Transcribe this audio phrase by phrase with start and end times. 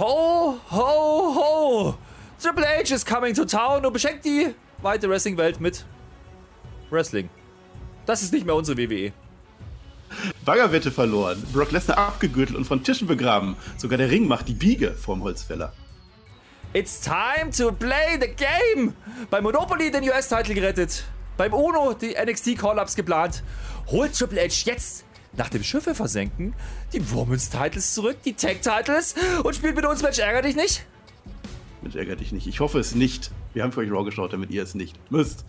[0.00, 1.98] Ho, ho, ho!
[2.40, 5.84] Triple H is coming to town und beschenkt die weite Wrestling-Welt mit
[6.88, 7.28] Wrestling.
[8.06, 9.12] Das ist nicht mehr unsere WWE.
[10.46, 13.56] Baggerwette verloren, Brock Lesnar abgegürtelt und von Tischen begraben.
[13.76, 15.74] Sogar der Ring macht die Biege vorm Holzfäller.
[16.72, 18.94] It's time to play the game!
[19.28, 21.04] Bei Monopoly den US-Titel gerettet.
[21.36, 23.42] Beim UNO die NXT-Call-Ups geplant.
[23.88, 25.04] Holt Triple H jetzt
[25.36, 26.54] nach dem Schiffe versenken
[26.92, 29.14] die Women's Titles zurück, die Tag Titles
[29.44, 30.84] und spielt mit uns Mensch ärger dich nicht?
[31.82, 32.46] Mensch ärger dich nicht.
[32.46, 33.30] Ich hoffe es nicht.
[33.54, 35.44] Wir haben für euch Raw geschaut, damit ihr es nicht müsst.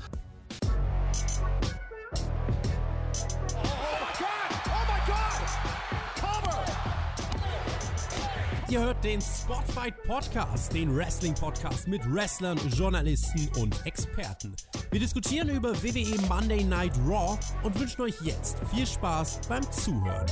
[8.71, 14.55] Ihr hört den Spotfight Podcast, den Wrestling Podcast mit Wrestlern, Journalisten und Experten.
[14.91, 20.25] Wir diskutieren über WWE Monday Night Raw und wünschen euch jetzt viel Spaß beim Zuhören.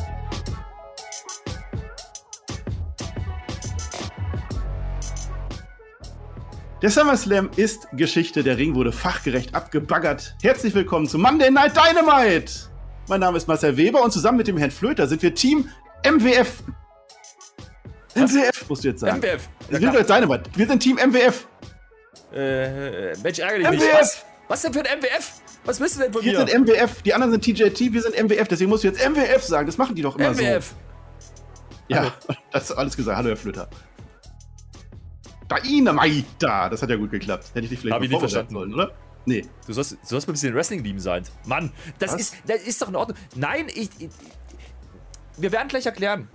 [6.81, 8.41] Der SummerSlam ist Geschichte.
[8.41, 10.37] Der Ring wurde fachgerecht abgebaggert.
[10.41, 12.53] Herzlich willkommen zu Monday Night Dynamite.
[13.09, 15.67] Mein Name ist Marcel Weber und zusammen mit dem Herrn Flöter sind wir Team
[16.05, 16.63] MWF.
[18.27, 19.19] MWF musst du jetzt sagen.
[19.19, 19.49] MWF.
[19.69, 20.49] Wir sind jetzt Dynamite.
[20.55, 21.47] Wir sind Team MWF.
[22.33, 23.79] Äh, Mensch, ärgere dich MWF.
[23.79, 23.93] nicht.
[23.99, 24.25] Was?
[24.47, 25.31] Was denn für ein MWF?
[25.65, 26.47] Was willst du denn von Wir mir?
[26.47, 27.01] sind MWF.
[27.03, 27.93] Die anderen sind TJT.
[27.93, 28.47] Wir sind MWF.
[28.47, 29.65] Deswegen musst du jetzt MWF sagen.
[29.67, 30.69] Das machen die doch immer MWF.
[30.69, 30.75] so.
[31.95, 32.13] Ja,
[32.51, 33.17] das ist alles gesagt.
[33.17, 33.69] Hallo, Herr Flöter.
[35.63, 36.25] Dynamite.
[36.37, 37.49] Da, das hat ja gut geklappt.
[37.53, 38.53] Hätte ich dich vielleicht Hab mal ich nicht verstanden.
[38.53, 38.91] sollen, oder?
[39.25, 39.45] Nee.
[39.65, 41.23] Du sollst, du sollst mal ein bisschen Wrestling lieben sein.
[41.45, 42.21] Mann, das Was?
[42.21, 43.17] ist, das ist doch in Ordnung.
[43.35, 44.09] Nein, ich, ich
[45.37, 46.27] wir werden gleich erklären,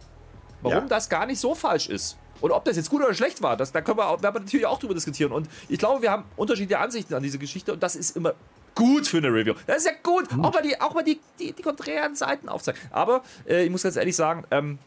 [0.65, 0.89] warum Ja.
[0.89, 2.17] das gar nicht so falsch ist.
[2.41, 4.41] Und ob das jetzt gut oder schlecht war, das, da können wir, auch- werden wir
[4.41, 5.31] natürlich auch drüber diskutieren.
[5.33, 8.35] Und ich glaube, wir haben unterschiedliche Ansichten an diese Geschichte und das ist immer
[8.75, 9.55] gut für eine Review.
[9.67, 12.81] Das ist ja gut, auch mal die, auch mal die, die, die konträren Seiten aufzeigen.
[12.91, 14.79] Aber äh, ich muss ganz ehrlich sagen, ähm,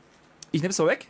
[0.51, 1.07] ich nehme es mal weg.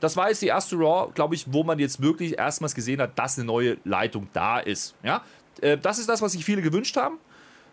[0.00, 3.18] Das war jetzt die erste Raw, glaube ich, wo man jetzt wirklich erstmals gesehen hat,
[3.18, 4.94] dass eine neue Leitung da ist.
[5.02, 5.22] Ja?
[5.60, 7.18] Äh, das ist das, was sich viele gewünscht haben.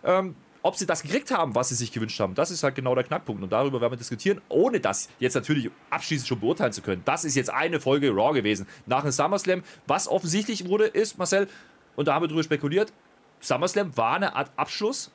[0.04, 2.94] Ähm, ob sie das gekriegt haben, was sie sich gewünscht haben, das ist halt genau
[2.96, 3.42] der Knackpunkt.
[3.42, 7.02] Und darüber werden wir diskutieren, ohne das jetzt natürlich abschließend schon beurteilen zu können.
[7.06, 9.64] Das ist jetzt eine Folge Raw gewesen nach dem SummerSlam.
[9.88, 11.48] Was offensichtlich wurde, ist, Marcel,
[11.96, 12.94] und da haben wir drüber spekuliert,
[13.40, 15.12] SummerSlam war eine Art Abschluss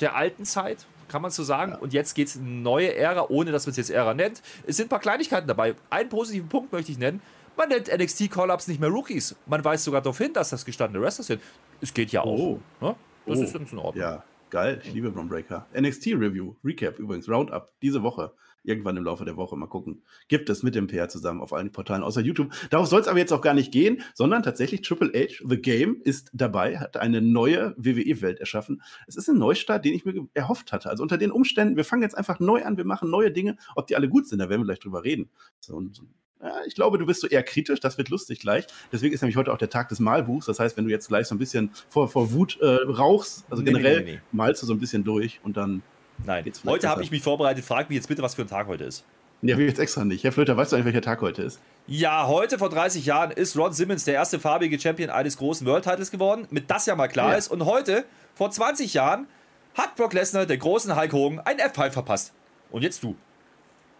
[0.00, 1.74] der alten Zeit, kann man so sagen.
[1.74, 4.42] Und jetzt geht es in eine neue Ära, ohne dass man es jetzt Ära nennt.
[4.66, 5.74] Es sind ein paar Kleinigkeiten dabei.
[5.90, 7.20] Einen positiven Punkt möchte ich nennen.
[7.56, 9.34] Man nennt NXT Call-Ups nicht mehr Rookies.
[9.46, 11.42] Man weist sogar darauf hin, dass das gestandene Wrestler sind.
[11.80, 12.38] Es geht ja auch.
[12.38, 12.60] Oh.
[12.80, 12.94] Ne?
[13.26, 13.42] Das Oh.
[13.42, 14.02] ist ganz in Ordnung.
[14.02, 14.80] Ja, geil.
[14.84, 15.66] Ich liebe Braun Breaker.
[15.78, 18.32] NXT Review, Recap übrigens, Roundup, diese Woche.
[18.62, 20.02] Irgendwann im Laufe der Woche, mal gucken.
[20.26, 22.52] Gibt es mit dem PR zusammen auf allen Portalen außer YouTube.
[22.70, 26.00] Darauf soll es aber jetzt auch gar nicht gehen, sondern tatsächlich Triple H, The Game,
[26.02, 28.82] ist dabei, hat eine neue WWE-Welt erschaffen.
[29.06, 30.90] Es ist ein Neustart, den ich mir erhofft hatte.
[30.90, 33.56] Also unter den Umständen, wir fangen jetzt einfach neu an, wir machen neue Dinge.
[33.76, 35.30] Ob die alle gut sind, da werden wir gleich drüber reden.
[35.60, 36.02] So, und,
[36.42, 38.66] ja, ich glaube, du bist so eher kritisch, das wird lustig gleich.
[38.92, 40.46] Deswegen ist nämlich heute auch der Tag des Malbuchs.
[40.46, 43.62] Das heißt, wenn du jetzt gleich so ein bisschen vor, vor Wut äh, rauchst, also
[43.62, 44.20] Nee, generell nee, nee.
[44.32, 45.82] malst du so ein bisschen durch und dann.
[46.24, 47.64] Nein, heute habe ich mich vorbereitet.
[47.64, 49.04] Frag mich jetzt bitte, was für ein Tag heute ist.
[49.42, 50.24] Ja, wir jetzt extra nicht.
[50.24, 51.60] Herr Flöter, weißt du eigentlich, welcher Tag heute ist?
[51.86, 55.84] Ja, heute vor 30 Jahren ist Ron Simmons der erste farbige Champion eines großen World
[55.84, 57.36] Titles geworden, mit das ja mal klar Ja.
[57.36, 57.48] ist.
[57.48, 58.04] Und heute,
[58.34, 59.26] vor 20 Jahren,
[59.74, 62.32] hat Brock Lesnar der großen Hulk Hogan ein F5 verpasst.
[62.70, 63.14] Und jetzt du.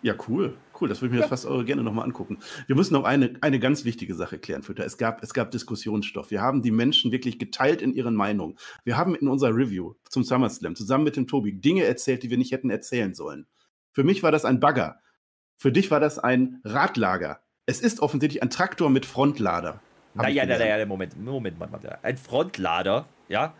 [0.03, 0.57] Ja, cool.
[0.79, 2.39] Cool, das würde ich mir jetzt fast gerne nochmal angucken.
[2.67, 4.85] Wir müssen noch eine, eine ganz wichtige Sache klären, Flöter.
[4.85, 6.31] Es gab, es gab Diskussionsstoff.
[6.31, 8.57] Wir haben die Menschen wirklich geteilt in ihren Meinungen.
[8.85, 12.39] Wir haben in unserer Review zum SummerSlam zusammen mit dem Tobi Dinge erzählt, die wir
[12.39, 13.47] nicht hätten erzählen sollen.
[13.93, 15.01] Für mich war das ein Bagger.
[15.57, 17.41] Für dich war das ein Radlager.
[17.65, 19.81] Es ist offensichtlich ein Traktor mit Frontlader.
[20.15, 20.63] Naja, gelernt.
[20.63, 21.81] naja, Moment, Moment, Mann, Mann.
[22.03, 23.55] Ein Frontlader, ja,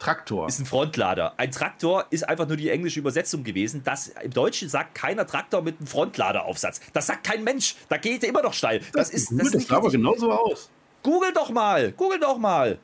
[0.00, 0.48] Traktor.
[0.48, 1.34] ist ein Frontlader.
[1.36, 3.82] Ein Traktor ist einfach nur die englische Übersetzung gewesen.
[3.84, 6.80] Das, Im Deutschen sagt keiner Traktor mit einem Frontladeraufsatz.
[6.92, 7.76] Das sagt kein Mensch.
[7.88, 8.80] Da geht er immer noch steil.
[8.92, 10.70] Das, ist, Google, das ist das nicht sah aber genauso aus.
[11.02, 11.92] Google doch mal.
[11.92, 12.78] Google doch mal.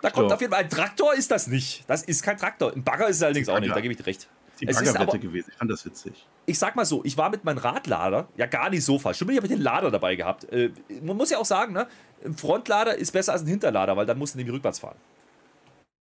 [0.00, 0.34] Da kommt Traktor.
[0.34, 1.84] auf jeden Fall ein Traktor ist das nicht.
[1.86, 2.72] Das ist kein Traktor.
[2.74, 3.74] Ein Bagger ist es allerdings auch nicht.
[3.74, 4.28] Da gebe ich dir recht.
[4.60, 5.50] Die Es ist Baggerwette aber- gewesen.
[5.52, 6.26] Ich fand das witzig.
[6.46, 9.16] Ich sag mal so, ich war mit meinem Radlader ja gar nicht so falsch.
[9.18, 10.44] Stimmt, ich habe den Lader dabei gehabt.
[10.52, 10.70] Äh,
[11.02, 11.86] man muss ja auch sagen, ne,
[12.24, 14.96] ein Frontlader ist besser als ein Hinterlader, weil dann musst du nämlich rückwärts fahren.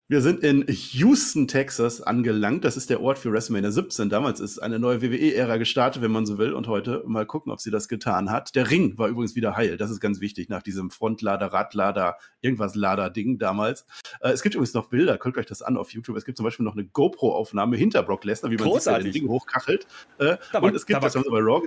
[0.09, 2.65] Wir sind in Houston, Texas angelangt.
[2.65, 4.09] Das ist der Ort für WrestleMania 17.
[4.09, 6.53] Damals ist eine neue WWE-Ära gestartet, wenn man so will.
[6.53, 8.55] Und heute mal gucken, ob sie das getan hat.
[8.55, 9.77] Der Ring war übrigens wieder heil.
[9.77, 13.85] Das ist ganz wichtig nach diesem Frontlader, Radlader, irgendwas Lader-Ding damals.
[14.21, 15.19] Äh, es gibt übrigens noch Bilder.
[15.19, 16.17] Guckt euch das an auf YouTube.
[16.17, 19.03] Es gibt zum Beispiel noch eine GoPro-Aufnahme hinter Brock Lesnar, wie man sieht, der den
[19.03, 19.15] Großartig.
[19.23, 19.87] Ring hochkachelt.
[20.19, 21.67] Äh, Da war- und es gibt, da war- das haben sie bei Raw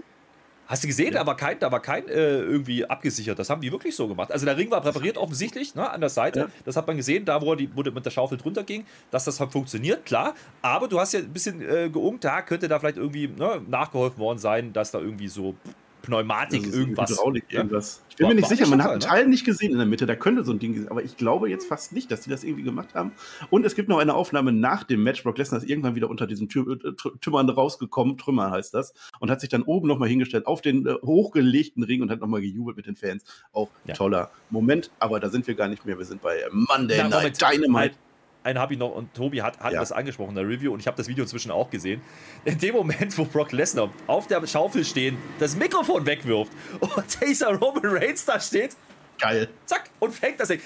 [0.70, 3.40] Hast du gesehen, da war kein, da war kein äh, irgendwie abgesichert.
[3.40, 4.32] Das haben die wirklich so gemacht.
[4.32, 6.42] Also der Ring war präpariert offensichtlich ne, an der Seite.
[6.42, 6.48] Ja.
[6.64, 9.26] Das hat man gesehen, da wo, er die, wo mit der Schaufel drunter ging, dass
[9.26, 10.36] das halt funktioniert, klar.
[10.62, 14.20] Aber du hast ja ein bisschen äh, geungt, da könnte da vielleicht irgendwie ne, nachgeholfen
[14.20, 15.56] worden sein, dass da irgendwie so
[16.02, 17.12] Pneumatik, irgendwas.
[17.12, 18.02] Hydraulik, irgendwas.
[18.10, 19.06] Ich bin war, mir nicht sicher, man hat einen ne?
[19.06, 21.68] Teil nicht gesehen in der Mitte, da könnte so ein Ding aber ich glaube jetzt
[21.68, 23.12] fast nicht, dass die das irgendwie gemacht haben.
[23.50, 25.24] Und es gibt noch eine Aufnahme nach dem Match.
[25.24, 29.30] Brock Lesnar ist irgendwann wieder unter diesen Tür, äh, Trümmern rausgekommen, Trümmer heißt das, und
[29.30, 32.78] hat sich dann oben nochmal hingestellt auf den äh, hochgelegten Ring und hat nochmal gejubelt
[32.78, 33.24] mit den Fans.
[33.54, 33.94] Auch ja.
[33.94, 35.98] toller Moment, aber da sind wir gar nicht mehr.
[35.98, 37.96] Wir sind bei Monday Na, Night Dynamite
[38.44, 39.80] einen habe ich noch und Tobi hat, hat ja.
[39.80, 42.02] das angesprochen in der Review und ich habe das Video inzwischen auch gesehen.
[42.46, 47.56] In dem Moment, wo Brock Lesnar auf der Schaufel stehen, das Mikrofon wegwirft und dieser
[47.56, 48.76] Roman Reigns da steht.
[49.20, 49.50] Geil.
[49.66, 50.62] Zack, und fängt das Ding.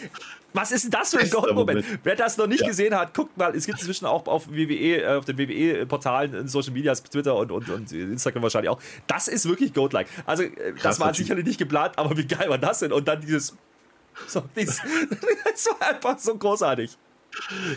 [0.54, 1.84] Was ist denn das für ein Goldmoment?
[2.04, 2.68] Wer das noch nicht ja.
[2.68, 3.56] gesehen hat, guckt mal.
[3.56, 7.52] Es gibt inzwischen auch auf WWE, äh, auf den WWE-Portalen, in Social Media, Twitter und,
[7.52, 8.80] und, und Instagram wahrscheinlich auch.
[9.08, 10.08] Das ist wirklich Gold-like.
[10.28, 12.94] Also, äh, das war sicherlich nicht geplant, aber wie geil war das denn?
[12.94, 13.58] Und dann dieses.
[14.28, 14.80] So, dieses,
[15.44, 16.96] das war einfach so großartig.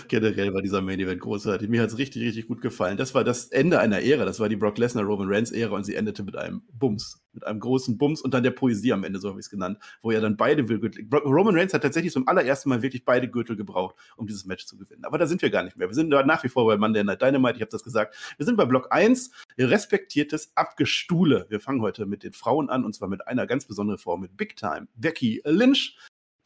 [0.09, 1.69] Generell war dieser Main Event großartig.
[1.69, 2.97] Mir hat es richtig, richtig gut gefallen.
[2.97, 4.25] Das war das Ende einer Ära.
[4.25, 7.23] Das war die Brock Lesnar, Roman Reigns Ära und sie endete mit einem Bums.
[7.33, 9.79] Mit einem großen Bums und dann der Poesie am Ende, so habe ich es genannt,
[10.01, 11.07] wo ja dann beide Gürtel.
[11.13, 14.77] Roman Reigns hat tatsächlich zum allerersten Mal wirklich beide Gürtel gebraucht, um dieses Match zu
[14.77, 15.05] gewinnen.
[15.05, 15.89] Aber da sind wir gar nicht mehr.
[15.89, 17.57] Wir sind nach wie vor bei Monday Night Dynamite.
[17.57, 18.17] Ich habe das gesagt.
[18.39, 19.31] Wir sind bei Block 1.
[19.59, 21.47] Respektiertes Abgestuhle.
[21.49, 24.37] Wir fangen heute mit den Frauen an und zwar mit einer ganz besonderen Frau, mit
[24.37, 24.89] Big Time.
[24.97, 25.99] Becky Lynch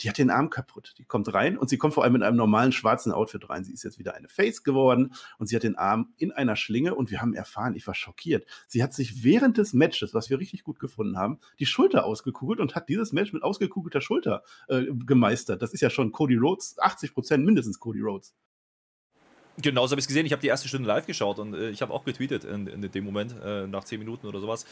[0.03, 0.95] die hat den Arm kaputt.
[0.99, 3.65] Die kommt rein und sie kommt vor allem in einem normalen schwarzen Outfit rein.
[3.65, 6.95] Sie ist jetzt wieder eine Face geworden und sie hat den Arm in einer Schlinge
[6.95, 8.47] und wir haben erfahren, ich war schockiert.
[8.67, 12.61] Sie hat sich während des Matches, was wir richtig gut gefunden haben, die Schulter ausgekugelt
[12.61, 15.63] und hat dieses Match mit ausgekugelter Schulter äh, gemeistert.
[15.63, 18.35] Das ist ja schon Cody Rhodes, 80 Prozent mindestens Cody Rhodes.
[19.63, 20.27] Genau, so habe ich es gesehen.
[20.27, 22.81] Ich habe die erste Stunde live geschaut und äh, ich habe auch getweetet in, in
[22.91, 24.65] dem Moment, äh, nach 10 Minuten oder sowas.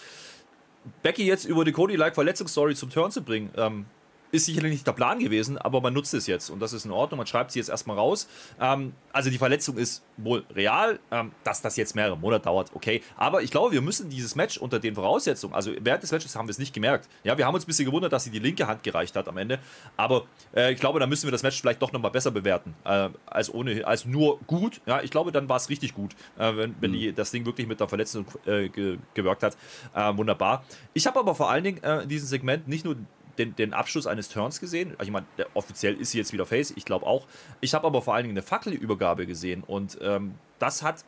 [1.03, 3.87] Becky jetzt über die Cody-like-Verletzungsstory zum Turn zu bringen, ähm,
[4.31, 6.91] ist sicherlich nicht der Plan gewesen, aber man nutzt es jetzt und das ist in
[6.91, 7.19] Ordnung.
[7.19, 8.29] Man schreibt sie jetzt erstmal raus.
[8.61, 13.03] Ähm, also die Verletzung ist wohl real, ähm, dass das jetzt mehrere Monate dauert, okay.
[13.17, 16.47] Aber ich glaube, wir müssen dieses Match unter den Voraussetzungen, also während des Matches haben
[16.47, 17.09] wir es nicht gemerkt.
[17.25, 19.37] Ja, wir haben uns ein bisschen gewundert, dass sie die linke Hand gereicht hat am
[19.37, 19.59] Ende,
[19.97, 23.09] aber äh, ich glaube, da müssen wir das Match vielleicht doch nochmal besser bewerten äh,
[23.27, 24.81] als, ohne, als nur gut.
[24.87, 27.67] Ja, ich glaube, dann war es richtig gut, äh, wenn, wenn die, das Ding wirklich
[27.67, 29.57] mit der Verletzung äh, ge gewirkt hat.
[29.95, 30.65] Äh, wunderbar.
[30.93, 32.97] Ich habe aber vor allen Dingen äh, in diesem Segment nicht nur
[33.39, 34.95] den, den Abschluss eines Turns gesehen.
[35.03, 37.27] Ich meine, offiziell ist sie jetzt wieder Face, ich glaube auch.
[37.61, 41.05] Ich habe aber vor allen Dingen eine Fackelübergabe gesehen und ähm, das hat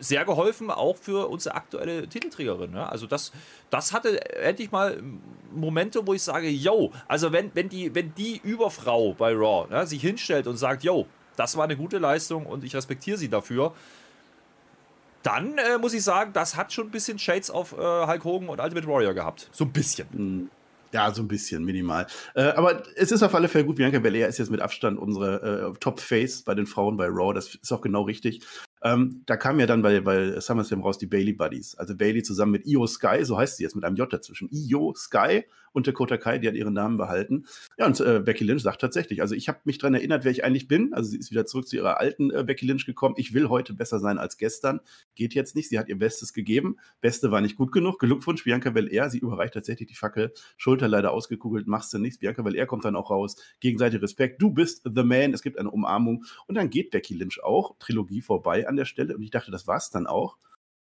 [0.00, 2.72] sehr geholfen, auch für unsere aktuelle Titelträgerin.
[2.72, 2.88] Ne?
[2.88, 3.32] Also das,
[3.70, 5.02] das hatte endlich mal
[5.52, 9.86] Momente, wo ich sage, yo, also wenn, wenn, die, wenn die Überfrau bei Raw ne,
[9.86, 11.06] sich hinstellt und sagt, yo,
[11.36, 13.72] das war eine gute Leistung und ich respektiere sie dafür,
[15.22, 18.48] dann äh, muss ich sagen, das hat schon ein bisschen Shades auf äh, Hulk Hogan
[18.48, 19.48] und Ultimate Warrior gehabt.
[19.52, 20.06] So ein bisschen.
[20.12, 20.50] Mhm.
[20.94, 22.06] Ja, so ein bisschen, minimal.
[22.36, 23.74] Äh, aber es ist auf alle Fälle gut.
[23.74, 27.34] Bianca Belair ist jetzt mit Abstand unsere äh, Top-Face bei den Frauen bei Raw.
[27.34, 28.46] Das ist auch genau richtig.
[28.80, 31.74] Ähm, da kam ja dann bei, bei SummerSlam raus die Bailey Buddies.
[31.74, 34.48] Also Bailey zusammen mit Io Sky, so heißt sie jetzt mit einem J dazwischen.
[34.52, 35.42] Io Sky
[35.74, 37.46] und Dakota Kai, die hat ihren Namen behalten.
[37.76, 40.44] Ja, und äh, Becky Lynch sagt tatsächlich, also ich habe mich daran erinnert, wer ich
[40.44, 40.94] eigentlich bin.
[40.94, 43.16] Also sie ist wieder zurück zu ihrer alten äh, Becky Lynch gekommen.
[43.18, 44.80] Ich will heute besser sein als gestern.
[45.16, 45.68] Geht jetzt nicht.
[45.68, 46.76] Sie hat ihr Bestes gegeben.
[47.00, 47.98] Beste war nicht gut genug.
[47.98, 49.10] Glückwunsch, Bianca Belair.
[49.10, 50.32] Sie überreicht tatsächlich die Fackel.
[50.56, 52.18] Schulter leider ausgekugelt, machst du nichts.
[52.18, 53.36] Bianca Belair kommt dann auch raus.
[53.58, 54.40] Gegenseitig Respekt.
[54.40, 55.34] Du bist the man.
[55.34, 56.24] Es gibt eine Umarmung.
[56.46, 57.76] Und dann geht Becky Lynch auch.
[57.80, 59.16] Trilogie vorbei an der Stelle.
[59.16, 60.36] Und ich dachte, das war's dann auch.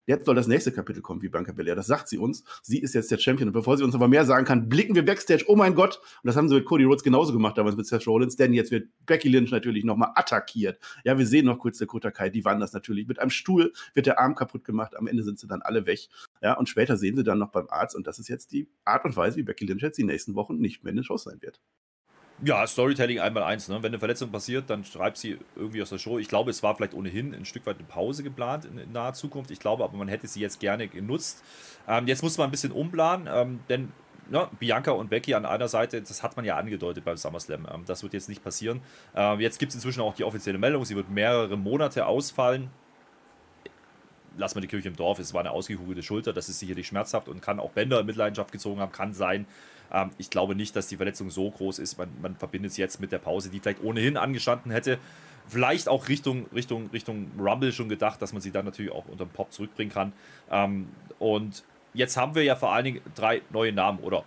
[0.05, 1.75] Jetzt soll das nächste Kapitel kommen, wie Bianca Belair.
[1.75, 2.43] Das sagt sie uns.
[2.63, 3.49] Sie ist jetzt der Champion.
[3.49, 5.45] Und bevor sie uns aber mehr sagen kann, blicken wir Backstage.
[5.47, 5.97] Oh mein Gott.
[6.23, 8.35] Und das haben sie mit Cody Rhodes genauso gemacht, damals mit Seth Rollins.
[8.35, 10.79] Denn jetzt wird Becky Lynch natürlich nochmal attackiert.
[11.03, 12.29] Ja, wir sehen noch kurz der Kota Kai.
[12.29, 13.07] Die waren das natürlich.
[13.07, 14.95] Mit einem Stuhl wird der Arm kaputt gemacht.
[14.97, 16.07] Am Ende sind sie dann alle weg.
[16.41, 17.95] Ja, und später sehen sie dann noch beim Arzt.
[17.95, 20.57] Und das ist jetzt die Art und Weise, wie Becky Lynch jetzt die nächsten Wochen
[20.57, 21.61] nicht mehr in den Shows sein wird.
[22.41, 23.67] Ja, Storytelling einmal eins.
[23.67, 23.75] Ne?
[23.83, 26.19] Wenn eine Verletzung passiert, dann schreibt sie irgendwie aus der Show.
[26.19, 29.13] Ich glaube, es war vielleicht ohnehin ein Stück weit eine Pause geplant in, in naher
[29.13, 29.51] Zukunft.
[29.51, 31.43] Ich glaube aber, man hätte sie jetzt gerne genutzt.
[31.87, 33.91] Ähm, jetzt muss man ein bisschen umplanen, ähm, denn
[34.31, 37.67] ja, ne, Bianca und Becky an einer Seite, das hat man ja angedeutet beim SummerSlam.
[37.71, 38.81] Ähm, das wird jetzt nicht passieren.
[39.15, 42.69] Ähm, jetzt gibt es inzwischen auch die offizielle Meldung, sie wird mehrere Monate ausfallen.
[44.37, 47.27] Lass mal die Kirche im Dorf, es war eine ausgekugelte Schulter, das ist sicherlich schmerzhaft
[47.27, 49.45] und kann auch Bänder in Mitleidenschaft gezogen haben, kann sein.
[49.91, 51.97] Ähm, ich glaube nicht, dass die Verletzung so groß ist.
[51.97, 54.97] Man, man verbindet es jetzt mit der Pause, die vielleicht ohnehin angestanden hätte.
[55.47, 59.25] Vielleicht auch Richtung, Richtung, Richtung Rumble schon gedacht, dass man sie dann natürlich auch unter
[59.25, 60.13] dem Pop zurückbringen kann.
[60.51, 64.23] Ähm, und jetzt haben wir ja vor allen Dingen drei neue Namen oder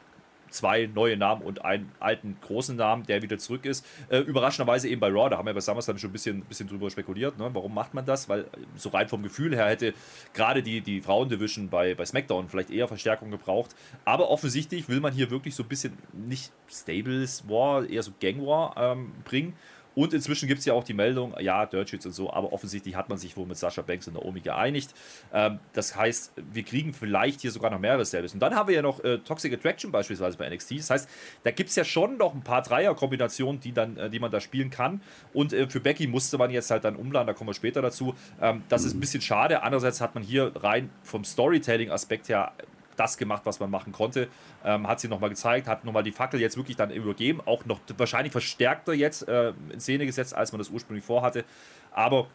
[0.52, 3.86] zwei neue Namen und einen alten großen Namen, der wieder zurück ist.
[4.08, 6.90] Äh, überraschenderweise eben bei Raw, da haben wir bei SummerSlam schon ein bisschen, bisschen drüber
[6.90, 7.38] spekuliert.
[7.38, 7.50] Ne?
[7.52, 8.28] Warum macht man das?
[8.28, 9.94] Weil so rein vom Gefühl her hätte
[10.34, 13.74] gerade die, die Frauendivision bei, bei SmackDown vielleicht eher Verstärkung gebraucht.
[14.04, 18.44] Aber offensichtlich will man hier wirklich so ein bisschen nicht Stables War, eher so Gang
[18.46, 19.54] War ähm, bringen.
[19.94, 23.08] Und inzwischen gibt es ja auch die Meldung, ja, Dirtshits und so, aber offensichtlich hat
[23.08, 24.94] man sich wohl mit Sascha Banks und Naomi geeinigt.
[25.32, 28.34] Ähm, das heißt, wir kriegen vielleicht hier sogar noch mehrere Service.
[28.34, 30.78] Und dann haben wir ja noch äh, Toxic Attraction beispielsweise bei NXT.
[30.78, 31.08] Das heißt,
[31.42, 34.70] da gibt es ja schon noch ein paar Dreier-Kombinationen, die, äh, die man da spielen
[34.70, 35.02] kann.
[35.32, 38.14] Und äh, für Becky musste man jetzt halt dann umladen, da kommen wir später dazu.
[38.40, 39.62] Ähm, das ist ein bisschen schade.
[39.62, 42.52] Andererseits hat man hier rein vom Storytelling-Aspekt her
[42.96, 44.28] das gemacht, was man machen konnte.
[44.64, 47.80] Ähm, hat sie nochmal gezeigt, hat nochmal die Fackel jetzt wirklich dann übergeben, auch noch
[47.96, 51.44] wahrscheinlich verstärkter jetzt äh, in Szene gesetzt, als man das ursprünglich vorhatte.
[51.90, 52.26] Aber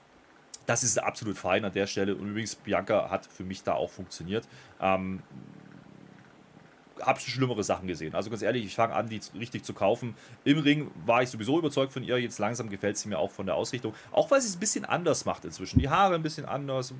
[0.65, 2.15] das ist absolut fein an der Stelle.
[2.15, 4.47] Und übrigens, Bianca hat für mich da auch funktioniert.
[4.81, 5.23] Ähm,
[7.01, 8.15] habe schon schlimmere Sachen gesehen.
[8.15, 10.15] Also ganz ehrlich, ich fange an, die richtig zu kaufen.
[10.43, 12.17] Im Ring war ich sowieso überzeugt von ihr.
[12.17, 13.93] Jetzt langsam gefällt sie mir auch von der Ausrichtung.
[14.11, 15.79] Auch weil sie es ein bisschen anders macht inzwischen.
[15.79, 16.93] Die Haare ein bisschen anders,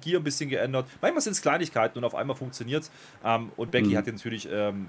[0.00, 0.86] Gier ein bisschen geändert.
[1.00, 2.90] Manchmal sind es Kleinigkeiten und auf einmal funktioniert es.
[3.24, 3.96] Ähm, und Becky mhm.
[3.96, 4.86] hat natürlich ähm,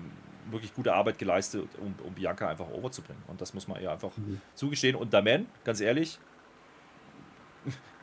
[0.51, 3.23] wirklich gute Arbeit geleistet, um, um, Bianca einfach overzubringen.
[3.27, 4.41] Und das muss man ihr einfach mhm.
[4.55, 4.95] zugestehen.
[4.95, 6.19] Und der Man, ganz ehrlich,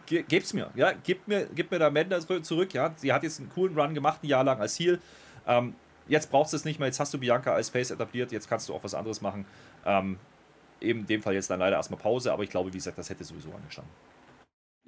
[0.06, 0.70] gebt's mir.
[0.74, 2.72] Ja, gib mir, gib mir der Man zurück.
[2.74, 5.00] Ja, sie hat jetzt einen coolen Run gemacht, ein Jahr lang als Heel.
[5.46, 5.74] Ähm,
[6.08, 8.68] jetzt brauchst du es nicht mehr, jetzt hast du Bianca als Face etabliert, jetzt kannst
[8.68, 9.46] du auch was anderes machen.
[9.84, 10.18] Ähm,
[10.80, 13.10] eben in dem Fall jetzt dann leider erstmal Pause, aber ich glaube, wie gesagt, das
[13.10, 13.92] hätte sowieso angestanden.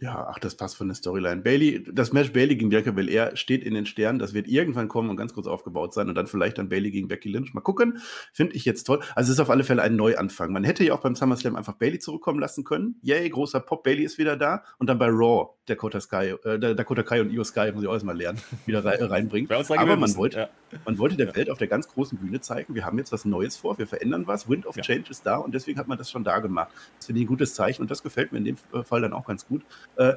[0.01, 1.43] Ja, ach, das passt von der Storyline.
[1.43, 4.21] Bailey, das Match Bailey gegen Bianca Belair steht in den Sternen.
[4.21, 7.09] Das wird irgendwann kommen und ganz kurz aufgebaut sein und dann vielleicht dann Bailey gegen
[7.09, 7.53] Becky Lynch.
[7.53, 7.99] Mal gucken.
[8.33, 9.01] Finde ich jetzt toll.
[9.17, 10.53] Also es ist auf alle Fälle ein Neuanfang.
[10.53, 13.01] Man hätte ja auch beim SummerSlam einfach Bailey zurückkommen lassen können.
[13.03, 13.83] Yay, großer Pop.
[13.83, 17.45] Bailey ist wieder da und dann bei Raw Dakota Sky, äh, Dakota Kai und Io
[17.45, 19.51] Sky muss ich auch erstmal lernen, wieder rein, äh, reinbringen.
[19.51, 20.49] Aber man wollte, ja.
[20.85, 21.29] man wollte der.
[21.29, 24.27] Welt auf der ganz großen Bühne zeigen, wir haben jetzt was Neues vor, wir verändern
[24.27, 24.49] was.
[24.49, 24.83] Wind of ja.
[24.83, 26.71] Change ist da und deswegen hat man das schon da gemacht.
[26.97, 29.27] Das finde ich ein gutes Zeichen und das gefällt mir in dem Fall dann auch
[29.27, 29.63] ganz gut.
[29.97, 30.15] Äh,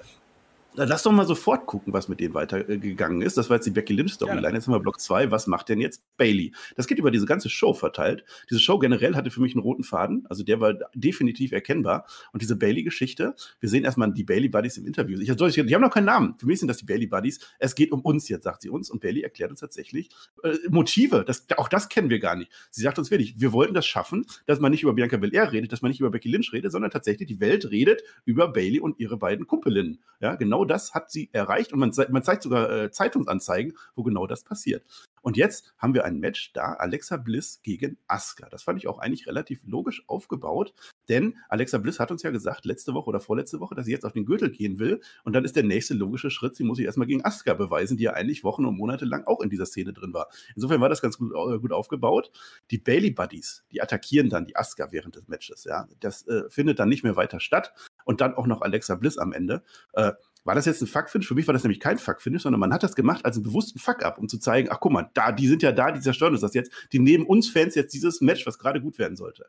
[0.73, 3.37] Lass doch mal sofort gucken, was mit dem weitergegangen ist.
[3.37, 4.41] Das war jetzt die Becky Lynch Storyline.
[4.43, 4.53] Ja.
[4.53, 5.29] Jetzt haben wir Block 2.
[5.29, 6.53] Was macht denn jetzt Bailey?
[6.77, 8.23] Das geht über diese ganze Show verteilt.
[8.49, 10.25] Diese Show generell hatte für mich einen roten Faden.
[10.29, 12.05] Also der war definitiv erkennbar.
[12.31, 15.19] Und diese Bailey-Geschichte, wir sehen erstmal die Bailey Buddies im Interview.
[15.19, 16.35] Ich, die haben noch keinen Namen.
[16.37, 17.39] Für mich sind das die Bailey Buddies.
[17.59, 18.89] Es geht um uns jetzt, sagt sie uns.
[18.89, 20.09] Und Bailey erklärt uns tatsächlich
[20.43, 21.25] äh, Motive.
[21.25, 22.49] Das, auch das kennen wir gar nicht.
[22.69, 25.73] Sie sagt uns wirklich, wir wollten das schaffen, dass man nicht über Bianca Belair redet,
[25.73, 28.99] dass man nicht über Becky Lynch redet, sondern tatsächlich die Welt redet über Bailey und
[28.99, 29.99] ihre beiden Kumpelinnen.
[30.21, 34.03] Ja, genau genau das hat sie erreicht und man, man zeigt sogar äh, Zeitungsanzeigen, wo
[34.03, 34.85] genau das passiert.
[35.21, 38.49] Und jetzt haben wir ein Match da, Alexa Bliss gegen Asuka.
[38.49, 40.73] Das fand ich auch eigentlich relativ logisch aufgebaut,
[41.09, 44.05] denn Alexa Bliss hat uns ja gesagt, letzte Woche oder vorletzte Woche, dass sie jetzt
[44.05, 44.99] auf den Gürtel gehen will.
[45.23, 48.03] Und dann ist der nächste logische Schritt, sie muss sich erstmal gegen Asuka beweisen, die
[48.03, 50.27] ja eigentlich Wochen und Monate lang auch in dieser Szene drin war.
[50.55, 52.31] Insofern war das ganz gut, äh, gut aufgebaut.
[52.71, 55.65] Die Bailey Buddies, die attackieren dann die Asuka während des Matches.
[55.65, 57.73] Ja, das äh, findet dann nicht mehr weiter statt.
[58.03, 59.63] Und dann auch noch Alexa Bliss am Ende.
[59.93, 61.27] Äh, war das jetzt ein Fuck-Finish?
[61.27, 63.79] Für mich war das nämlich kein Fuck-Finish, sondern man hat das gemacht als einen bewussten
[63.79, 66.41] Fuck-Up, um zu zeigen, ach guck mal, da, die sind ja da, die zerstören uns
[66.41, 66.71] das jetzt.
[66.91, 69.47] Die nehmen uns Fans jetzt dieses Match, was gerade gut werden sollte.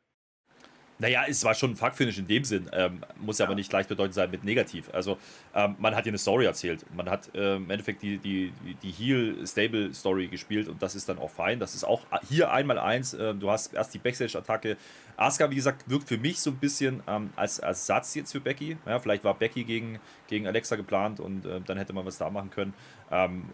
[0.98, 3.46] Naja, es war schon ein Fuck-Finish in dem Sinn, ähm, muss ja.
[3.46, 4.88] aber nicht gleichbedeutend sein mit negativ.
[4.92, 5.18] Also,
[5.54, 6.84] ähm, man hat hier eine Story erzählt.
[6.94, 11.30] Man hat äh, im Endeffekt die, die, die Heal-Stable-Story gespielt und das ist dann auch
[11.30, 11.58] fein.
[11.58, 13.14] Das ist auch hier einmal eins.
[13.14, 14.76] Äh, du hast erst die Backstage-Attacke.
[15.16, 18.76] Asuka, wie gesagt, wirkt für mich so ein bisschen ähm, als Ersatz jetzt für Becky.
[18.86, 22.30] Ja, vielleicht war Becky gegen, gegen Alexa geplant und äh, dann hätte man was da
[22.30, 22.74] machen können.
[23.10, 23.44] Ähm,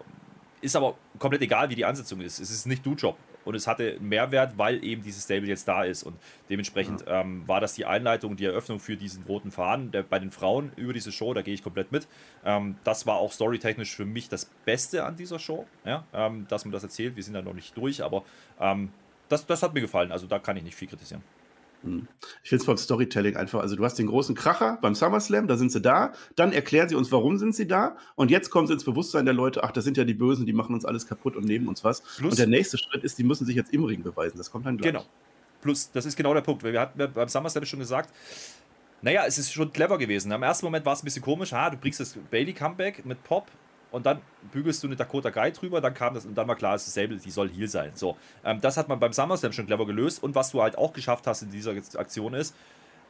[0.60, 2.40] ist aber komplett egal, wie die Ansetzung ist.
[2.40, 3.16] Es ist nicht Du-Job
[3.48, 6.02] und es hatte Mehrwert, weil eben dieses Stable jetzt da ist.
[6.02, 6.18] Und
[6.50, 7.22] dementsprechend ja.
[7.22, 10.70] ähm, war das die Einleitung, die Eröffnung für diesen roten Faden der, bei den Frauen
[10.76, 11.32] über diese Show.
[11.32, 12.06] Da gehe ich komplett mit.
[12.44, 16.04] Ähm, das war auch storytechnisch für mich das Beste an dieser Show, ja?
[16.12, 17.16] Ähm, dass man das erzählt.
[17.16, 18.22] Wir sind da noch nicht durch, aber
[18.60, 18.90] ähm,
[19.30, 20.12] das, das hat mir gefallen.
[20.12, 21.22] Also da kann ich nicht viel kritisieren.
[21.82, 22.08] Hm.
[22.42, 23.60] Ich finde es vom Storytelling einfach.
[23.60, 26.12] Also, du hast den großen Kracher beim SummerSlam, da sind sie da.
[26.36, 27.96] Dann erklären sie uns, warum sind sie da.
[28.16, 30.52] Und jetzt kommen sie ins Bewusstsein der Leute, ach, das sind ja die Bösen, die
[30.52, 32.00] machen uns alles kaputt und nehmen uns was.
[32.00, 34.38] Plus, und der nächste Schritt ist, die müssen sich jetzt im Ring beweisen.
[34.38, 34.92] Das kommt dann gleich.
[34.92, 35.04] Genau.
[35.60, 36.62] Plus, das ist genau der Punkt.
[36.62, 38.12] Wir hatten beim SummerSlam schon gesagt,
[39.02, 40.32] naja, es ist schon clever gewesen.
[40.32, 41.52] Im ersten Moment war es ein bisschen komisch.
[41.52, 43.48] Ha, du bringst das Bailey-Comeback mit Pop
[43.90, 44.20] und dann
[44.52, 46.94] bügelst du eine Dakota Guy drüber, dann kam das und dann war klar, es ist
[46.94, 47.92] Sable, die soll Heal sein.
[47.94, 50.92] So, ähm, das hat man beim SummerSlam schon clever gelöst und was du halt auch
[50.92, 52.54] geschafft hast in dieser Aktion ist,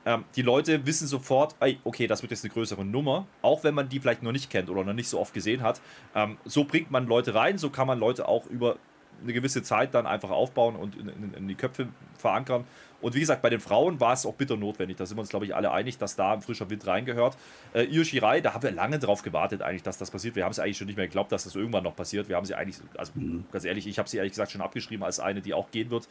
[0.07, 3.75] ähm, die Leute wissen sofort, ey, okay, das wird jetzt eine größere Nummer, auch wenn
[3.75, 5.81] man die vielleicht noch nicht kennt oder noch nicht so oft gesehen hat.
[6.15, 8.77] Ähm, so bringt man Leute rein, so kann man Leute auch über
[9.23, 12.65] eine gewisse Zeit dann einfach aufbauen und in, in, in die Köpfe verankern.
[13.01, 14.97] Und wie gesagt, bei den Frauen war es auch bitter notwendig.
[14.97, 17.37] Da sind wir uns, glaube ich, alle einig, dass da ein frischer Wind reingehört.
[17.75, 20.35] Äh, Io Shirai, da haben wir lange drauf gewartet, eigentlich, dass das passiert.
[20.35, 22.29] Wir haben es eigentlich schon nicht mehr geglaubt, dass das irgendwann noch passiert.
[22.29, 23.45] Wir haben sie eigentlich, also mhm.
[23.53, 26.09] ganz ehrlich, ich habe sie ehrlich gesagt schon abgeschrieben als eine, die auch gehen wird.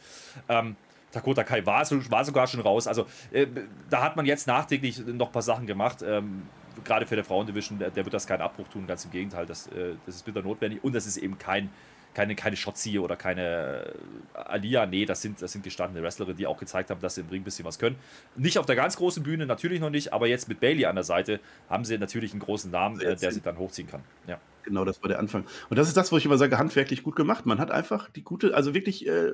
[0.48, 0.76] Ähm,
[1.12, 2.86] Dakota Kai war, war, sogar schon raus.
[2.86, 3.46] Also äh,
[3.90, 6.02] da hat man jetzt nachträglich noch ein paar Sachen gemacht.
[6.02, 6.42] Ähm,
[6.84, 8.86] gerade für der Frauendivision, der, der, wird das keinen Abbruch tun.
[8.86, 10.82] Ganz im Gegenteil, das, äh, das ist bitter notwendig.
[10.82, 11.70] Und das ist eben kein
[12.18, 13.94] keine, keine Shotzi oder keine
[14.34, 14.86] äh, Alia.
[14.86, 17.42] Nee, das sind, das sind gestandene Wrestlerinnen, die auch gezeigt haben, dass sie im Ring
[17.42, 17.94] ein bisschen was können.
[18.34, 21.04] Nicht auf der ganz großen Bühne, natürlich noch nicht, aber jetzt mit Bailey an der
[21.04, 21.38] Seite
[21.70, 24.02] haben sie natürlich einen großen Namen, äh, der sie dann hochziehen kann.
[24.26, 24.40] Ja.
[24.64, 25.44] Genau, das war der Anfang.
[25.70, 27.46] Und das ist das, wo ich immer sage, handwerklich gut gemacht.
[27.46, 29.30] Man hat einfach die gute, also wirklich äh,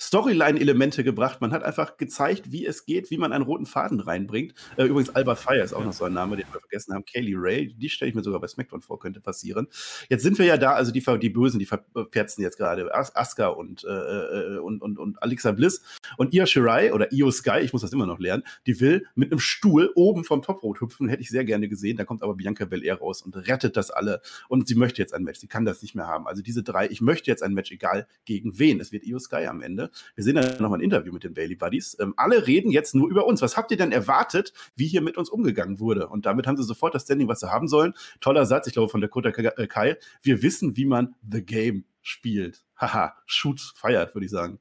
[0.00, 1.40] Storyline-Elemente gebracht.
[1.40, 4.54] Man hat einfach gezeigt, wie es geht, wie man einen roten Faden reinbringt.
[4.76, 7.04] Äh, übrigens, Alba Fire ist auch noch so ein Name, den wir vergessen haben.
[7.04, 9.66] Kaylee Ray, die stelle ich mir sogar bei SmackDown vor, könnte passieren.
[10.08, 13.48] Jetzt sind wir ja da, also die, die Bösen, die verperzen jetzt gerade As Asuka
[13.48, 15.82] und, äh, äh, und, und, und Alexa Bliss.
[16.16, 19.32] Und Io Shirai oder Io Sky, ich muss das immer noch lernen, die will mit
[19.32, 21.08] einem Stuhl oben vom Toprot hüpfen.
[21.08, 21.96] Hätte ich sehr gerne gesehen.
[21.96, 24.20] Da kommt aber Bianca Belair raus und rettet das alle.
[24.48, 25.40] Und sie möchte jetzt ein Match.
[25.40, 26.26] Sie kann das nicht mehr haben.
[26.28, 28.80] Also diese drei, ich möchte jetzt ein Match, egal gegen wen.
[28.80, 29.87] Es wird Io Sky am Ende.
[30.14, 31.96] Wir sehen dann nochmal ein Interview mit den Bailey Buddies.
[32.00, 33.42] Ähm, alle reden jetzt nur über uns.
[33.42, 36.08] Was habt ihr denn erwartet, wie hier mit uns umgegangen wurde?
[36.08, 37.94] Und damit haben sie sofort das Standing, was sie haben sollen.
[38.20, 39.96] Toller Satz, ich glaube, von der Kota äh, Kai.
[40.22, 42.64] Wir wissen, wie man The Game spielt.
[42.76, 44.58] Haha, shoot, feiert, würde ich sagen.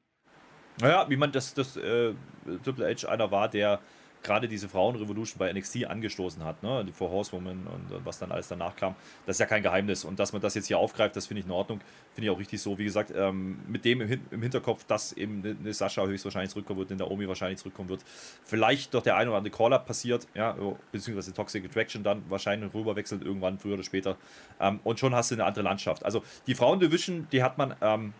[0.80, 2.14] Naja, wie man das, das äh,
[2.64, 3.80] Triple H einer war, der
[4.28, 6.84] gerade diese Frauenrevolution bei NXT angestoßen hat, ne?
[6.86, 8.94] die Four Horsewomen und, und, was dann alles danach kam,
[9.26, 10.04] das ist ja kein Geheimnis.
[10.04, 11.80] Und dass man das jetzt hier aufgreift, das finde ich in Ordnung,
[12.14, 12.78] finde ich auch richtig so.
[12.78, 16.92] Wie gesagt, ähm, mit dem im, im, Hinterkopf, dass eben eine Sascha höchstwahrscheinlich zurückkommen wird,
[16.92, 18.04] eine Naomi wahrscheinlich zurückkommen wird,
[18.44, 20.56] vielleicht doch der ein oder andere Call-Up passiert, ja,
[20.92, 24.18] beziehungsweise Toxic Attraction dann wahrscheinlich rüberwechselt, irgendwann früher oder später.
[24.60, 26.06] Ähm, und schon hast du eine andere Landschaft.
[26.06, 28.14] Also die Frauendivision, die hat man ähm,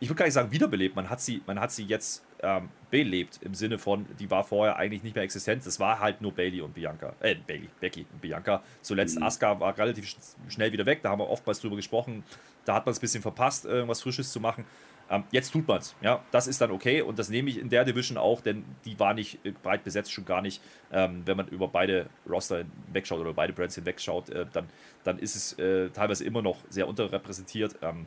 [0.00, 3.40] ich würde gar nicht sagen wiederbelebt, man hat sie, man hat sie jetzt ähm, belebt
[3.42, 5.64] im Sinne von, die war vorher eigentlich nicht mehr existent.
[5.66, 8.62] Es war halt nur Bailey und Bianca, äh, Bailey, Becky und Bianca.
[8.82, 9.24] Zuletzt mhm.
[9.24, 10.16] Asuka war relativ
[10.48, 12.24] schnell wieder weg, da haben wir oftmals drüber gesprochen.
[12.64, 14.64] Da hat man es ein bisschen verpasst, irgendwas Frisches zu machen.
[15.10, 17.68] Ähm, jetzt tut man es, ja, das ist dann okay und das nehme ich in
[17.68, 20.62] der Division auch, denn die war nicht äh, breit besetzt, schon gar nicht.
[20.92, 24.68] Ähm, wenn man über beide Roster wegschaut oder beide Brands hinwegschaut, äh, dann,
[25.02, 27.76] dann ist es äh, teilweise immer noch sehr unterrepräsentiert.
[27.82, 28.06] Ähm,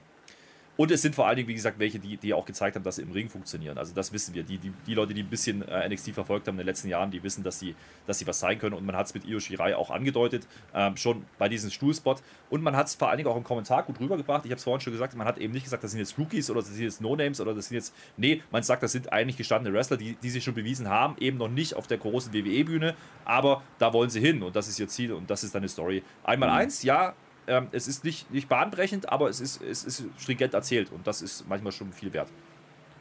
[0.75, 2.95] und es sind vor allen Dingen, wie gesagt, welche, die, die auch gezeigt haben, dass
[2.95, 3.77] sie im Ring funktionieren.
[3.77, 4.41] Also das wissen wir.
[4.41, 7.11] Die, die, die Leute, die ein bisschen äh, NXT verfolgt haben in den letzten Jahren,
[7.11, 7.75] die wissen, dass sie,
[8.07, 8.73] dass sie was sein können.
[8.73, 12.23] Und man hat es mit Io Shirai auch angedeutet, ähm, schon bei diesem Stuhlspot.
[12.49, 14.45] Und man hat es vor allen Dingen auch im Kommentar gut rübergebracht.
[14.45, 16.49] Ich habe es vorhin schon gesagt, man hat eben nicht gesagt, das sind jetzt Rookies
[16.49, 17.93] oder das sind jetzt No-Names oder das sind jetzt.
[18.17, 21.37] Nee, man sagt, das sind eigentlich gestandene Wrestler, die, die sich schon bewiesen haben, eben
[21.37, 24.87] noch nicht auf der großen WWE-Bühne, aber da wollen sie hin und das ist ihr
[24.87, 26.03] Ziel und das ist dann eine Story.
[26.23, 26.55] Einmal mhm.
[26.55, 27.13] eins, ja,
[27.47, 31.21] ähm, es ist nicht, nicht bahnbrechend, aber es ist, es ist stringent erzählt und das
[31.21, 32.29] ist manchmal schon viel wert.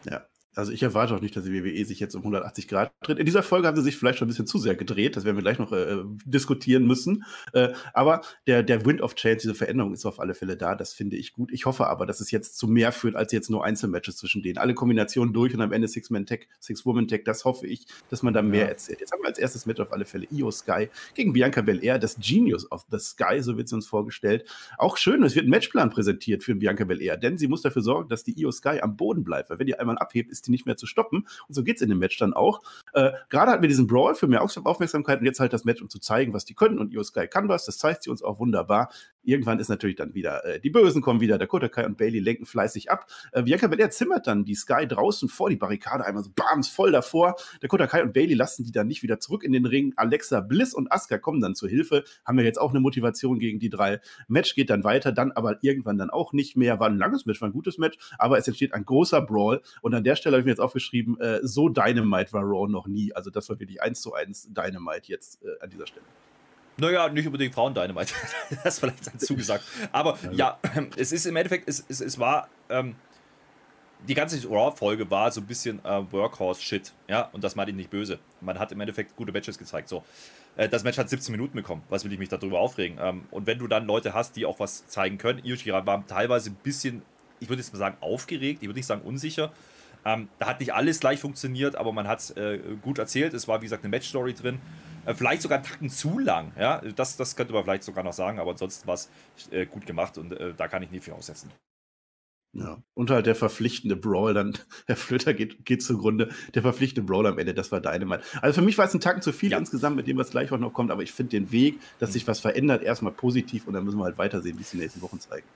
[0.04, 0.24] Ja,
[0.54, 3.18] also ich erwarte auch nicht, dass die WWE sich jetzt um 180 Grad dreht.
[3.18, 5.16] In dieser Folge haben sie sich vielleicht schon ein bisschen zu sehr gedreht.
[5.16, 7.24] Das werden wir gleich noch äh, diskutieren müssen.
[7.52, 10.74] Äh, aber der, der Wind of Change, diese Veränderung ist auf alle Fälle da.
[10.74, 11.50] Das finde ich gut.
[11.52, 14.58] Ich hoffe aber, dass es jetzt zu mehr führt, als jetzt nur Einzelmatches zwischen denen.
[14.58, 17.24] Alle Kombinationen durch und am Ende Six-Man-Tag, Six-Woman-Tag.
[17.24, 18.68] Das hoffe ich, dass man da mehr ja.
[18.68, 19.00] erzählt.
[19.00, 22.16] Jetzt haben wir als erstes Match auf alle Fälle Io Sky gegen Bianca Belair, das
[22.20, 24.44] Genius of the Sky, so wird sie uns vorgestellt.
[24.76, 28.08] Auch schön, es wird ein Matchplan präsentiert für Bianca Belair, denn sie muss dafür sorgen,
[28.08, 29.48] dass die Io Sky am Boden bleibt.
[29.48, 31.26] Weil wenn die einmal abhebt, ist die nicht mehr zu stoppen.
[31.48, 32.62] Und so geht es in dem Match dann auch.
[32.92, 35.88] Äh, Gerade hatten wir diesen Brawl für mehr Aufmerksamkeit und jetzt halt das Match, um
[35.88, 36.78] zu zeigen, was die können.
[36.78, 37.64] Und Io Sky kann was.
[37.64, 38.90] Das zeigt sie uns auch wunderbar.
[39.24, 42.44] Irgendwann ist natürlich dann wieder, äh, die Bösen kommen wieder, Dakota Kai und Bailey lenken
[42.44, 43.06] fleißig ab.
[43.30, 46.90] Äh, Bianca Belair zimmert dann die Sky draußen vor die Barrikade, einmal so bams, voll
[46.90, 47.36] davor.
[47.60, 49.92] Dakota Kai und Bailey lassen die dann nicht wieder zurück in den Ring.
[49.96, 52.02] Alexa Bliss und Asuka kommen dann zur Hilfe.
[52.24, 54.00] Haben wir jetzt auch eine Motivation gegen die drei.
[54.26, 56.80] Match geht dann weiter, dann aber irgendwann dann auch nicht mehr.
[56.80, 59.62] War ein langes Match, war ein gutes Match, aber es entsteht ein großer Brawl.
[59.82, 62.86] Und an der Stelle habe ich mir jetzt aufgeschrieben, äh, so Dynamite war Raw noch
[62.86, 63.14] nie.
[63.14, 66.06] Also das war wirklich eins zu eins Dynamite jetzt äh, an dieser Stelle.
[66.78, 68.14] Naja, nicht unbedingt Frauen-Dynamite.
[68.50, 69.64] das ist vielleicht dann zugesagt.
[69.92, 72.48] Aber ja, ja es ist im Endeffekt, es, es, es war.
[72.68, 72.94] Ähm,
[74.08, 76.92] die ganze Raw-Folge war so ein bisschen äh, Workhorse-Shit.
[77.08, 78.18] Ja, und das meinte ich nicht böse.
[78.40, 79.88] Man hat im Endeffekt gute Matches gezeigt.
[79.88, 80.02] So.
[80.56, 81.82] Äh, das Match hat 17 Minuten bekommen.
[81.88, 82.98] Was will ich mich darüber aufregen?
[83.00, 86.50] Ähm, und wenn du dann Leute hast, die auch was zeigen können, Yoshira war teilweise
[86.50, 87.02] ein bisschen,
[87.38, 89.52] ich würde jetzt mal sagen, aufgeregt, ich würde nicht sagen unsicher.
[90.04, 93.34] Ähm, da hat nicht alles gleich funktioniert, aber man hat es äh, gut erzählt.
[93.34, 94.58] Es war, wie gesagt, eine Match-Story drin.
[95.06, 96.52] Äh, vielleicht sogar einen Tacken zu lang.
[96.58, 96.80] Ja?
[96.96, 99.08] Das, das könnte man vielleicht sogar noch sagen, aber ansonsten war es
[99.50, 101.50] äh, gut gemacht und äh, da kann ich nie viel aussetzen.
[102.54, 107.26] Ja, und halt der verpflichtende Brawl, dann, Herr Flöter geht, geht zugrunde, der verpflichtende Brawl
[107.26, 108.26] am Ende, das war deine Meinung.
[108.42, 109.58] Also für mich war es ein Tacken zu viel ja.
[109.58, 112.12] insgesamt mit dem, was gleich auch noch kommt, aber ich finde den Weg, dass mhm.
[112.12, 115.00] sich was verändert, erstmal positiv und dann müssen wir halt weitersehen, wie es die nächsten
[115.00, 115.46] Wochen zeigen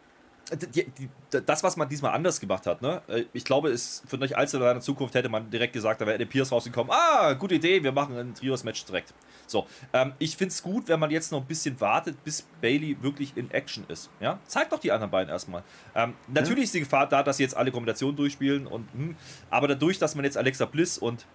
[0.53, 3.03] die, die, das, was man diesmal anders gemacht hat, ne?
[3.09, 6.19] Äh, ich glaube, es für nicht allzu lange Zukunft hätte man direkt gesagt, da wäre
[6.19, 6.93] der Pierce rausgekommen.
[6.93, 9.13] Ah, gute Idee, wir machen ein Trios-Match direkt.
[9.47, 12.97] So, ähm, ich finde es gut, wenn man jetzt noch ein bisschen wartet, bis Bailey
[13.03, 14.09] wirklich in Action ist.
[14.21, 15.65] Ja, zeigt doch die anderen beiden erstmal.
[15.95, 16.65] Ähm, natürlich ja.
[16.65, 19.17] ist die Gefahr da, dass sie jetzt alle Kombinationen durchspielen und, hm,
[19.51, 21.27] aber dadurch, dass man jetzt Alexa Bliss und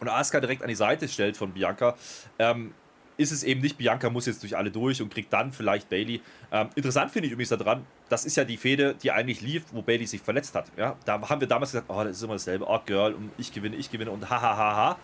[0.00, 1.94] und Asuka direkt an die Seite stellt von Bianca,
[2.40, 2.74] ähm,
[3.22, 6.20] ist es eben nicht, Bianca muss jetzt durch alle durch und kriegt dann vielleicht Bailey.
[6.50, 9.82] Ähm, interessant finde ich übrigens daran, das ist ja die Fehde, die eigentlich lief, wo
[9.82, 10.66] Bailey sich verletzt hat.
[10.76, 10.96] Ja?
[11.04, 13.76] Da haben wir damals gesagt, oh, das ist immer dasselbe, oh Girl, und ich gewinne,
[13.76, 14.56] ich gewinne und hahaha.
[14.56, 14.98] Ha, ha, ha.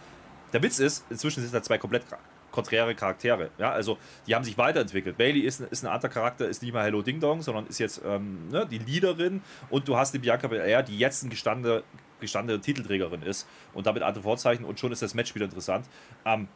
[0.52, 2.04] Der Witz ist, inzwischen sind da zwei komplett
[2.50, 3.50] konträre Charaktere.
[3.58, 5.16] Ja, also die haben sich weiterentwickelt.
[5.16, 8.00] Bailey ist, ist ein anderer Charakter, ist nicht mehr Hello Ding Dong, sondern ist jetzt
[8.04, 11.82] ähm, ne, die Leaderin und du hast die Bianca Belair, die jetzt ein gestandene,
[12.20, 15.86] gestandene Titelträgerin ist und damit andere Vorzeichen und schon ist das Match wieder interessant.
[16.24, 16.48] Ähm,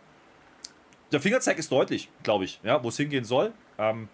[1.12, 3.52] der Fingerzeig ist deutlich, glaube ich, ja, wo es hingehen soll.
[3.78, 4.08] Ähm,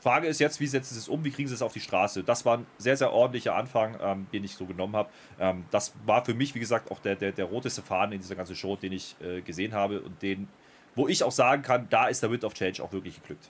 [0.00, 2.24] Frage ist jetzt, wie setzen sie es um, wie kriegen sie es auf die Straße?
[2.24, 5.08] Das war ein sehr, sehr ordentlicher Anfang, ähm, den ich so genommen habe.
[5.38, 8.34] Ähm, das war für mich, wie gesagt, auch der, der, der roteste Faden in dieser
[8.34, 10.48] ganzen Show, den ich äh, gesehen habe und den,
[10.96, 13.48] wo ich auch sagen kann, da ist der Wind of Change auch wirklich geglückt.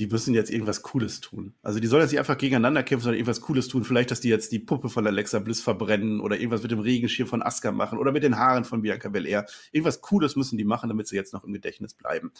[0.00, 1.52] Die müssen jetzt irgendwas Cooles tun.
[1.62, 3.84] Also die sollen jetzt nicht einfach gegeneinander kämpfen, sondern irgendwas Cooles tun.
[3.84, 7.28] Vielleicht, dass die jetzt die Puppe von Alexa Bliss verbrennen oder irgendwas mit dem Regenschirm
[7.28, 9.44] von Asuka machen oder mit den Haaren von Bianca Belair.
[9.72, 12.32] Irgendwas Cooles müssen die machen, damit sie jetzt noch im Gedächtnis bleiben.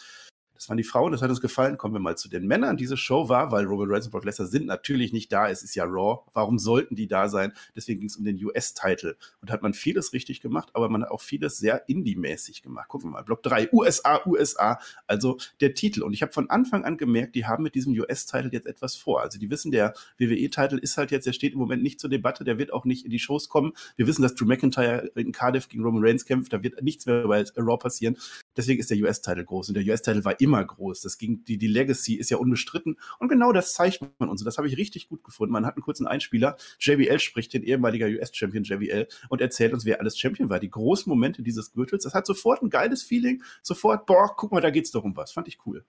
[0.61, 1.75] Das waren die Frauen, das hat uns gefallen.
[1.79, 2.77] Kommen wir mal zu den Männern.
[2.77, 5.49] Diese Show war, weil Robert Reigns und Brock Lesnar sind natürlich nicht da.
[5.49, 6.19] Es ist ja Raw.
[6.35, 7.53] Warum sollten die da sein?
[7.75, 9.17] Deswegen ging es um den US-Title.
[9.41, 12.89] Und hat man vieles richtig gemacht, aber man hat auch vieles sehr Indie-mäßig gemacht.
[12.89, 13.23] Gucken wir mal.
[13.23, 13.73] Block 3.
[13.73, 14.79] USA, USA.
[15.07, 16.03] Also der Titel.
[16.03, 19.23] Und ich habe von Anfang an gemerkt, die haben mit diesem US-Title jetzt etwas vor.
[19.23, 22.43] Also die wissen, der WWE-Title ist halt jetzt, der steht im Moment nicht zur Debatte.
[22.43, 23.73] Der wird auch nicht in die Shows kommen.
[23.95, 26.53] Wir wissen, dass Drew McIntyre in Cardiff gegen Roman Reigns kämpft.
[26.53, 28.15] Da wird nichts mehr bei Raw passieren.
[28.55, 29.69] Deswegen ist der US-Title groß.
[29.69, 31.01] Und der US-Title war immer groß.
[31.01, 32.97] Das ging, die, die Legacy ist ja unbestritten.
[33.19, 34.41] Und genau das zeigt man uns.
[34.41, 35.53] Und das habe ich richtig gut gefunden.
[35.53, 36.57] Man hat einen kurzen Einspieler.
[36.79, 40.59] JBL spricht, den ehemaliger US-Champion JBL, und erzählt uns, wer alles Champion war.
[40.59, 42.03] Die großen Momente dieses Gürtels.
[42.03, 43.43] Das hat sofort ein geiles Feeling.
[43.61, 45.31] Sofort, boah, guck mal, da geht's doch um was.
[45.31, 45.85] Fand ich cool.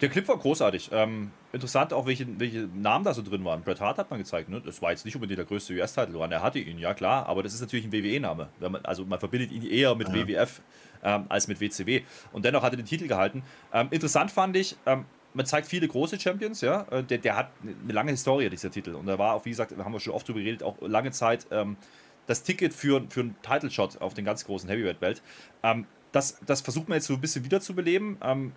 [0.00, 0.90] Der Clip war großartig.
[0.92, 3.62] Ähm, interessant auch, welche, welche Namen da so drin waren.
[3.62, 4.48] Bret Hart hat man gezeigt.
[4.48, 4.60] Ne?
[4.60, 6.16] Das war jetzt nicht unbedingt der größte US-Titel.
[6.16, 7.26] Er hatte ihn, ja klar.
[7.26, 8.48] Aber das ist natürlich ein WWE-Name.
[8.82, 10.14] Also man verbindet ihn eher mit ja.
[10.14, 10.60] WWF
[11.04, 12.02] ähm, als mit WCW.
[12.32, 13.42] Und dennoch hat er den Titel gehalten.
[13.72, 16.86] Ähm, interessant fand ich, ähm, man zeigt viele große Champions, ja.
[16.90, 18.94] Äh, der, der, hat eine lange Historie, dieser Titel.
[18.94, 21.46] Und da war auch, wie gesagt, haben wir schon oft drüber geredet, auch lange Zeit
[21.50, 21.76] ähm,
[22.26, 25.22] das Ticket für, für einen Title-Shot auf den ganz großen Heavyweight-Belt.
[25.62, 28.16] Ähm, das, das versucht man jetzt so ein bisschen wiederzubeleben.
[28.22, 28.52] Ähm,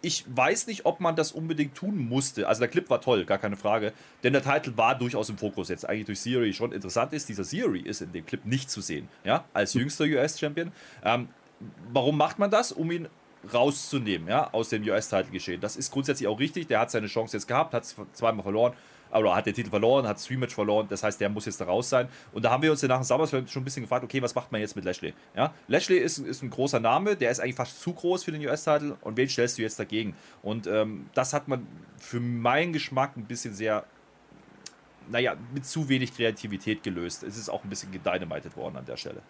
[0.00, 2.46] ich weiß nicht, ob man das unbedingt tun musste.
[2.46, 3.92] Also der Clip war toll, gar keine Frage.
[4.22, 6.72] Denn der Titel war durchaus im Fokus jetzt eigentlich durch Siri schon.
[6.72, 9.08] Interessant ist, dieser Siri ist in dem Clip nicht zu sehen.
[9.24, 10.72] Ja, als jüngster US-Champion.
[11.02, 11.28] Ähm,
[11.92, 12.72] warum macht man das?
[12.72, 13.08] Um ihn
[13.52, 15.60] rauszunehmen, ja, aus dem US-Title geschehen.
[15.60, 16.66] Das ist grundsätzlich auch richtig.
[16.66, 18.72] Der hat seine Chance jetzt gehabt, hat es zweimal verloren,
[19.10, 20.86] aber hat den Titel verloren, hat das Rematch verloren.
[20.88, 22.08] Das heißt, der muss jetzt da raus sein.
[22.32, 24.50] Und da haben wir uns nach dem SummerSlam schon ein bisschen gefragt, okay, was macht
[24.50, 25.12] man jetzt mit Lashley?
[25.36, 28.44] Ja, Lashley ist, ist ein großer Name, der ist eigentlich fast zu groß für den
[28.46, 28.96] US-Title.
[29.02, 30.16] Und wen stellst du jetzt dagegen?
[30.42, 31.66] Und ähm, das hat man
[31.98, 33.84] für meinen Geschmack ein bisschen sehr
[35.08, 37.22] naja, mit zu wenig Kreativität gelöst.
[37.22, 39.20] Es ist auch ein bisschen gedynamited worden an der Stelle.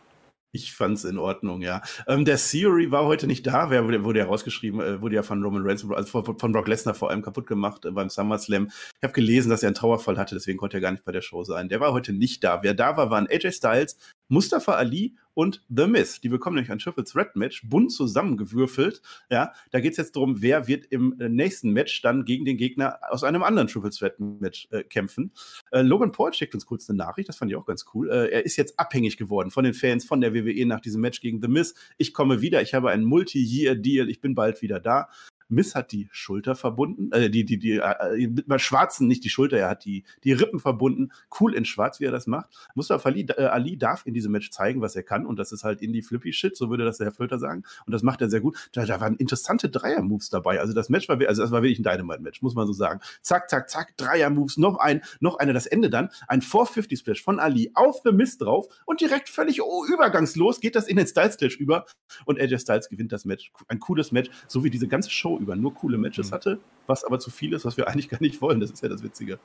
[0.55, 1.83] Ich fand's in Ordnung, ja.
[2.07, 5.25] Ähm, der Theory war heute nicht da, wer wurde, wurde ja rausgeschrieben, äh, wurde ja
[5.25, 8.69] von Roman Reigns, also von, von Brock Lesnar vor allem kaputt gemacht äh, beim SummerSlam.
[8.69, 11.23] Ich habe gelesen, dass er einen Trauerfall hatte, deswegen konnte er gar nicht bei der
[11.23, 11.69] Show sein.
[11.69, 12.63] Der war heute nicht da.
[12.63, 13.97] Wer da war, waren AJ Styles,
[14.29, 16.21] Mustafa Ali und The Miz.
[16.21, 19.03] Die bekommen nämlich ein Triple Threat Match, bunt zusammengewürfelt.
[19.31, 22.57] Ja, da geht es jetzt darum, wer wird im äh, nächsten Match dann gegen den
[22.57, 25.33] Gegner aus einem anderen Triple Threat Match äh, kämpfen.
[25.73, 28.11] Äh, Logan Paul schickt uns kurz eine Nachricht, das fand ich auch ganz cool.
[28.11, 31.21] Äh, er ist jetzt abhängig geworden von den Fans, von der WWE nach diesem Match
[31.21, 31.75] gegen The Miz.
[31.99, 35.09] Ich komme wieder, ich habe einen Multi-Year-Deal, ich bin bald wieder da.
[35.49, 39.31] Miss hat die Schulter verbunden, äh, die, die, die, äh, mit mal Schwarzen, nicht die
[39.31, 41.11] Schulter, er hat die, die Rippen verbunden.
[41.41, 42.51] Cool in Schwarz, wie er das macht.
[42.75, 45.65] Mustafa Ali, äh, Ali darf in diesem Match zeigen, was er kann und das ist
[45.65, 47.65] halt Indie-Flippy-Shit, so würde das der Herr Völter sagen.
[47.87, 48.57] Und das macht er sehr gut.
[48.73, 50.61] Da, da waren interessante Dreier-Moves dabei.
[50.61, 53.01] Also das Match war, also das war wirklich ein Dynamite-Match, muss man so sagen.
[53.23, 57.71] Zack, zack, zack, Dreier-Moves, noch ein, noch eine, das Ende dann, ein 450-Splash von Ali
[57.75, 61.87] auf The Mist drauf und direkt völlig oh, übergangslos geht das in den Styles-Clash über
[62.25, 63.53] und AJ Styles gewinnt das Match.
[63.69, 66.35] Ein cooles Match, so wie diese ganze Show über nur coole Matches mhm.
[66.35, 68.61] hatte, was aber zu viel ist, was wir eigentlich gar nicht wollen.
[68.61, 69.39] Das ist ja das Witzige.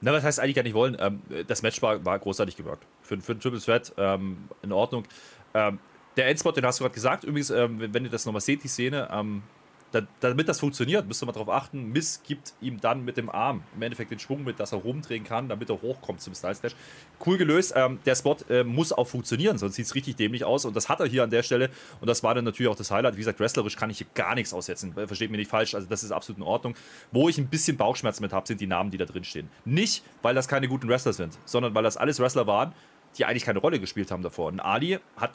[0.00, 0.96] Na, was heißt eigentlich gar nicht wollen?
[0.98, 2.86] Ähm, das Match war, war großartig gewirkt.
[3.02, 5.04] Für, für ein Triple Threat ähm, in Ordnung.
[5.54, 5.78] Ähm,
[6.16, 7.24] der Endspot, den hast du gerade gesagt.
[7.24, 9.42] Übrigens, ähm, wenn ihr das nochmal seht, die Szene, ähm,
[9.94, 13.30] da, damit das funktioniert, müsst ihr mal darauf achten, Miss gibt ihm dann mit dem
[13.30, 16.54] Arm im Endeffekt den Schwung mit, dass er rumdrehen kann, damit er hochkommt zum Style
[16.54, 16.74] Slash.
[17.24, 17.72] Cool gelöst.
[17.76, 20.64] Ähm, der Spot äh, muss auch funktionieren, sonst sieht es richtig dämlich aus.
[20.64, 21.70] Und das hat er hier an der Stelle.
[22.00, 23.14] Und das war dann natürlich auch das Highlight.
[23.14, 24.96] Wie gesagt, wrestlerisch kann ich hier gar nichts aussetzen.
[24.96, 25.74] Äh, versteht mir nicht falsch.
[25.74, 26.74] Also, das ist absolut in Ordnung.
[27.12, 29.48] Wo ich ein bisschen Bauchschmerzen mit habe, sind die Namen, die da drin stehen.
[29.64, 32.72] Nicht, weil das keine guten Wrestler sind, sondern weil das alles Wrestler waren,
[33.16, 34.48] die eigentlich keine Rolle gespielt haben davor.
[34.48, 35.32] Und Ali hat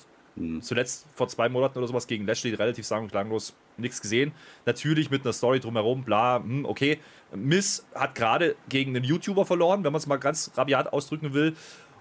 [0.62, 4.32] Zuletzt vor zwei Monaten oder sowas gegen Lashley relativ sang- und klanglos nichts gesehen.
[4.66, 7.00] Natürlich mit einer Story drumherum, bla, hm, okay.
[7.36, 11.56] Miss hat gerade gegen einen YouTuber verloren, wenn man es mal ganz rabiat ausdrücken will.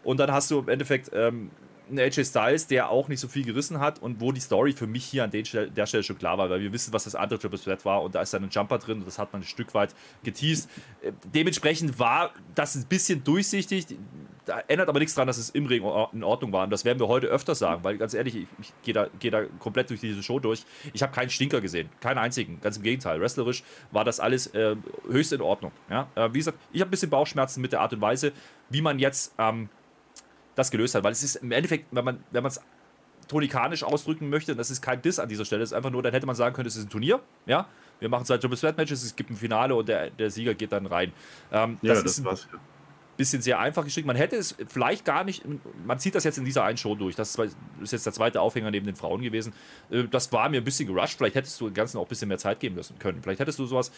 [0.04, 1.50] Und dann hast du im Endeffekt ähm,
[1.90, 4.86] ein AJ Styles, der auch nicht so viel gerissen hat und wo die Story für
[4.86, 7.58] mich hier an der Stelle schon klar war, weil wir wissen, was das andere Triple
[7.58, 9.74] Threat war und da ist dann ein Jumper drin und das hat man ein Stück
[9.74, 10.68] weit geteased.
[11.02, 13.86] Äh, dementsprechend war das ein bisschen durchsichtig.
[14.48, 15.82] Da ändert aber nichts daran, dass es im Ring
[16.12, 16.64] in Ordnung war.
[16.64, 19.28] Und das werden wir heute öfter sagen, weil ganz ehrlich, ich, ich gehe da, geh
[19.28, 20.64] da komplett durch diese Show durch.
[20.94, 22.58] Ich habe keinen Stinker gesehen, keinen einzigen.
[22.62, 23.20] Ganz im Gegenteil.
[23.20, 24.74] Wrestlerisch war das alles äh,
[25.06, 25.70] höchst in Ordnung.
[25.90, 26.08] Ja?
[26.14, 28.32] Äh, wie gesagt, ich habe ein bisschen Bauchschmerzen mit der Art und Weise,
[28.70, 29.68] wie man jetzt ähm,
[30.54, 31.04] das gelöst hat.
[31.04, 32.58] Weil es ist im Endeffekt, wenn man wenn es
[33.28, 36.14] tonikanisch ausdrücken möchte, das ist kein Diss an dieser Stelle, es ist einfach nur, dann
[36.14, 37.68] hätte man sagen können, es ist ein Turnier, ja,
[38.00, 40.72] wir machen zwei Triple Threat Matches, es gibt ein Finale und der, der Sieger geht
[40.72, 41.12] dann rein.
[41.52, 42.58] Ähm, ja, das, das ist war's, ja.
[43.18, 44.06] Bisschen sehr einfach geschickt.
[44.06, 45.42] Man hätte es vielleicht gar nicht,
[45.84, 47.36] man zieht das jetzt in dieser einen Show durch, das
[47.82, 49.52] ist jetzt der zweite Aufhänger neben den Frauen gewesen.
[49.90, 52.28] Äh, das war mir ein bisschen gerusht, vielleicht hättest du dem Ganzen auch ein bisschen
[52.28, 53.20] mehr Zeit geben müssen können.
[53.22, 53.92] Vielleicht hättest du sowas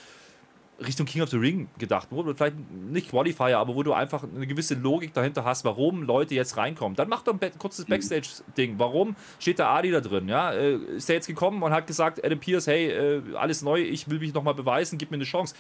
[0.85, 4.25] Richtung King of the Ring gedacht, wo du vielleicht nicht Qualifier, aber wo du einfach
[4.25, 6.97] eine gewisse Logik dahinter hast, warum Leute jetzt reinkommen.
[6.97, 7.91] Dann mach doch ein kurzes mhm.
[7.91, 8.79] Backstage-Ding.
[8.79, 10.29] Warum steht der Adi da drin?
[10.29, 10.53] Ja?
[10.53, 14.09] Äh, ist er jetzt gekommen und hat gesagt, Adam Pierce, hey, äh, alles neu, ich
[14.09, 15.55] will mich nochmal beweisen, gib mir eine Chance.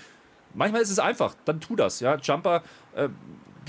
[0.54, 2.00] Manchmal ist es einfach, dann tu das.
[2.00, 2.16] Ja?
[2.16, 2.62] Jumper
[2.94, 3.08] äh,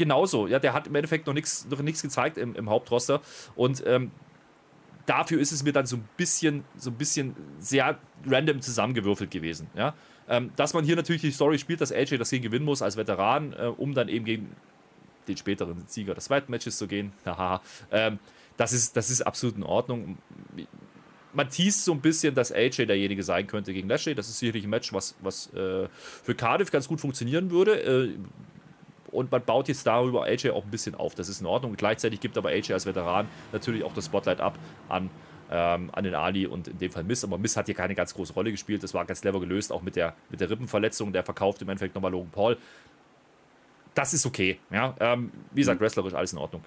[0.02, 0.48] genauso.
[0.48, 3.22] Ja, der hat im Endeffekt noch nichts noch gezeigt im, im Hauptroster.
[3.56, 4.10] Und ähm,
[5.06, 9.68] dafür ist es mir dann so ein bisschen, so ein bisschen sehr random zusammengewürfelt gewesen.
[9.76, 9.94] Ja?
[10.28, 12.98] Ähm, dass man hier natürlich die Story spielt, dass AJ das Ding gewinnen muss als
[12.98, 14.56] Veteran, äh, um dann eben gegen
[15.28, 17.14] den späteren Sieger des zweiten Matches zu gehen.
[17.26, 17.62] Haha.
[17.92, 18.18] ähm,
[18.58, 20.18] das, ist, das ist absolut in Ordnung.
[21.34, 24.16] Man teast so ein bisschen, dass AJ derjenige sein könnte gegen Lashley.
[24.16, 25.88] Das ist sicherlich ein Match, was, was äh,
[26.24, 27.82] für Cardiff ganz gut funktionieren würde.
[27.84, 28.16] Äh,
[29.12, 31.16] und man baut jetzt darüber AJ auch ein bisschen auf.
[31.16, 31.76] Das ist in Ordnung.
[31.76, 34.58] Gleichzeitig gibt aber AJ als Veteran natürlich auch das Spotlight ab
[34.90, 35.10] an
[35.52, 37.24] ähm, an den Ali und in dem Fall Miss.
[37.24, 38.82] Aber Miss hat hier keine ganz große Rolle gespielt.
[38.84, 41.12] Das war ganz clever gelöst, auch mit der, mit der Rippenverletzung.
[41.12, 42.58] Der verkauft im Endeffekt nochmal Logan Paul.
[43.94, 44.60] Das ist okay.
[44.72, 44.96] Ja?
[45.00, 46.64] Ähm, wie gesagt, wrestlerisch alles in Ordnung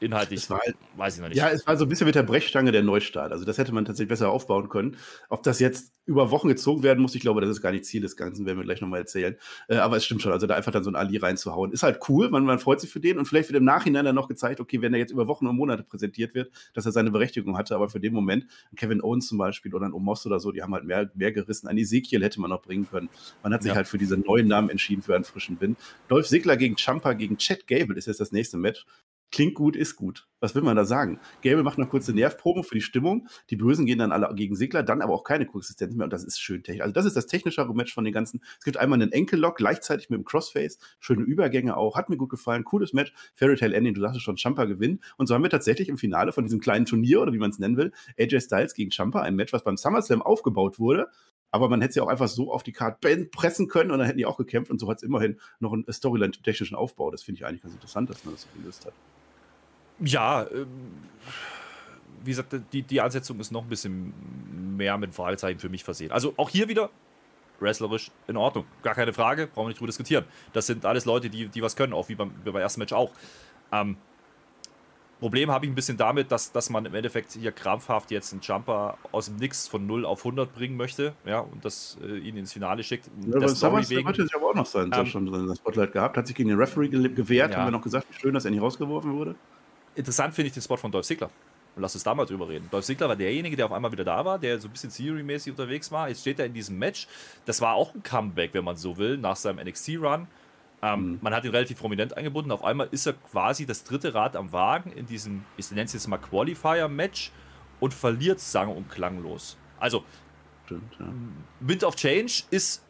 [0.00, 1.38] inhaltlich war, halt weiß ich noch nicht.
[1.38, 3.32] Ja, es war so ein bisschen mit der Brechstange der Neustart.
[3.32, 4.96] Also das hätte man tatsächlich besser aufbauen können.
[5.28, 8.02] Ob das jetzt über Wochen gezogen werden muss, ich glaube, das ist gar nicht Ziel
[8.02, 9.36] des Ganzen, werden wir gleich nochmal erzählen.
[9.68, 12.00] Äh, aber es stimmt schon, also da einfach dann so ein Ali reinzuhauen, ist halt
[12.08, 14.60] cool, man, man freut sich für den und vielleicht wird im Nachhinein dann noch gezeigt,
[14.60, 17.74] okay, wenn er jetzt über Wochen und Monate präsentiert wird, dass er seine Berechtigung hatte,
[17.74, 20.74] aber für den Moment, Kevin Owens zum Beispiel oder ein Omos oder so, die haben
[20.74, 21.68] halt mehr, mehr gerissen.
[21.68, 23.08] An Ezekiel hätte man noch bringen können.
[23.42, 23.76] Man hat sich ja.
[23.76, 25.78] halt für diese neuen Namen entschieden, für einen frischen Wind.
[26.08, 28.84] Dolph Ziggler gegen Champa gegen Chad Gable ist jetzt das nächste Match.
[29.32, 30.26] Klingt gut, ist gut.
[30.40, 31.20] Was will man da sagen?
[31.42, 33.28] Gable macht noch kurze Nervproben für die Stimmung.
[33.50, 36.04] Die Bösen gehen dann alle gegen Sigler, dann aber auch keine Koexistenz mehr.
[36.04, 36.82] Und das ist schön technisch.
[36.82, 38.40] Also, das ist das technischere Match von den ganzen.
[38.58, 40.78] Es gibt einmal einen Enkellock, gleichzeitig mit dem Crossface.
[40.98, 41.94] Schöne Übergänge auch.
[41.96, 42.64] Hat mir gut gefallen.
[42.64, 43.12] Cooles Match.
[43.36, 45.00] Fairy Tale Ending, du sagtest schon, Champa gewinnt.
[45.16, 47.58] Und so haben wir tatsächlich im Finale von diesem kleinen Turnier, oder wie man es
[47.58, 51.08] nennen will, AJ Styles gegen Champa, ein Match, was beim SummerSlam aufgebaut wurde.
[51.52, 54.18] Aber man hätte sie auch einfach so auf die Karte pressen können und dann hätten
[54.18, 54.70] die auch gekämpft.
[54.70, 57.10] Und so hat es immerhin noch einen Storyline-technischen Aufbau.
[57.10, 58.94] Das finde ich eigentlich ganz interessant, dass man das so gelöst hat.
[60.00, 60.66] Ja, ähm,
[62.24, 64.12] wie gesagt, die, die Ansetzung ist noch ein bisschen
[64.76, 66.12] mehr mit Fragezeichen für mich versehen.
[66.12, 66.90] Also auch hier wieder
[67.60, 68.64] wrestlerisch in Ordnung.
[68.82, 70.24] Gar keine Frage, brauchen wir nicht drüber diskutieren.
[70.52, 73.12] Das sind alles Leute, die, die was können, auch wie beim, beim ersten Match auch.
[73.72, 73.96] Ähm,
[75.18, 78.40] Problem habe ich ein bisschen damit, dass, dass man im Endeffekt hier krampfhaft jetzt einen
[78.40, 82.38] Jumper aus dem Nix von 0 auf 100 bringen möchte, ja, und das äh, ihn
[82.38, 83.10] ins Finale schickt.
[83.26, 84.14] Ja, aber Story wegen.
[84.14, 86.88] sich aber auch noch sein, ähm, schon sein Spotlight gehabt, hat sich gegen den Referee
[86.88, 87.58] gewehrt, ja.
[87.58, 89.34] haben wir noch gesagt, wie schön, dass er nicht rausgeworfen wurde
[89.94, 91.30] interessant finde ich den Spot von Dolph Ziggler.
[91.76, 92.68] Und lass uns da mal drüber reden.
[92.70, 95.52] Dolph Ziggler war derjenige, der auf einmal wieder da war, der so ein bisschen Theory-mäßig
[95.52, 96.08] unterwegs war.
[96.08, 97.06] Jetzt steht er in diesem Match.
[97.44, 100.26] Das war auch ein Comeback, wenn man so will, nach seinem NXT-Run.
[100.82, 101.18] Ähm, mhm.
[101.20, 102.50] Man hat ihn relativ prominent eingebunden.
[102.50, 105.92] Auf einmal ist er quasi das dritte Rad am Wagen in diesem, ich nenne es
[105.92, 107.30] jetzt mal Qualifier-Match
[107.78, 109.56] und verliert sang- und klanglos.
[109.78, 110.04] Also,
[110.66, 111.06] Stimmt, ja.
[111.60, 112.84] Wind of Change ist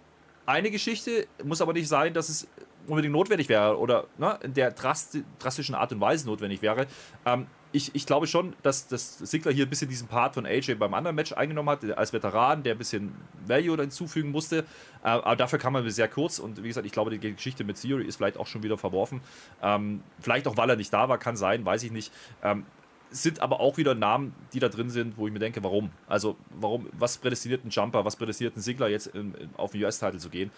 [0.46, 2.48] eine Geschichte, muss aber nicht sein, dass es
[2.90, 6.86] unbedingt notwendig wäre oder ne, in der drasti drastischen Art und Weise notwendig wäre.
[7.24, 10.74] Ähm, ich, ich, glaube schon, dass, dass Sigler hier ein bisschen diesen Part von AJ
[10.74, 13.14] beim anderen Match eingenommen hat, als Veteran, der ein bisschen
[13.46, 14.64] Value hinzufügen musste.
[15.04, 17.80] Äh, aber dafür kam er sehr kurz und wie gesagt, ich glaube, die Geschichte mit
[17.80, 19.20] Theory ist vielleicht auch schon wieder verworfen.
[19.62, 22.12] Ähm, vielleicht auch, weil er nicht da war, kann sein, weiß ich nicht.
[22.42, 22.66] Ähm,
[23.10, 25.90] sind aber auch wieder Namen, die da drin sind, wo ich mir denke, warum?
[26.06, 29.82] Also, warum, was prädestiniert ein Jumper, was prädestiniert ein Sigler jetzt in, in, auf den
[29.82, 30.50] US-Titel zu gehen?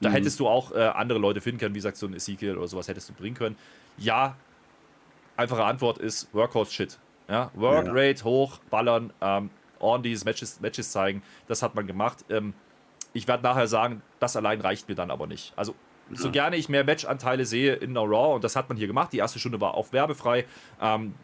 [0.00, 0.14] Da mhm.
[0.14, 2.88] hättest du auch äh, andere Leute finden können, wie gesagt, so ein Ezekiel oder sowas
[2.88, 3.56] hättest du bringen können.
[3.96, 4.36] Ja,
[5.36, 6.98] einfache Antwort ist Workhorse-Shit.
[7.28, 12.24] Ja, Work Rate hoch, ballern, ähm, ordentliches Matches, Matches zeigen, das hat man gemacht.
[12.30, 12.54] Ähm,
[13.12, 15.52] ich werde nachher sagen, das allein reicht mir dann aber nicht.
[15.56, 15.74] Also,
[16.10, 16.16] ja.
[16.18, 19.12] so gerne ich mehr Matchanteile sehe in No Raw, und das hat man hier gemacht,
[19.12, 20.44] die erste Stunde war auch werbefrei,
[20.80, 21.14] ähm,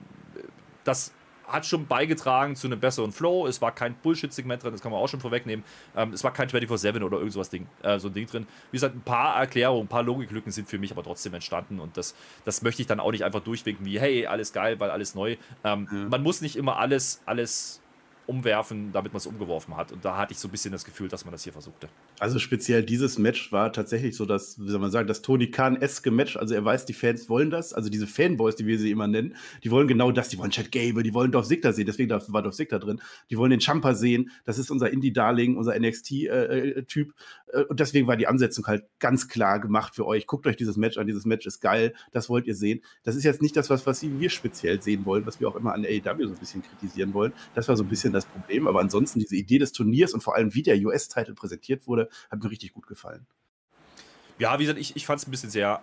[0.83, 1.13] das
[1.53, 3.47] hat schon beigetragen zu einem besseren Flow.
[3.47, 5.65] Es war kein Bullshit-Segment drin, das kann man auch schon vorwegnehmen.
[5.97, 8.47] Ähm, es war kein 24-7 oder irgend sowas Ding, äh, so ein Ding drin.
[8.71, 11.97] Wie gesagt, ein paar Erklärungen, ein paar Logiklücken sind für mich aber trotzdem entstanden und
[11.97, 15.15] das, das möchte ich dann auch nicht einfach durchwinken wie, hey, alles geil, weil alles
[15.15, 15.37] neu.
[15.65, 15.99] Ähm, ja.
[16.09, 17.82] Man muss nicht immer alles, alles
[18.27, 19.93] umwerfen, damit man es umgeworfen hat.
[19.93, 21.89] Und da hatte ich so ein bisschen das Gefühl, dass man das hier versuchte.
[22.19, 26.11] Also speziell dieses Match war tatsächlich so das, wie soll man sagen, das Tony Khan-eske
[26.11, 26.37] Match.
[26.37, 27.73] Also er weiß, die Fans wollen das.
[27.73, 30.29] Also diese Fanboys, die wir sie immer nennen, die wollen genau das.
[30.29, 31.87] Die wollen Chad Gable, die wollen Dolph Ziggler sehen.
[31.87, 33.01] Deswegen war Dolph Ziggler drin.
[33.31, 34.31] Die wollen den Champa sehen.
[34.45, 37.15] Das ist unser Indie-Darling, unser NXT-Typ.
[37.53, 40.27] Äh, äh, und deswegen war die Ansetzung halt ganz klar gemacht für euch.
[40.27, 41.07] Guckt euch dieses Match an.
[41.07, 41.95] Dieses Match ist geil.
[42.13, 42.83] Das wollt ihr sehen.
[43.03, 45.75] Das ist jetzt nicht das, was, was wir speziell sehen wollen, was wir auch immer
[45.75, 47.33] an AEW so ein bisschen kritisieren wollen.
[47.55, 48.67] Das war so ein bisschen das Problem.
[48.67, 52.43] Aber ansonsten diese Idee des Turniers und vor allem wie der US-Titel präsentiert wurde, hat
[52.43, 53.27] mir richtig gut gefallen.
[54.39, 55.83] Ja, wie gesagt, ich, ich fand es ein bisschen sehr,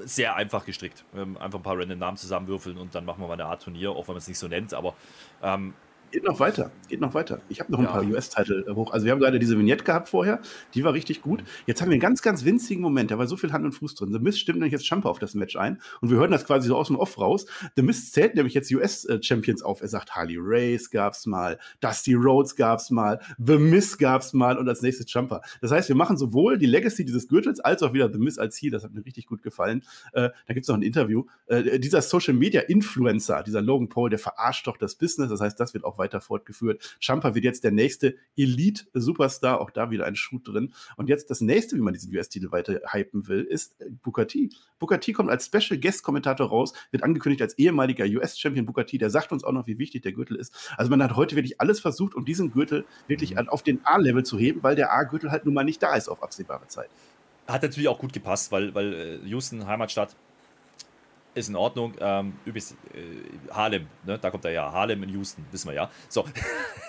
[0.00, 1.04] sehr einfach gestrickt.
[1.14, 3.90] Ähm, einfach ein paar random Namen zusammenwürfeln und dann machen wir mal eine Art Turnier,
[3.90, 4.74] auch wenn man es nicht so nennt.
[4.74, 4.94] Aber
[5.42, 5.74] ähm,
[6.10, 7.40] Geht noch weiter, geht noch weiter.
[7.50, 7.90] Ich habe noch ein ja.
[7.90, 8.92] paar US-Titel hoch.
[8.92, 10.40] Also wir haben gerade diese Vignette gehabt vorher,
[10.72, 11.44] die war richtig gut.
[11.66, 13.94] Jetzt haben wir einen ganz, ganz winzigen Moment, da war so viel Hand und Fuß
[13.94, 14.12] drin.
[14.12, 16.68] The Mist stimmt nämlich jetzt Champa auf das Match ein und wir hören das quasi
[16.68, 17.44] so aus dem Off raus.
[17.76, 19.82] The Mist zählt nämlich jetzt US-Champions auf.
[19.82, 24.66] Er sagt, Harley Race gab's mal, Dusty Rhodes gab's mal, The Mist gab's mal und
[24.66, 25.42] als nächstes Champa.
[25.60, 28.54] Das heißt, wir machen sowohl die Legacy dieses Gürtels als auch wieder The Mist als
[28.54, 28.70] Ziel.
[28.70, 29.82] Das hat mir richtig gut gefallen.
[30.12, 31.24] Äh, da gibt's noch ein Interview.
[31.48, 35.28] Äh, dieser Social-Media-Influencer, dieser Logan Paul, der verarscht doch das Business.
[35.28, 36.96] Das heißt, das wird auch weiter fortgeführt.
[37.00, 40.72] Champa wird jetzt der nächste Elite-Superstar, auch da wieder ein Schuh drin.
[40.96, 44.50] Und jetzt das nächste, wie man diesen US-Titel weiter hypen will, ist äh, Booker T.
[44.78, 48.98] Booker T kommt als Special Guest-Kommentator raus, wird angekündigt als ehemaliger US-Champion Booker T.
[48.98, 50.54] Der sagt uns auch noch, wie wichtig der Gürtel ist.
[50.76, 53.48] Also man hat heute wirklich alles versucht, um diesen Gürtel wirklich mhm.
[53.48, 56.22] auf den A-Level zu heben, weil der A-Gürtel halt nun mal nicht da ist auf
[56.22, 56.90] absehbare Zeit.
[57.46, 60.14] Hat natürlich auch gut gepasst, weil, weil äh, Houston, Heimatstadt,
[61.34, 61.94] ist in Ordnung.
[62.00, 64.18] Ähm, übrigens, äh, Harlem, ne?
[64.18, 64.72] da kommt er ja.
[64.72, 65.90] Harlem in Houston, wissen wir ja.
[66.08, 66.24] So,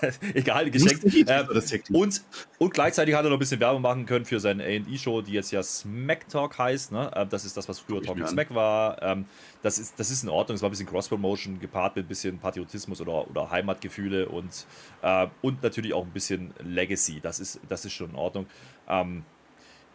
[0.34, 1.04] egal, geschenkt.
[1.28, 1.46] Ähm,
[1.92, 2.22] und,
[2.58, 5.50] und gleichzeitig hat er noch ein bisschen Werbung machen können für seine A&E-Show, die jetzt
[5.52, 6.92] ja Smack Talk heißt.
[6.92, 7.10] Ne?
[7.14, 9.00] Ähm, das ist das, was früher Talking Smack war.
[9.02, 9.26] Ähm,
[9.62, 10.56] das, ist, das ist in Ordnung.
[10.56, 14.66] Es war ein bisschen Cross-Promotion gepaart mit ein bisschen Patriotismus oder, oder Heimatgefühle und,
[15.02, 17.20] äh, und natürlich auch ein bisschen Legacy.
[17.20, 18.46] Das ist, das ist schon in Ordnung.
[18.88, 19.24] Ähm,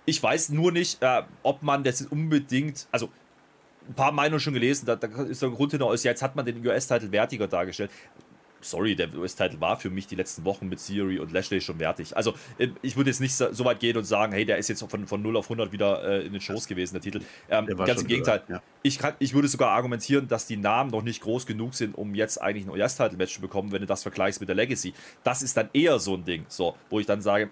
[0.05, 3.09] ich weiß nur nicht, äh, ob man das unbedingt, also
[3.87, 6.65] ein paar Meinungen schon gelesen, da, da ist der Grund hinter, jetzt hat man den
[6.65, 7.91] US-Titel wertiger dargestellt.
[8.61, 12.17] Sorry, der US-Titel war für mich die letzten Wochen mit Theory und Lashley schon wertig.
[12.17, 14.83] Also, äh, ich würde jetzt nicht so weit gehen und sagen, hey, der ist jetzt
[14.89, 17.21] von, von 0 auf 100 wieder äh, in den Shows gewesen, der Titel.
[17.47, 18.41] Ähm, der ganz im Gegenteil.
[18.47, 18.63] Wieder, ja.
[18.81, 22.15] ich, kann, ich würde sogar argumentieren, dass die Namen noch nicht groß genug sind, um
[22.15, 24.95] jetzt eigentlich ein US-Titel-Match zu bekommen, wenn du das vergleichst mit der Legacy.
[25.23, 27.51] Das ist dann eher so ein Ding, so, wo ich dann sage,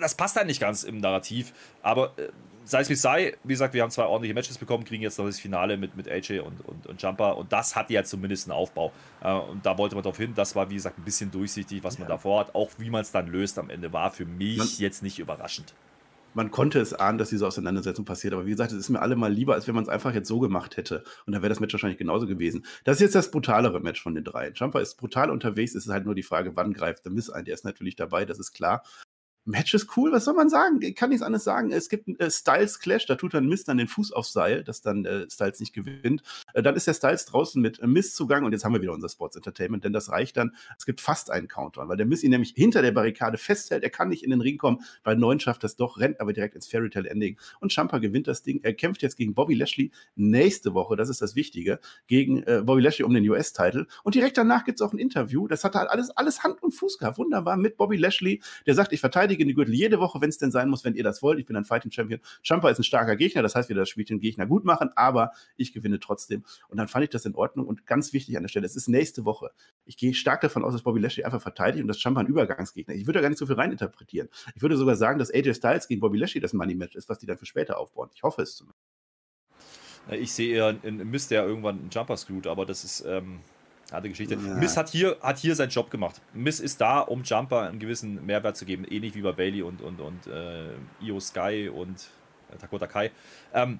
[0.00, 2.28] das passt dann nicht ganz im Narrativ, aber äh,
[2.64, 5.26] sei es wie sei, wie gesagt, wir haben zwei ordentliche Matches bekommen, kriegen jetzt noch
[5.26, 8.56] das Finale mit, mit AJ und, und, und Jumper und das hat ja zumindest einen
[8.56, 8.92] Aufbau.
[9.22, 11.98] Äh, und da wollte man darauf hin, das war wie gesagt ein bisschen durchsichtig, was
[11.98, 12.14] man ja.
[12.14, 12.54] davor hat.
[12.54, 15.74] Auch wie man es dann löst am Ende war für mich man, jetzt nicht überraschend.
[16.34, 19.30] Man konnte es ahnen, dass diese Auseinandersetzung passiert, aber wie gesagt, es ist mir allemal
[19.30, 21.04] lieber, als wenn man es einfach jetzt so gemacht hätte.
[21.26, 22.64] Und dann wäre das Match wahrscheinlich genauso gewesen.
[22.84, 24.50] Das ist jetzt das brutalere Match von den drei.
[24.50, 27.44] Jumper ist brutal unterwegs, es ist halt nur die Frage, wann greift der Miss ein.
[27.44, 28.82] Der ist natürlich dabei, das ist klar.
[29.44, 30.80] Match ist cool, was soll man sagen?
[30.82, 31.72] Ich kann nichts anderes sagen.
[31.72, 34.62] Es gibt einen äh, Styles Clash, da tut dann Mist dann den Fuß aufs Seil,
[34.62, 36.22] dass dann äh, Styles nicht gewinnt.
[36.54, 38.92] Äh, dann ist der Styles draußen mit äh, Mist zugang und jetzt haben wir wieder
[38.92, 40.54] unser Sports Entertainment, denn das reicht dann.
[40.78, 43.82] Es gibt fast einen Counter, weil der Mist ihn nämlich hinter der Barrikade festhält.
[43.82, 46.54] Er kann nicht in den Ring kommen, weil Neun schafft das doch, rennt aber direkt
[46.54, 48.60] ins Fairy Tale Ending und Champa gewinnt das Ding.
[48.62, 52.80] Er kämpft jetzt gegen Bobby Lashley nächste Woche, das ist das Wichtige, gegen äh, Bobby
[52.80, 53.88] Lashley um den US-Title.
[54.04, 55.48] Und direkt danach gibt es auch ein Interview.
[55.48, 57.18] Das hat halt alles, alles Hand und Fuß gehabt.
[57.18, 60.50] Wunderbar mit Bobby Lashley, der sagt, ich verteidige den Gürtel jede Woche wenn es denn
[60.50, 61.38] sein muss, wenn ihr das wollt.
[61.38, 62.20] Ich bin ein Fighting Champion.
[62.42, 65.32] Champa ist ein starker Gegner, das heißt, wir das Spiel den Gegner gut machen, aber
[65.56, 66.44] ich gewinne trotzdem.
[66.68, 68.88] Und dann fand ich das in Ordnung und ganz wichtig an der Stelle, es ist
[68.88, 69.50] nächste Woche.
[69.84, 72.94] Ich gehe stark davon aus, dass Bobby Lashley einfach verteidigt und dass Champa ein Übergangsgegner.
[72.94, 74.28] Ich würde da gar nicht so viel reininterpretieren.
[74.54, 77.18] Ich würde sogar sagen, dass AJ Styles gegen Bobby Lashley das Money Match ist, was
[77.18, 78.10] die dann für später aufbauen.
[78.14, 78.80] Ich hoffe es zumindest.
[80.10, 83.04] Ich sehe eher Mist, der irgendwann einen Jumper screwt, aber das ist.
[83.06, 83.40] Ähm
[83.92, 84.34] Harte Geschichte.
[84.34, 84.54] Ja.
[84.54, 86.20] Miss hat hier, hat hier seinen Job gemacht.
[86.32, 89.80] Miss ist da, um Jumper einen gewissen Mehrwert zu geben, ähnlich wie bei Bailey und,
[89.80, 92.08] und, und äh, Io Sky und
[92.50, 93.10] äh, Dakota Kai.
[93.54, 93.78] Ähm,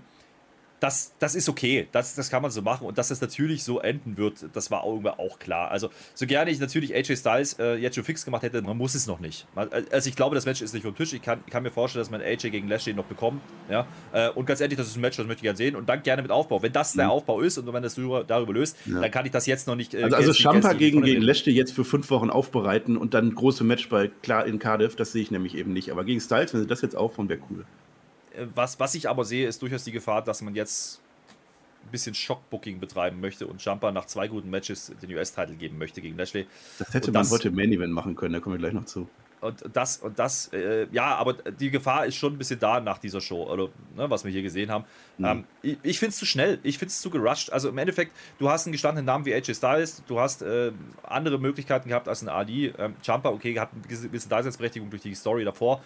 [0.82, 3.78] das, das ist okay, das, das kann man so machen und dass das natürlich so
[3.78, 5.70] enden wird, das war irgendwann auch klar.
[5.70, 8.96] Also, so gerne ich natürlich AJ Styles äh, jetzt schon fix gemacht hätte, man muss
[8.96, 9.46] es noch nicht.
[9.54, 11.12] Also, ich glaube, das Match ist nicht vom Tisch.
[11.12, 13.42] Ich kann, kann mir vorstellen, dass man AJ gegen Lashley noch bekommt.
[13.70, 13.86] Ja?
[14.12, 16.02] Äh, und ganz ehrlich, das ist ein Match, das möchte ich gerne sehen und dann
[16.02, 16.60] gerne mit Aufbau.
[16.62, 17.12] Wenn das der mhm.
[17.12, 19.00] Aufbau ist und wenn man das darüber, darüber löst, ja.
[19.00, 19.94] dann kann ich das jetzt noch nicht.
[19.94, 23.62] Äh, also, also Champa gegen, gegen Lashley jetzt für fünf Wochen aufbereiten und dann große
[23.62, 25.92] Match bei klar in Cardiff, das sehe ich nämlich eben nicht.
[25.92, 27.64] Aber gegen Styles, wenn sie das jetzt aufbauen, wäre cool.
[28.36, 31.00] Äh, was, was ich aber sehe, ist durchaus die Gefahr, dass man jetzt
[31.84, 36.00] ein bisschen Schockbooking betreiben möchte und Jumper nach zwei guten Matches den US-Titel geben möchte
[36.00, 36.46] gegen Lashley.
[36.78, 38.84] Das hätte und man das, heute Main Event machen können, da kommen wir gleich noch
[38.84, 39.08] zu
[39.42, 42.98] und das und das, äh, ja, aber die Gefahr ist schon ein bisschen da nach
[42.98, 44.84] dieser Show, oder ne, was wir hier gesehen haben.
[45.18, 45.24] Mhm.
[45.24, 47.50] Ähm, ich ich finde es zu schnell, ich finde es zu gerusht.
[47.50, 50.70] Also im Endeffekt, du hast einen gestandenen Namen wie AJ Styles, du hast äh,
[51.02, 52.72] andere Möglichkeiten gehabt als ein AD.
[52.78, 55.82] Ähm, Jumper, okay, hat eine gewisse Daseinsberechtigung durch die Story davor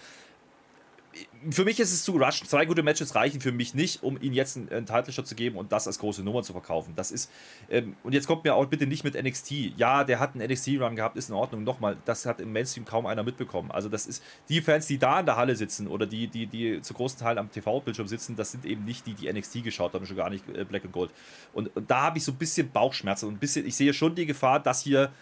[1.50, 2.46] für mich ist es zu rushed.
[2.48, 5.34] Zwei gute Matches reichen für mich nicht, um ihn jetzt einen, einen Title Shot zu
[5.34, 6.94] geben und das als große Nummer zu verkaufen.
[6.96, 7.30] Das ist,
[7.70, 9.76] ähm, und jetzt kommt mir auch bitte nicht mit NXT.
[9.76, 11.64] Ja, der hat einen NXT-Run gehabt, ist in Ordnung.
[11.64, 13.70] Nochmal, das hat im Mainstream kaum einer mitbekommen.
[13.70, 16.80] Also, das ist, die Fans, die da in der Halle sitzen oder die, die, die
[16.82, 20.06] zu großen Teilen am TV-Bildschirm sitzen, das sind eben nicht die, die NXT geschaut haben,
[20.06, 21.10] schon gar nicht äh, Black and Gold.
[21.52, 24.14] Und, und da habe ich so ein bisschen Bauchschmerzen und ein bisschen, ich sehe schon
[24.14, 25.12] die Gefahr, dass hier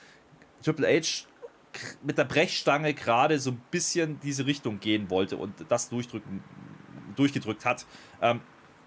[0.62, 1.26] Triple H
[2.03, 6.43] mit der Brechstange gerade so ein bisschen diese Richtung gehen wollte und das durchdrücken,
[7.16, 7.87] durchgedrückt hat.
[8.20, 8.41] Ähm,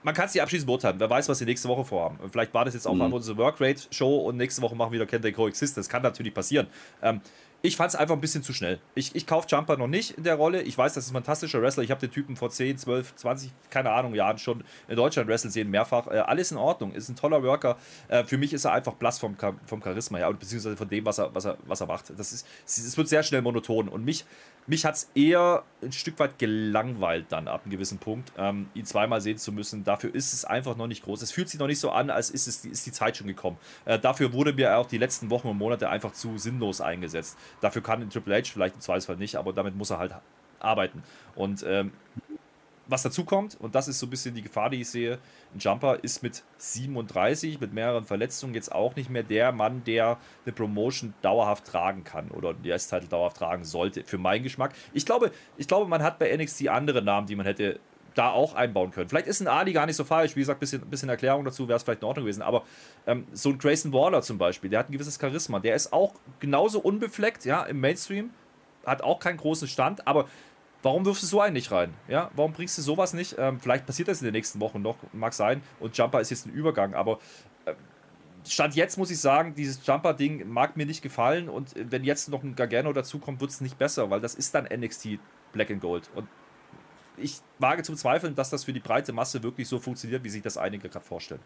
[0.03, 0.99] man kann es nicht abschließend beurteilen.
[0.99, 2.17] Wer weiß, was sie nächste Woche vorhaben.
[2.31, 2.99] Vielleicht war das jetzt auch mhm.
[2.99, 5.75] mal unsere Workrate-Show und nächste Woche machen wir wieder Can They Coexist.
[5.75, 6.67] Das kann natürlich passieren.
[7.01, 7.21] Ähm,
[7.63, 8.79] ich fand es einfach ein bisschen zu schnell.
[8.93, 10.61] Ich, ich kaufe Jumper noch nicht in der Rolle.
[10.61, 11.83] Ich weiß, das ist ein fantastischer Wrestler.
[11.83, 15.51] Ich habe den Typen vor 10, 12, 20, keine Ahnung, Jahren schon in Deutschland wresteln
[15.51, 16.07] sehen, mehrfach.
[16.07, 16.93] Äh, alles in Ordnung.
[16.93, 17.77] Ist ein toller Worker.
[18.09, 19.35] Äh, für mich ist er einfach blass vom,
[19.65, 22.11] vom Charisma, ja, beziehungsweise von dem, was er, was er, was er macht.
[22.17, 23.89] Das ist, es wird sehr schnell monoton.
[23.89, 24.25] Und mich,
[24.67, 28.85] mich hat es eher ein Stück weit gelangweilt dann ab einem gewissen Punkt, ähm, ihn
[28.85, 29.83] zweimal sehen zu müssen.
[29.83, 31.21] Dafür ist es einfach noch nicht groß.
[31.21, 33.57] Es fühlt sich noch nicht so an, als ist, es, ist die Zeit schon gekommen.
[33.85, 37.37] Äh, dafür wurde mir auch die letzten Wochen und Monate einfach zu sinnlos eingesetzt.
[37.61, 40.13] Dafür kann Triple H vielleicht im Zweifelsfall nicht, aber damit muss er halt
[40.59, 41.03] arbeiten.
[41.35, 41.91] Und ähm,
[42.87, 45.19] was dazu kommt, und das ist so ein bisschen die Gefahr, die ich sehe,
[45.53, 50.17] ein Jumper ist mit 37, mit mehreren Verletzungen jetzt auch nicht mehr der Mann, der
[50.45, 54.73] eine Promotion dauerhaft tragen kann oder die S-Title dauerhaft tragen sollte, für meinen Geschmack.
[54.93, 57.79] Ich glaube, ich glaube, man hat bei NXT andere Namen, die man hätte
[58.17, 59.09] da auch einbauen können.
[59.09, 60.35] Vielleicht ist ein Ali gar nicht so falsch.
[60.35, 62.41] Wie gesagt, ein bisschen, bisschen Erklärung dazu wäre es vielleicht in Ordnung gewesen.
[62.41, 62.63] Aber
[63.05, 65.59] ähm, so ein Grayson Waller zum Beispiel, der hat ein gewisses Charisma.
[65.59, 68.31] Der ist auch genauso unbefleckt, ja, im Mainstream.
[68.85, 70.07] Hat auch keinen großen Stand.
[70.07, 70.27] Aber
[70.87, 71.93] warum wirfst du so einen nicht rein?
[72.07, 73.35] Ja, warum bringst du sowas nicht?
[73.37, 75.61] Ähm, vielleicht passiert das in den nächsten Wochen noch, mag sein.
[75.81, 76.93] Und Jumper ist jetzt ein Übergang.
[76.93, 77.19] Aber.
[77.65, 77.73] Äh,
[78.47, 82.43] Stand jetzt muss ich sagen, dieses Jumper-Ding mag mir nicht gefallen und wenn jetzt noch
[82.43, 85.19] ein Gargano dazukommt, wird es nicht besser, weil das ist dann NXT
[85.51, 86.09] Black and Gold.
[86.15, 86.29] Und
[87.17, 90.43] ich wage zu bezweifeln, dass das für die breite Masse wirklich so funktioniert, wie sich
[90.43, 91.41] das einige gerade vorstellen.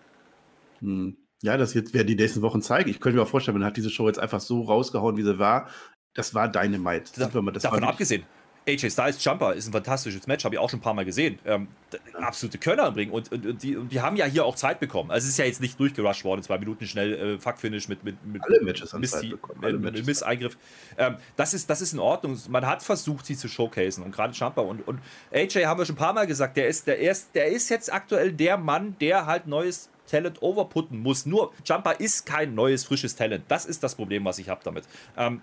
[0.81, 1.17] Hm.
[1.41, 2.87] Ja, das wird, werden die nächsten Wochen zeigen.
[2.91, 5.39] Ich könnte mir auch vorstellen, man hat diese Show jetzt einfach so rausgehauen, wie sie
[5.39, 5.69] war.
[6.13, 7.11] Das war Dynamite.
[7.15, 8.25] Da, das davon abgesehen,
[8.67, 11.39] AJ Styles Jumper ist ein fantastisches Match, habe ich auch schon ein paar Mal gesehen.
[11.45, 11.67] Ähm,
[12.13, 15.09] absolute Könner bringen und, und, und, die, und, die, haben ja hier auch Zeit bekommen.
[15.09, 18.23] Also es ist ja jetzt nicht durchgerusht worden, zwei Minuten schnell äh, Fuck-Finish mit, mit,
[18.25, 19.63] mit, Alle Matches Miss, Zeit bekommen.
[19.63, 20.05] Alle Matches.
[20.05, 20.57] Misseingriff.
[20.97, 22.37] Ähm, das, ist, das ist in Ordnung.
[22.49, 24.99] Man hat versucht, sie zu showcasen und gerade Jumper und, und
[25.33, 27.91] AJ haben wir schon ein paar Mal gesagt, der ist, der, ist, der ist jetzt
[27.91, 31.25] aktuell der Mann, der halt neues Talent overputten muss.
[31.25, 33.45] Nur Jumper ist kein neues, frisches Talent.
[33.47, 34.83] Das ist das Problem, was ich habe damit.
[35.17, 35.41] Ähm,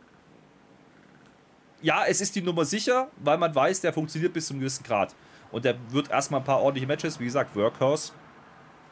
[1.82, 4.84] ja, es ist die Nummer sicher, weil man weiß, der funktioniert bis zu einem gewissen
[4.84, 5.14] Grad.
[5.50, 8.12] Und der wird erstmal ein paar ordentliche Matches, wie gesagt, Workhorse.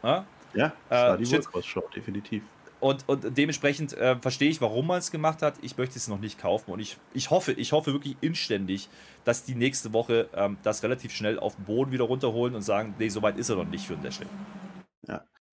[0.02, 0.24] Ja,
[0.54, 2.42] ja das äh, war die Workhorse-Show, definitiv.
[2.78, 5.54] Und, und dementsprechend äh, verstehe ich, warum man es gemacht hat.
[5.62, 6.70] Ich möchte es noch nicht kaufen.
[6.70, 8.88] Und ich, ich hoffe, ich hoffe wirklich inständig,
[9.24, 12.94] dass die nächste Woche ähm, das relativ schnell auf den Boden wieder runterholen und sagen,
[12.98, 14.26] nee, so weit ist er noch nicht für den Lashley.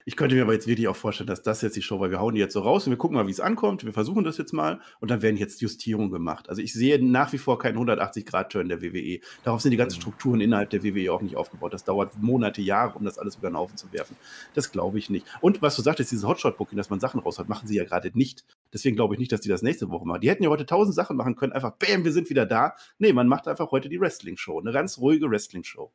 [0.06, 2.10] Ich könnte mir aber jetzt wirklich auch vorstellen, dass das jetzt die Show war.
[2.10, 3.86] Wir hauen die jetzt so raus und wir gucken mal, wie es ankommt.
[3.86, 6.50] Wir versuchen das jetzt mal und dann werden jetzt Justierungen gemacht.
[6.50, 9.20] Also ich sehe nach wie vor keinen 180-Grad-Turn der WWE.
[9.44, 10.02] Darauf sind die ganzen mhm.
[10.02, 11.74] Strukturen innerhalb der WWE auch nicht aufgebaut.
[11.74, 14.18] Das dauert Monate, Jahre, um das alles über den Haufen zu werfen.
[14.54, 15.26] Das glaube ich nicht.
[15.42, 18.44] Und was du sagtest, dieses Hotshot-Booking, dass man Sachen raushaut, machen sie ja gerade nicht.
[18.74, 20.22] Deswegen glaube ich nicht, dass die das nächste Woche machen.
[20.22, 21.54] Die hätten ja heute tausend Sachen machen können.
[21.54, 22.76] Einfach, bam, wir sind wieder da.
[22.98, 24.60] Nee, man macht einfach heute die Wrestling-Show.
[24.60, 25.92] Eine ganz ruhige Wrestling-Show.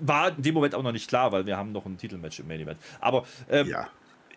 [0.00, 2.48] War in dem Moment auch noch nicht klar, weil wir haben noch ein Titelmatch im
[2.48, 2.78] Main Event.
[3.00, 3.88] Aber ähm, ja.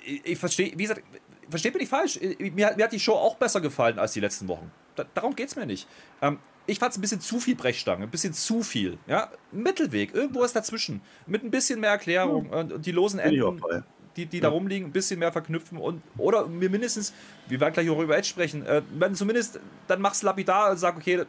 [0.06, 1.04] ich, ich verstehe, wie gesagt,
[1.50, 2.20] versteht mich nicht falsch.
[2.40, 4.72] Mir, mir, hat die Show auch besser gefallen als die letzten Wochen.
[4.96, 5.88] Da, darum geht es mir nicht.
[6.22, 8.98] Ähm, ich fand es ein bisschen zu viel Brechstange, ein bisschen zu viel.
[9.08, 9.30] Ja?
[9.52, 11.02] Mittelweg, irgendwo ist dazwischen.
[11.28, 12.72] Mit ein bisschen mehr Erklärung hm.
[12.72, 13.62] und, die losen Enden,
[14.16, 14.44] die, die ja.
[14.44, 17.14] da rumliegen, ein bisschen mehr verknüpfen und oder mir mindestens,
[17.48, 20.96] wir werden gleich auch über Edge sprechen, äh, wenn zumindest, dann mach's lapidar und sag,
[20.96, 21.26] okay,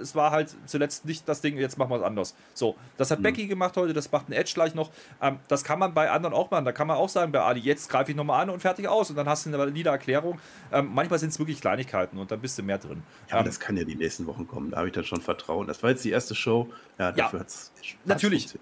[0.00, 2.34] es war halt zuletzt nicht das Ding, jetzt machen wir es anders.
[2.54, 3.24] So, das hat mhm.
[3.24, 4.90] Becky gemacht heute, das macht ein Edge gleich noch.
[5.20, 6.64] Ähm, das kann man bei anderen auch machen.
[6.64, 9.10] Da kann man auch sagen, bei Ali, jetzt greife ich nochmal an und fertig aus.
[9.10, 10.40] Und dann hast du eine valide Erklärung.
[10.72, 13.02] Ähm, manchmal sind es wirklich Kleinigkeiten und dann bist du mehr drin.
[13.30, 14.70] Ja, ähm, das kann ja die nächsten Wochen kommen.
[14.70, 15.66] Da habe ich dann schon Vertrauen.
[15.66, 16.68] Das war jetzt die erste Show.
[16.98, 17.72] Ja, dafür ja, hat es.
[18.04, 18.54] Natürlich.
[18.54, 18.60] Ja.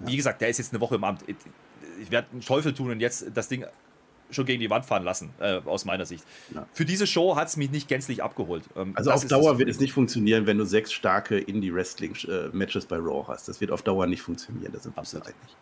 [0.00, 1.24] Wie gesagt, der ist jetzt eine Woche im Amt.
[2.00, 3.66] Ich werde einen Teufel tun und jetzt das Ding
[4.32, 6.24] schon gegen die Wand fahren lassen, äh, aus meiner Sicht.
[6.54, 6.66] Ja.
[6.72, 8.64] Für diese Show hat es mich nicht gänzlich abgeholt.
[8.76, 13.24] Ähm, also auf Dauer wird es nicht funktionieren, wenn du sechs starke Indie-Wrestling-Matches bei Raw
[13.28, 13.48] hast.
[13.48, 15.26] Das wird auf Dauer nicht funktionieren, da sind wir Absolut.
[15.26, 15.56] einig.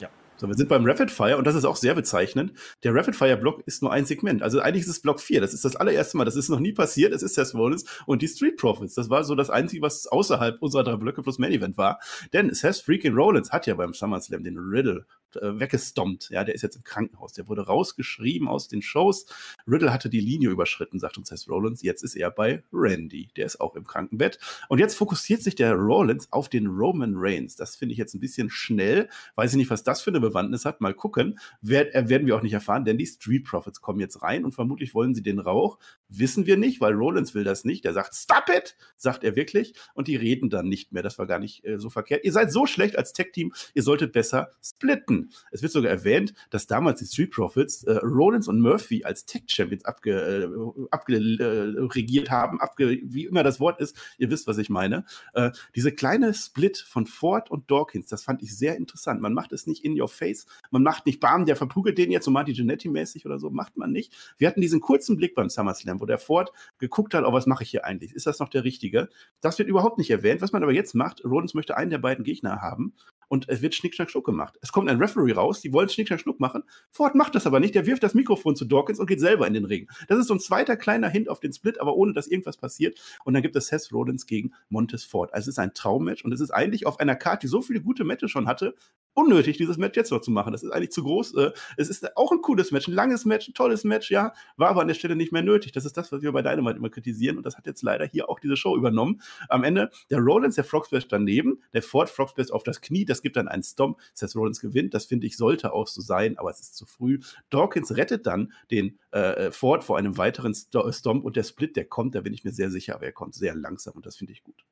[0.00, 0.08] Ja.
[0.36, 2.52] So, wir sind beim Rapid Fire und das ist auch sehr bezeichnend.
[2.82, 4.42] Der Rapid Fire Block ist nur ein Segment.
[4.42, 5.40] Also eigentlich ist es Block 4.
[5.40, 6.24] Das ist das allererste Mal.
[6.24, 7.12] Das ist noch nie passiert.
[7.12, 8.94] Es ist Seth Rollins und die Street Profits.
[8.94, 12.00] Das war so das Einzige, was außerhalb unserer drei Blöcke plus Main Event war.
[12.32, 15.06] Denn Seth freaking Rollins hat ja beim SummerSlam den Riddle
[15.36, 16.30] äh, weggestompt.
[16.30, 17.32] Ja, der ist jetzt im Krankenhaus.
[17.32, 19.26] Der wurde rausgeschrieben aus den Shows.
[19.66, 21.82] Riddle hatte die Linie überschritten, sagt uns Seth Rollins.
[21.82, 23.28] Jetzt ist er bei Randy.
[23.36, 24.38] Der ist auch im Krankenbett.
[24.68, 27.56] Und jetzt fokussiert sich der Rollins auf den Roman Reigns.
[27.56, 29.08] Das finde ich jetzt ein bisschen schnell.
[29.34, 30.80] Weiß ich nicht, was das für eine Bewandtnis hat.
[30.80, 31.38] Mal gucken.
[31.60, 34.52] Wer, äh, werden wir auch nicht erfahren, denn die Street Profits kommen jetzt rein und
[34.52, 35.78] vermutlich wollen sie den Rauch.
[36.18, 37.84] Wissen wir nicht, weil Rollins will das nicht.
[37.84, 39.74] Der sagt, stop it, sagt er wirklich.
[39.94, 41.02] Und die reden dann nicht mehr.
[41.02, 42.24] Das war gar nicht äh, so verkehrt.
[42.24, 45.30] Ihr seid so schlecht als Tech-Team, ihr solltet besser splitten.
[45.50, 49.84] Es wird sogar erwähnt, dass damals die Street Profits äh, Rollins und Murphy als Tech-Champions
[49.84, 53.96] abgeregiert äh, abge, äh, haben, abge, wie immer das Wort ist.
[54.18, 55.04] Ihr wisst, was ich meine.
[55.34, 59.20] Äh, diese kleine Split von Ford und Dawkins, das fand ich sehr interessant.
[59.20, 60.46] Man macht es nicht in your face.
[60.70, 63.50] Man macht nicht, bam, der verprügelt den jetzt so Marty Jannetty-mäßig oder so.
[63.50, 64.12] Macht man nicht.
[64.38, 67.62] Wir hatten diesen kurzen Blick beim SummerSlam, wo der Ford geguckt hat, oh, was mache
[67.62, 68.14] ich hier eigentlich?
[68.14, 69.08] Ist das noch der richtige?
[69.40, 70.42] Das wird überhaupt nicht erwähnt.
[70.42, 72.94] Was man aber jetzt macht, Rollins möchte einen der beiden Gegner haben
[73.28, 74.58] und es wird Schnick, Schnack, Schnuck gemacht.
[74.60, 76.62] Es kommt ein Referee raus, die wollen Schnick, Schnack, Schnuck machen.
[76.90, 79.54] Ford macht das aber nicht, der wirft das Mikrofon zu Dawkins und geht selber in
[79.54, 79.88] den Ring.
[80.08, 82.98] Das ist so ein zweiter kleiner Hint auf den Split, aber ohne, dass irgendwas passiert.
[83.24, 85.32] Und dann gibt es Seth Rollins gegen Montes Ford.
[85.32, 87.80] Also es ist ein Traummatch und es ist eigentlich auf einer Karte, die so viele
[87.80, 88.74] gute Matches schon hatte,
[89.14, 90.52] unnötig, dieses Match jetzt noch zu machen.
[90.52, 91.34] Das ist eigentlich zu groß.
[91.36, 94.70] Äh, es ist auch ein cooles Match, ein langes Match, ein tolles Match, ja, war
[94.70, 95.72] aber an der Stelle nicht mehr nötig.
[95.72, 98.28] Das ist das, was wir bei Dynamite immer kritisieren und das hat jetzt leider hier
[98.28, 99.20] auch diese Show übernommen.
[99.48, 103.36] Am Ende der Rollins, der Frogsplash daneben, der Ford Frogsplash auf das Knie, das gibt
[103.36, 103.98] dann einen Stomp.
[104.14, 107.20] Seth Rollins gewinnt, das finde ich sollte auch so sein, aber es ist zu früh.
[107.50, 112.14] Dawkins rettet dann den äh, Ford vor einem weiteren Stomp und der Split, der kommt,
[112.14, 114.42] da bin ich mir sehr sicher, aber er kommt sehr langsam und das finde ich
[114.42, 114.64] gut.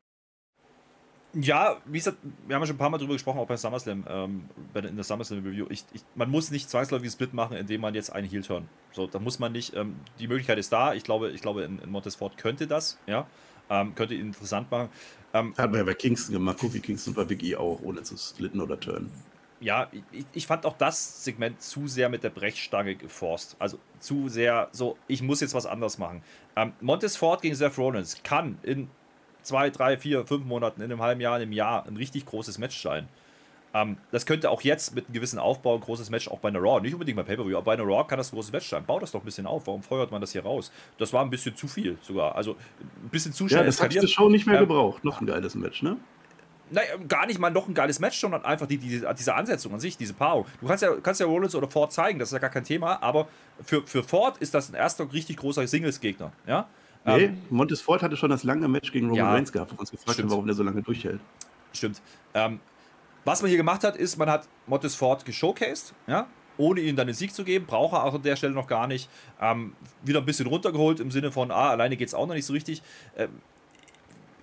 [1.35, 4.05] Ja, wie gesagt, wir haben ja schon ein paar Mal drüber gesprochen, auch bei SummerSlam,
[4.07, 5.67] ähm, in der SummerSlam Review.
[5.71, 8.69] Ich, ich, man muss nicht zwangsläufig Split machen, indem man jetzt einen Heel turn.
[8.93, 9.75] So, da muss man nicht.
[9.75, 10.93] Ähm, die Möglichkeit ist da.
[10.93, 13.27] Ich glaube, ich glaube, in, in Montesfort könnte das, ja,
[13.71, 14.91] ähm, könnte ihn interessant machen.
[15.35, 18.17] Ähm, Hat man ja bei Kingston gemacht, Kofi Kingston bei Big E auch, ohne zu
[18.17, 19.11] splitten oder turnen.
[19.61, 23.55] Ja, ich, ich, fand auch das Segment zu sehr mit der Brechstange geforst.
[23.61, 26.23] Also zu sehr so, ich muss jetzt was anderes machen.
[26.57, 28.89] Ähm, Montesfort gegen Seth Rollins kann in
[29.43, 32.59] zwei, drei, vier, fünf Monaten, in einem halben Jahr, in einem Jahr ein richtig großes
[32.59, 33.09] Match sein.
[33.75, 36.59] Ähm, das könnte auch jetzt mit einem gewissen Aufbau ein großes Match auch bei einer
[36.59, 38.85] Raw, nicht unbedingt bei Pay-Per-View, aber bei einer Raw kann das ein großes Match sein.
[38.85, 39.67] Bau das doch ein bisschen auf.
[39.67, 40.71] Warum feuert man das hier raus?
[40.99, 42.37] Das war ein bisschen zu viel sogar.
[42.37, 42.53] Also
[43.03, 43.61] ein bisschen zu schnell.
[43.61, 45.05] Ja, das hat die Show nicht mehr ähm, gebraucht.
[45.05, 45.97] Noch ein geiles Match, ne?
[46.71, 49.81] Nein, gar nicht mal noch ein geiles Match, sondern einfach die, die, diese Ansetzung an
[49.81, 50.47] sich, diese Paarung.
[50.61, 53.03] Du kannst ja, kannst ja Rollins oder Ford zeigen, das ist ja gar kein Thema,
[53.03, 53.29] aber
[53.63, 56.33] für, für Ford ist das ein erster richtig großer Singles-Gegner.
[56.47, 56.67] Ja?
[57.05, 59.91] Nee, ähm, Montesfort hatte schon das lange Match gegen Roman ja, Reigns gehabt, wir uns
[59.91, 61.21] gefragt haben, warum der so lange durchhält.
[61.75, 62.01] Stimmt.
[62.33, 62.61] Ähm,
[63.25, 66.27] was man hier gemacht hat, ist, man hat Montesfort geshowcased, ja,
[66.59, 68.87] ohne ihm dann den Sieg zu geben, braucht er auch an der Stelle noch gar
[68.87, 69.09] nicht.
[69.41, 72.47] Ähm, wieder ein bisschen runtergeholt im Sinne von, ah, alleine geht es auch noch nicht
[72.47, 72.83] so richtig.
[73.17, 73.41] Ähm,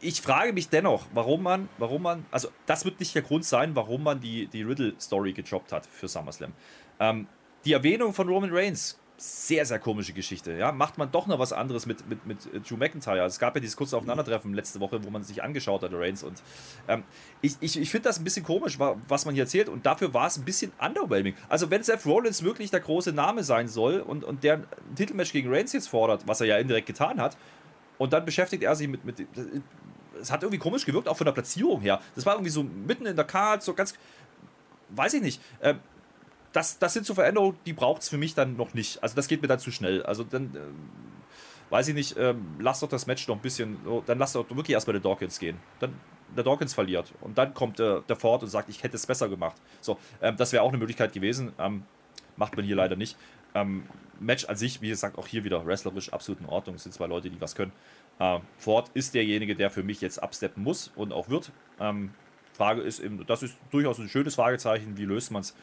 [0.02, 3.76] ich frage mich dennoch, warum man, warum man, also das wird nicht der Grund sein,
[3.76, 6.54] warum man die, die Riddle-Story gedroppt hat für SummerSlam.
[7.00, 7.28] Ähm,
[7.66, 10.54] die Erwähnung von Roman Reigns sehr, sehr komische Geschichte.
[10.54, 10.72] Ja?
[10.72, 13.26] Macht man doch noch was anderes mit, mit, mit äh, Drew McIntyre.
[13.26, 16.24] Es gab ja dieses kurze Aufeinandertreffen letzte Woche, wo man sich angeschaut hat, Reigns.
[16.24, 16.42] Und
[16.88, 17.04] ähm,
[17.42, 19.70] ich, ich, ich finde das ein bisschen komisch, was man hier erzählt.
[19.70, 21.36] Und dafür war es ein bisschen underwhelming.
[21.50, 25.34] Also, wenn Seth Rollins wirklich der große Name sein soll und, und der ein Titelmatch
[25.34, 27.38] gegen Reigns jetzt fordert, was er ja indirekt getan hat,
[27.98, 29.04] und dann beschäftigt er sich mit.
[29.06, 29.28] mit
[30.22, 32.02] es hat irgendwie komisch gewirkt, auch von der Platzierung her.
[32.16, 33.94] Das war irgendwie so mitten in der Karte, so ganz.
[34.90, 35.42] Weiß ich nicht.
[35.62, 35.80] Ähm,
[36.52, 39.02] das, das sind so Veränderungen, die braucht es für mich dann noch nicht.
[39.04, 40.04] Also das geht mir dann zu schnell.
[40.04, 40.60] Also dann, äh,
[41.72, 44.50] weiß ich nicht, ähm, lass doch das Match noch ein bisschen, oh, dann lass doch
[44.50, 45.58] wirklich erstmal der Dawkins gehen.
[45.80, 45.94] Dann
[46.36, 49.30] der Dawkins verliert und dann kommt äh, der Ford und sagt, ich hätte es besser
[49.30, 49.56] gemacht.
[49.82, 51.54] So, ähm, das wäre auch eine Möglichkeit gewesen.
[51.58, 51.84] Ähm,
[52.36, 53.18] macht man hier leider nicht.
[53.56, 53.84] Ähm,
[54.20, 56.76] Match an sich, wie gesagt, auch hier wieder wrestlerisch absolut in Ordnung.
[56.76, 57.72] Es sind zwei Leute, die was können.
[58.20, 61.52] Äh, Ford ist derjenige, der für mich jetzt absteppen muss und auch wird.
[61.80, 62.12] Ähm,
[62.54, 65.56] Frage ist eben, das ist durchaus ein schönes Fragezeichen, wie löst man es?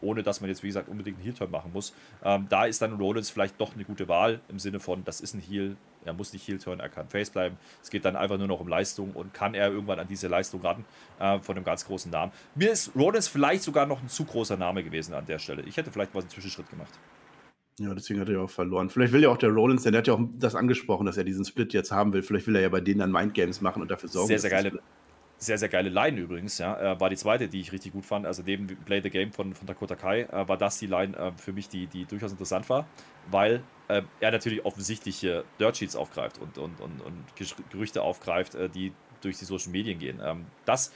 [0.00, 1.94] Ohne dass man jetzt, wie gesagt, unbedingt einen Heel-Turn machen muss.
[2.24, 5.34] Ähm, da ist dann Rollins vielleicht doch eine gute Wahl im Sinne von, das ist
[5.34, 7.56] ein Heel, er muss nicht Heel-Turn, er kann Face bleiben.
[7.82, 10.60] Es geht dann einfach nur noch um Leistung und kann er irgendwann an diese Leistung
[10.62, 10.84] ran
[11.18, 12.32] äh, von einem ganz großen Namen.
[12.54, 15.62] Mir ist Rollins vielleicht sogar noch ein zu großer Name gewesen an der Stelle.
[15.62, 16.92] Ich hätte vielleicht mal einen Zwischenschritt gemacht.
[17.78, 18.88] Ja, deswegen hat er ja auch verloren.
[18.88, 21.24] Vielleicht will ja auch der Rollins, denn der hat ja auch das angesprochen, dass er
[21.24, 22.22] diesen Split jetzt haben will.
[22.22, 24.28] Vielleicht will er ja bei denen dann Mindgames machen und dafür sorgen.
[24.28, 24.80] Sehr, sehr geile,
[25.38, 26.94] sehr, sehr geile Line übrigens, ja.
[26.94, 28.26] Äh, war die zweite, die ich richtig gut fand.
[28.26, 31.32] Also neben Play the Game von, von Dakota Kai äh, war das die Line äh,
[31.36, 32.86] für mich, die, die durchaus interessant war,
[33.30, 37.24] weil er natürlich offensichtlich Dirt Sheets aufgreift und, und, und, und
[37.70, 40.20] Gerüchte aufgreift, die durch die Social Medien gehen.
[40.20, 40.92] Ähm, das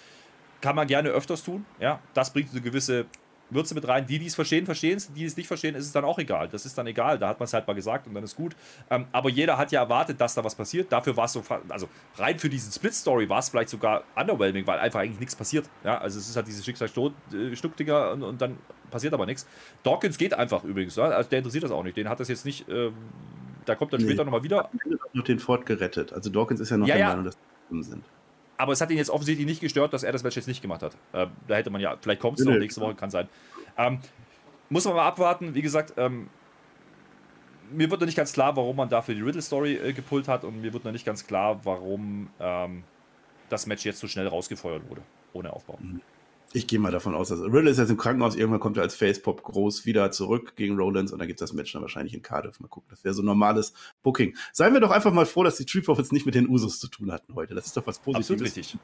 [0.60, 2.00] kann man gerne öfters tun, ja.
[2.14, 3.06] Das bringt eine gewisse
[3.50, 4.06] Würze mit rein.
[4.06, 5.08] Die, die es verstehen, verstehen es.
[5.08, 6.48] Die, die es nicht verstehen, ist es dann auch egal.
[6.48, 7.18] Das ist dann egal.
[7.18, 8.54] Da hat man es halt mal gesagt und dann ist gut.
[8.90, 10.90] Ähm, aber jeder hat ja erwartet, dass da was passiert.
[10.92, 14.78] Dafür war es so, also rein für diesen Split-Story war es vielleicht sogar underwhelming, weil
[14.78, 15.68] einfach eigentlich nichts passiert.
[15.84, 18.58] Ja, also es ist halt diese Schicksalsschluckdinger äh, und, und dann
[18.90, 19.46] passiert aber nichts.
[19.82, 20.96] Dawkins geht einfach übrigens.
[20.96, 21.04] Ja?
[21.04, 21.96] Also der interessiert das auch nicht.
[21.96, 22.68] Den hat das jetzt nicht.
[22.68, 22.94] Ähm,
[23.64, 24.70] da kommt dann später nee, nochmal wieder.
[25.12, 26.12] noch den Ford gerettet.
[26.12, 27.08] Also Dawkins ist ja noch ja, der ja.
[27.10, 27.36] Meinung, dass
[27.70, 28.04] sind
[28.60, 30.82] aber es hat ihn jetzt offensichtlich nicht gestört, dass er das Match jetzt nicht gemacht
[30.82, 30.94] hat.
[31.12, 33.28] Äh, da hätte man ja, vielleicht kommt es noch nächste Woche, kann sein.
[33.76, 33.98] Ähm,
[34.68, 35.54] muss man mal abwarten.
[35.54, 36.28] Wie gesagt, ähm,
[37.72, 40.60] mir wird noch nicht ganz klar, warum man dafür die Riddle-Story äh, gepult hat und
[40.60, 42.84] mir wird noch nicht ganz klar, warum ähm,
[43.48, 45.02] das Match jetzt so schnell rausgefeuert wurde,
[45.32, 45.78] ohne Aufbau.
[45.80, 46.00] Mhm.
[46.52, 48.96] Ich gehe mal davon aus, dass Riddle ist jetzt im Krankenhaus, irgendwann kommt er als
[48.96, 52.22] Facepop groß wieder zurück gegen Rollins und dann gibt es das Match dann wahrscheinlich in
[52.22, 52.58] Cardiff.
[52.58, 53.72] Mal gucken, das wäre so ein normales
[54.02, 54.36] Booking.
[54.52, 56.88] Seien wir doch einfach mal froh, dass die Street Profits nicht mit den Usos zu
[56.88, 57.54] tun hatten heute.
[57.54, 58.30] Das ist doch was Positives.
[58.30, 58.78] Absolut richtig.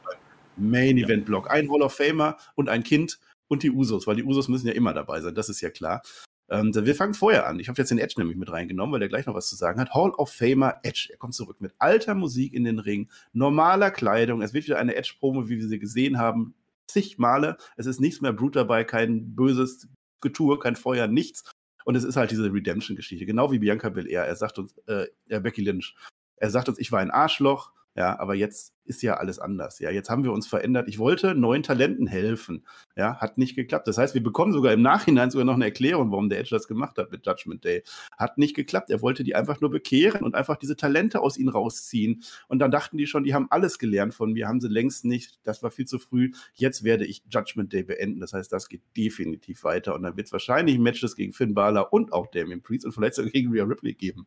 [0.56, 1.50] Main Event Block.
[1.50, 4.72] Ein Hall of Famer und ein Kind und die Usos, weil die Usos müssen ja
[4.72, 6.02] immer dabei sein, das ist ja klar.
[6.48, 7.58] Ähm, wir fangen vorher an.
[7.58, 9.80] Ich habe jetzt den Edge nämlich mit reingenommen, weil der gleich noch was zu sagen
[9.80, 9.92] hat.
[9.92, 11.08] Hall of Famer Edge.
[11.10, 14.40] Er kommt zurück mit alter Musik in den Ring, normaler Kleidung.
[14.40, 16.54] Es wird wieder eine Edge-Promo, wie wir sie gesehen haben
[16.88, 17.56] zig Male.
[17.76, 19.88] Es ist nichts mehr Blut dabei, kein böses
[20.20, 21.50] Getue, kein Feuer, nichts.
[21.84, 24.24] Und es ist halt diese Redemption-Geschichte, genau wie Bianca Belair.
[24.24, 25.94] Er sagt uns, äh, Becky Lynch,
[26.36, 29.78] er sagt uns, ich war ein Arschloch, ja, aber jetzt ist ja alles anders.
[29.78, 30.86] Ja, jetzt haben wir uns verändert.
[30.86, 32.66] Ich wollte neuen Talenten helfen.
[32.94, 33.88] Ja, hat nicht geklappt.
[33.88, 36.68] Das heißt, wir bekommen sogar im Nachhinein sogar noch eine Erklärung, warum der Edge das
[36.68, 37.82] gemacht hat mit Judgment Day.
[38.16, 38.90] Hat nicht geklappt.
[38.90, 42.22] Er wollte die einfach nur bekehren und einfach diese Talente aus ihnen rausziehen.
[42.48, 45.40] Und dann dachten die schon, die haben alles gelernt von mir, haben sie längst nicht.
[45.44, 46.32] Das war viel zu früh.
[46.54, 48.20] Jetzt werde ich Judgment Day beenden.
[48.20, 49.94] Das heißt, das geht definitiv weiter.
[49.94, 53.14] Und dann wird es wahrscheinlich Matches gegen Finn Balor und auch Damien Priest und vielleicht
[53.14, 54.26] sogar gegen Rhea Ripley geben.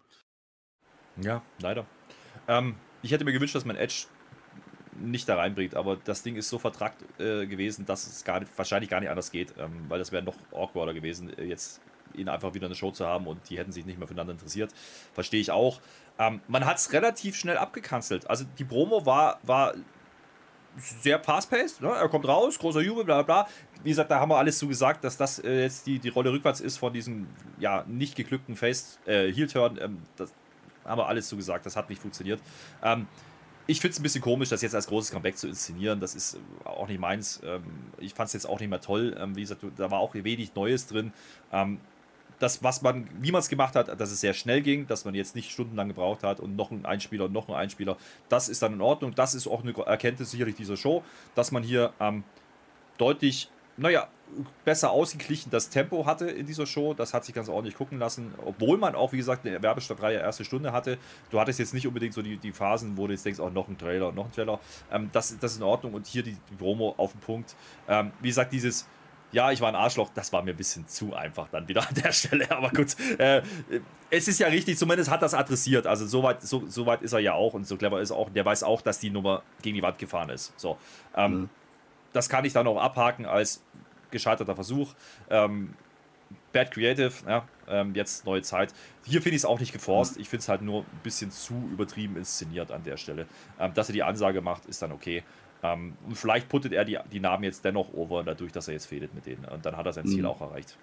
[1.22, 1.86] Ja, leider.
[2.48, 4.06] Ähm, ich hätte mir gewünscht, dass man Edge
[5.02, 8.52] nicht da reinbringt, aber das Ding ist so vertrackt äh, gewesen, dass es gar nicht,
[8.58, 11.82] wahrscheinlich gar nicht anders geht, ähm, weil das wäre noch awkwarder gewesen, äh, jetzt
[12.14, 14.74] ihn einfach wieder eine Show zu haben und die hätten sich nicht mehr füreinander interessiert.
[15.14, 15.80] Verstehe ich auch.
[16.18, 18.30] Ähm, man hat es relativ schnell abgekanzelt.
[18.30, 19.76] Also die Promo war, war
[20.78, 21.82] sehr fast-paced.
[21.82, 21.90] Ne?
[21.90, 23.48] Er kommt raus, großer Jubel, bla bla.
[23.84, 26.32] Wie gesagt, da haben wir alles zu gesagt, dass das äh, jetzt die, die Rolle
[26.32, 27.28] rückwärts ist von diesem
[27.60, 29.30] ja, nicht geglückten Face, äh.
[29.30, 30.02] Ähm,
[30.90, 32.42] haben wir alles zugesagt, das hat nicht funktioniert.
[32.84, 33.08] Ähm,
[33.68, 36.00] ich finde es ein bisschen komisch, das jetzt als großes Comeback zu inszenieren.
[36.00, 37.40] Das ist äh, auch nicht meins.
[37.46, 37.64] Ähm,
[38.00, 39.16] ich fand es jetzt auch nicht mehr toll.
[39.20, 41.14] Ähm, wie gesagt, da war auch wenig Neues drin.
[41.52, 41.80] Ähm,
[42.40, 45.14] das, was man, wie man es gemacht hat, dass es sehr schnell ging, dass man
[45.14, 47.98] jetzt nicht stundenlang gebraucht hat und noch ein Einspieler und noch ein Einspieler,
[48.30, 49.14] das ist dann in Ordnung.
[49.14, 51.04] Das ist auch eine Erkenntnis sicherlich dieser Show,
[51.36, 52.24] dass man hier ähm,
[52.98, 54.08] deutlich naja,
[54.66, 56.94] besser ausgeglichen das Tempo hatte in dieser Show.
[56.94, 58.34] Das hat sich ganz ordentlich gucken lassen.
[58.46, 60.98] Obwohl man auch, wie gesagt, eine Werbestadtreihe erste Stunde hatte.
[61.30, 63.50] Du hattest jetzt nicht unbedingt so die, die Phasen, wo du jetzt denkst, auch oh,
[63.50, 64.60] noch ein Trailer, noch ein Trailer.
[64.92, 65.94] Ähm, das, das ist in Ordnung.
[65.94, 67.56] Und hier die, die Promo auf den Punkt.
[67.88, 68.88] Ähm, wie gesagt, dieses.
[69.32, 71.94] Ja, ich war ein Arschloch, das war mir ein bisschen zu einfach dann wieder an
[72.04, 72.50] der Stelle.
[72.58, 73.44] Aber gut, äh,
[74.10, 75.86] es ist ja richtig, zumindest hat das adressiert.
[75.86, 78.32] Also soweit so, so weit ist er ja auch und so clever ist er auch.
[78.32, 80.60] Der weiß auch, dass die Nummer gegen die Wand gefahren ist.
[80.60, 80.80] So,
[81.16, 81.50] ähm, mhm.
[82.12, 83.62] Das kann ich dann auch abhaken als
[84.12, 84.94] gescheiterter Versuch.
[85.30, 85.74] Ähm,
[86.54, 88.74] Bad Creative, ja, ähm, jetzt neue Zeit.
[89.06, 90.18] Hier finde ich es auch nicht geforst.
[90.18, 93.28] Ich finde es halt nur ein bisschen zu übertrieben inszeniert an der Stelle.
[93.60, 95.24] Ähm, dass er die Ansage macht, ist dann okay.
[95.64, 98.86] Ähm, und vielleicht puttet er die, die Namen jetzt dennoch over, dadurch, dass er jetzt
[98.86, 99.46] fehlt mit denen.
[99.46, 100.28] Und dann hat er sein Ziel mhm.
[100.28, 100.78] auch erreicht.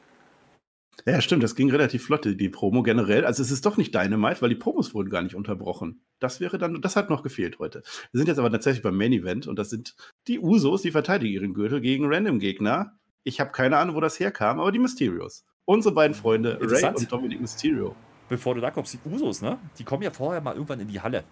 [1.05, 3.27] Ja, stimmt, das ging relativ flott, die Promo generell.
[3.27, 6.01] Also es ist doch nicht Dynamite, weil die Promos wurden gar nicht unterbrochen.
[6.20, 7.83] Das wäre dann, das hat noch gefehlt heute.
[8.12, 9.95] Wir sind jetzt aber tatsächlich beim Main Event und das sind
[10.27, 12.99] die Usos, die verteidigen ihren Gürtel gegen Random-Gegner.
[13.27, 15.45] Ich habe keine Ahnung, wo das herkam, aber die Mysterios.
[15.64, 17.97] Unsere beiden Freunde, Ray und Dominic Mysterio.
[18.29, 19.59] Bevor du da kommst, die Usos, ne?
[19.81, 21.24] Die kommen ja vorher mal irgendwann in die Halle.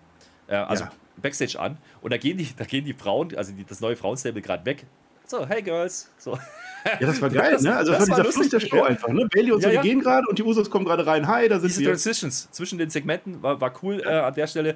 [0.49, 0.91] Äh, also ja.
[1.23, 1.79] Backstage an.
[2.03, 4.87] Und da gehen die, da gehen die Frauen, also die, das neue Frauenstable gerade weg.
[5.25, 6.11] So, hey Girls.
[6.19, 6.37] So.
[6.85, 7.77] Ja, das war geil, das, ne?
[7.77, 8.87] Also das war dieser Fluss der Show ja.
[8.87, 9.29] einfach, ne?
[9.33, 11.29] Bailey und so, ja, die gehen gerade und die Usos kommen gerade rein.
[11.29, 11.89] Hi, da sind Diese wir.
[11.91, 14.75] Transitions zwischen den Segmenten war, war cool äh, an der Stelle.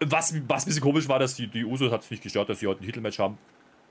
[0.00, 2.58] Was, was ein bisschen komisch war, dass die, die Usos hat es nicht gestört, dass
[2.58, 3.38] sie heute ein Titelmatch haben.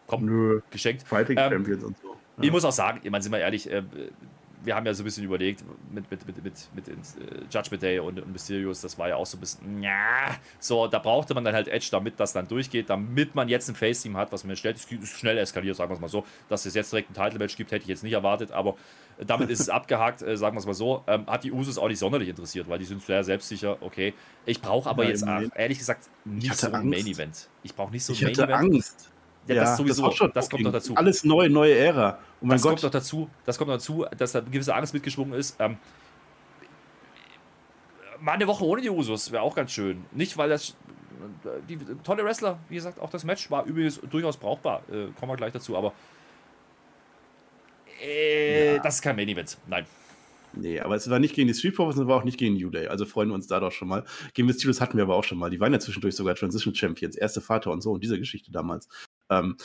[0.08, 0.60] Komm, Nö.
[0.72, 1.08] geschenkt.
[1.08, 2.19] Fighting ähm, Champions und so.
[2.40, 2.46] Ja.
[2.46, 3.84] Ich muss auch sagen, ich meine, sind wir ehrlich, äh,
[4.64, 6.92] wir haben ja so ein bisschen überlegt mit, mit, mit, mit, mit äh,
[7.50, 11.00] Judgment Day und, und Mysterios, das war ja auch so ein bisschen, ja, so, da
[11.00, 14.32] brauchte man dann halt Edge, damit das dann durchgeht, damit man jetzt ein Face-Team hat,
[14.32, 17.14] was mir schnell, schnell eskaliert, sagen wir es mal so, dass es jetzt direkt ein
[17.14, 18.76] Title-Match gibt, hätte ich jetzt nicht erwartet, aber
[19.26, 21.88] damit ist es abgehakt, äh, sagen wir es mal so, ähm, hat die Usos auch
[21.88, 24.14] nicht sonderlich interessiert, weil die sind sehr selbstsicher, okay,
[24.46, 27.48] ich brauche aber Nein, jetzt, ach, ehrlich gesagt, nicht so ein Main-Event.
[27.64, 28.38] Ich brauche nicht so ein Main-Event.
[28.38, 29.09] Ich hatte Angst.
[29.50, 30.08] Ja, ja, das sowieso.
[30.08, 30.96] Das, das kommt doch dazu.
[30.96, 32.20] Alles neu, neue Ära.
[32.40, 32.72] Oh das Gott.
[32.72, 33.30] kommt doch dazu.
[33.46, 35.56] Das kommt dazu, dass da eine gewisse Angst mitgeschwungen ist.
[35.60, 35.78] Ähm,
[38.20, 40.06] mal eine Woche ohne die Usos wäre auch ganz schön.
[40.12, 40.76] Nicht, weil das
[41.68, 44.84] die tolle Wrestler, wie gesagt, auch das Match war übrigens durchaus brauchbar.
[44.90, 45.94] Äh, kommen wir gleich dazu, aber
[48.02, 48.82] Äh, ja.
[48.82, 49.86] Das ist kein Main Event, nein.
[50.54, 52.56] Nee, aber es war nicht gegen die Street Profits und es war auch nicht gegen
[52.56, 52.88] New Day.
[52.88, 54.04] Also freuen wir uns da doch schon mal.
[54.34, 55.50] Gegen Mysterious hatten wir aber auch schon mal.
[55.50, 58.88] Die waren ja zwischendurch sogar Transition Champions, erste Vater und so und diese Geschichte damals.
[59.30, 59.58] Ähm,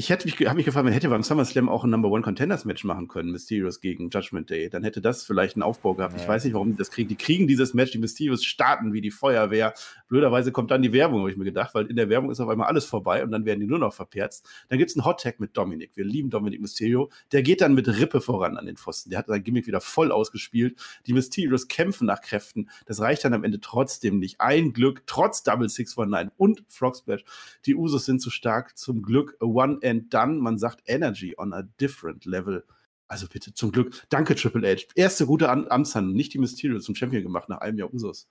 [0.00, 2.64] ich hätte mich, habe mich gefragt, man hätte beim SummerSlam auch ein Number One Contenders
[2.64, 4.70] Match machen können, Mysterios gegen Judgment Day.
[4.70, 6.14] Dann hätte das vielleicht einen Aufbau gehabt.
[6.14, 6.22] Ja.
[6.22, 7.08] Ich weiß nicht, warum die das kriegen.
[7.08, 9.74] Die kriegen dieses Match, die Mysterios starten wie die Feuerwehr.
[10.06, 12.48] Blöderweise kommt dann die Werbung, habe ich mir gedacht, weil in der Werbung ist auf
[12.48, 14.48] einmal alles vorbei und dann werden die nur noch verperzt.
[14.68, 15.90] Dann gibt es einen Hot Tag mit Dominik.
[15.96, 17.10] Wir lieben Dominik Mysterio.
[17.32, 19.10] Der geht dann mit Rippe voran an den Pfosten.
[19.10, 20.78] Der hat sein Gimmick wieder voll ausgespielt.
[21.08, 22.70] Die Mysterios kämpfen nach Kräften.
[22.86, 24.40] Das reicht dann am Ende trotzdem nicht.
[24.40, 27.24] Ein Glück, trotz Double 619 und Frog Splash.
[27.66, 28.78] Die Usos sind zu stark.
[28.78, 30.40] Zum Glück One and Done.
[30.40, 32.64] Man sagt, Energy on a different level.
[33.08, 34.06] Also bitte, zum Glück.
[34.10, 34.86] Danke, Triple H.
[34.94, 38.28] Erste gute Am Amtshandlung, nicht die Mysterio zum Champion gemacht nach einem Jahr Usos.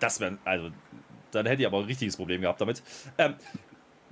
[0.00, 0.70] Das wäre, also,
[1.30, 2.82] dann hätte ich aber ein richtiges Problem gehabt damit.
[3.18, 3.34] Ähm,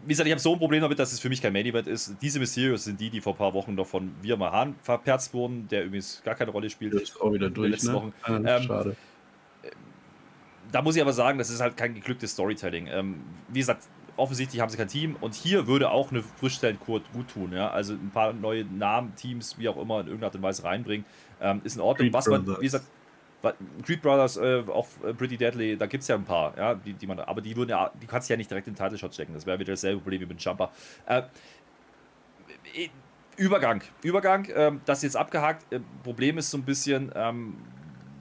[0.03, 1.87] wie gesagt, ich habe so ein Problem damit, dass es für mich kein Main Event
[1.87, 2.17] ist.
[2.21, 5.67] Diese Mysterios sind die, die vor ein paar Wochen noch von Wir Mahan verperzt wurden,
[5.69, 6.93] der übrigens gar keine Rolle spielt.
[6.93, 7.93] Ist auch wieder durch, ne?
[7.95, 8.13] Wochen.
[8.29, 8.97] Ähm, schade.
[10.71, 12.89] Da muss ich aber sagen, das ist halt kein geglücktes Storytelling.
[12.89, 13.85] Ähm, wie gesagt,
[14.17, 17.53] offensichtlich haben sie kein Team und hier würde auch eine Frischstellenkur gut tun.
[17.53, 17.71] Ja?
[17.71, 21.07] Also ein paar neue Namen, Teams, wie auch immer, in irgendeiner Art und Weise reinbringen,
[21.41, 22.13] ähm, ist in Ordnung.
[22.13, 22.87] Was man, wie gesagt,
[23.85, 26.95] Creed Brothers, äh, auch äh, Pretty Deadly, da gibt es ja ein paar, ja, die,
[26.95, 28.99] die man, aber die würden ja, die kannst du ja nicht direkt in den Title
[28.99, 29.35] Shot stecken.
[29.35, 30.71] Das wäre wieder dasselbe Problem wie mit dem Jumper.
[31.07, 31.23] Äh,
[33.37, 35.71] Übergang, Übergang, ähm, das ist jetzt abgehakt.
[35.73, 37.57] Äh, Problem ist so ein bisschen, ähm,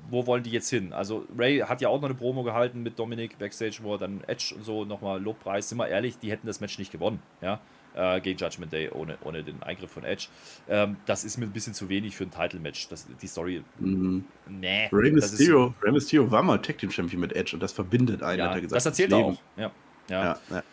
[0.09, 0.93] wo wollen die jetzt hin?
[0.93, 4.21] Also Ray hat ja auch noch eine Promo gehalten mit Dominik Backstage, wo er dann
[4.27, 5.69] Edge und so nochmal Lobpreis.
[5.69, 7.59] Sind wir ehrlich, die hätten das Match nicht gewonnen, ja,
[7.95, 10.27] äh, gegen Judgment Day ohne, ohne den Eingriff von Edge.
[10.69, 12.89] Ähm, das ist mir ein bisschen zu wenig für ein Title-Match.
[13.21, 14.25] Die Story, mhm.
[14.47, 14.89] nee.
[14.91, 18.39] Rey Mysterio, Rey Mysterio war mal Tag Team Champion mit Edge und das verbindet einen,
[18.39, 18.77] ja, hat er gesagt.
[18.77, 19.71] Das erzählt er auch, ja.
[20.09, 20.23] ja.
[20.23, 20.63] ja, ja.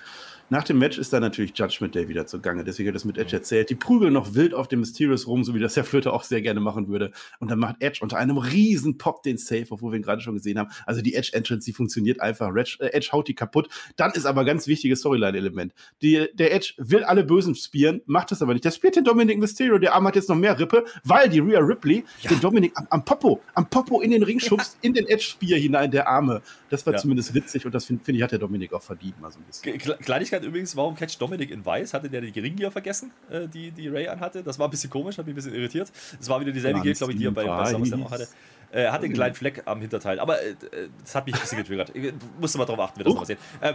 [0.53, 2.63] Nach dem Match ist dann natürlich Judgment Day wieder zugange.
[2.63, 3.71] Deswegen hat das mit Edge erzählt.
[3.71, 6.43] Die prügeln noch wild auf dem Mysterious rum, so wie das Herr Flöte auch sehr
[6.43, 7.11] gerne machen würde.
[7.39, 10.35] Und dann macht Edge unter einem riesen Pop den Safe, obwohl wir ihn gerade schon
[10.35, 10.69] gesehen haben.
[10.85, 12.55] Also die Edge Entrance, die funktioniert einfach.
[12.55, 13.71] Edge, äh, Edge haut die kaputt.
[13.97, 15.73] Dann ist aber ganz wichtiges Storyline-Element.
[16.03, 18.67] Der Edge will alle Bösen spieren, macht das aber nicht.
[18.67, 19.79] Der spielt den Dominic Mysterio.
[19.79, 22.29] Der Arm hat jetzt noch mehr Rippe, weil die Rhea Ripley ja.
[22.29, 24.89] den Dominic am, am, Popo, am Popo in den Ring schubst, ja.
[24.89, 26.43] in den Edge-Spear hinein, der Arme.
[26.69, 26.99] Das war ja.
[26.99, 29.45] zumindest witzig und das finde find ich, hat der Dominic auch verdient, mal so ein
[29.45, 29.79] bisschen.
[29.79, 33.89] Kleinigkeit übrigens, warum Catch Dominik in Weiß, hatte der die Gear vergessen, äh, die, die
[33.89, 34.43] Ray anhatte.
[34.43, 35.91] Das war ein bisschen komisch, hat mich ein bisschen irritiert.
[36.21, 38.29] Es war wieder dieselbe Gear, glaube ich, die er bei, bei SummerSlam auch hatte.
[38.73, 40.55] Äh, hatte einen kleinen Fleck am Hinterteil, aber äh,
[41.03, 41.93] das hat mich ein bisschen getriggert.
[41.95, 43.37] Ich musste mal drauf achten, wir das nochmal sehen.
[43.61, 43.75] Ähm,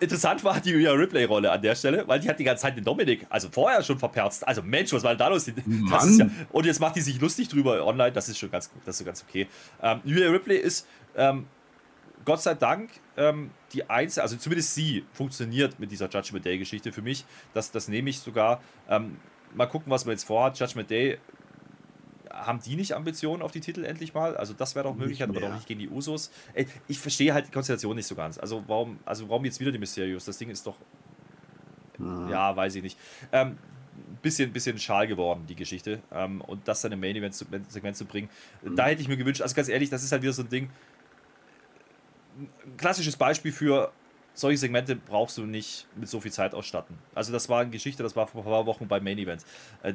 [0.00, 2.82] interessant war die Rhea Ripley-Rolle an der Stelle, weil die hat die ganze Zeit den
[2.82, 4.46] Dominik, also vorher schon verperzt.
[4.46, 5.46] Also Mensch, was war denn da los?
[5.46, 8.98] Ja, und jetzt macht die sich lustig drüber online, das ist schon ganz gut, das
[8.98, 9.46] ist ganz okay.
[9.80, 11.46] Ähm, Rhea Ripley ist ähm,
[12.24, 17.02] Gott sei Dank ähm, die einzige, also zumindest sie funktioniert mit dieser Judgment Day-Geschichte für
[17.02, 17.24] mich.
[17.52, 18.60] Das, das nehme ich sogar.
[18.88, 19.18] Ähm,
[19.54, 20.58] mal gucken, was man jetzt vorhat.
[20.58, 21.18] Judgment Day,
[22.34, 24.36] haben die nicht Ambitionen auf die Titel endlich mal?
[24.36, 26.30] Also das wäre doch möglich, aber doch nicht gegen die Usos.
[26.52, 28.38] Ey, ich verstehe halt die Konstellation nicht so ganz.
[28.38, 30.24] Also warum, also warum jetzt wieder die Mysterios?
[30.24, 30.76] Das Ding ist doch.
[31.98, 32.98] Ja, ja weiß ich nicht.
[33.32, 33.56] Ähm,
[34.20, 36.00] bisschen, bisschen schal geworden, die Geschichte.
[36.12, 38.28] Ähm, und das dann im Main Event Segment zu bringen.
[38.62, 38.76] Mhm.
[38.76, 40.70] Da hätte ich mir gewünscht, also ganz ehrlich, das ist halt wieder so ein Ding
[42.38, 43.92] ein klassisches Beispiel für
[44.34, 46.98] solche Segmente brauchst du nicht mit so viel Zeit ausstatten.
[47.14, 49.44] Also das war eine Geschichte, das war vor ein paar Wochen beim Main Event.
[49.82, 49.94] Äh,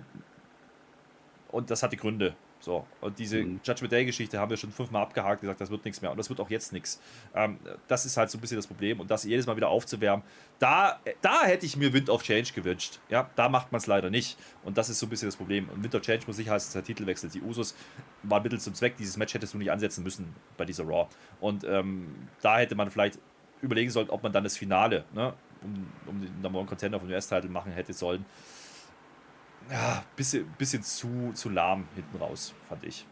[1.52, 2.36] und das hatte Gründe.
[2.62, 3.62] So, und diese mhm.
[3.64, 6.12] Judgment Day-Geschichte haben wir schon fünfmal abgehakt, gesagt, das wird nichts mehr.
[6.12, 6.99] Und das wird auch jetzt nichts.
[7.34, 7.57] Ähm,
[7.88, 8.99] das ist halt so ein bisschen das Problem.
[8.99, 10.26] Und das jedes Mal wieder aufzuwärmen,
[10.60, 12.99] da, da hätte ich mir Wind of Change gewünscht.
[13.10, 14.38] Ja, da macht man es leider nicht.
[14.64, 15.70] Und das ist so ein bisschen das Problem.
[15.70, 17.30] Und Wind of Change muss sicher heißen, der Titelwechsel.
[17.30, 17.76] Die Usos
[18.24, 18.97] waren Mittel zum Zweck.
[18.97, 21.07] Dieses Match hättest du nicht ansetzen müssen bei dieser Raw.
[21.39, 23.20] Und ähm, da hätte man vielleicht
[23.62, 27.10] überlegen sollen, ob man dann das Finale, ne, um, um den Number One Contender vom
[27.10, 28.26] US-Titel machen hätte sollen
[29.72, 33.05] ja, bisschen, bisschen zu, zu lahm hinten raus, fand ich.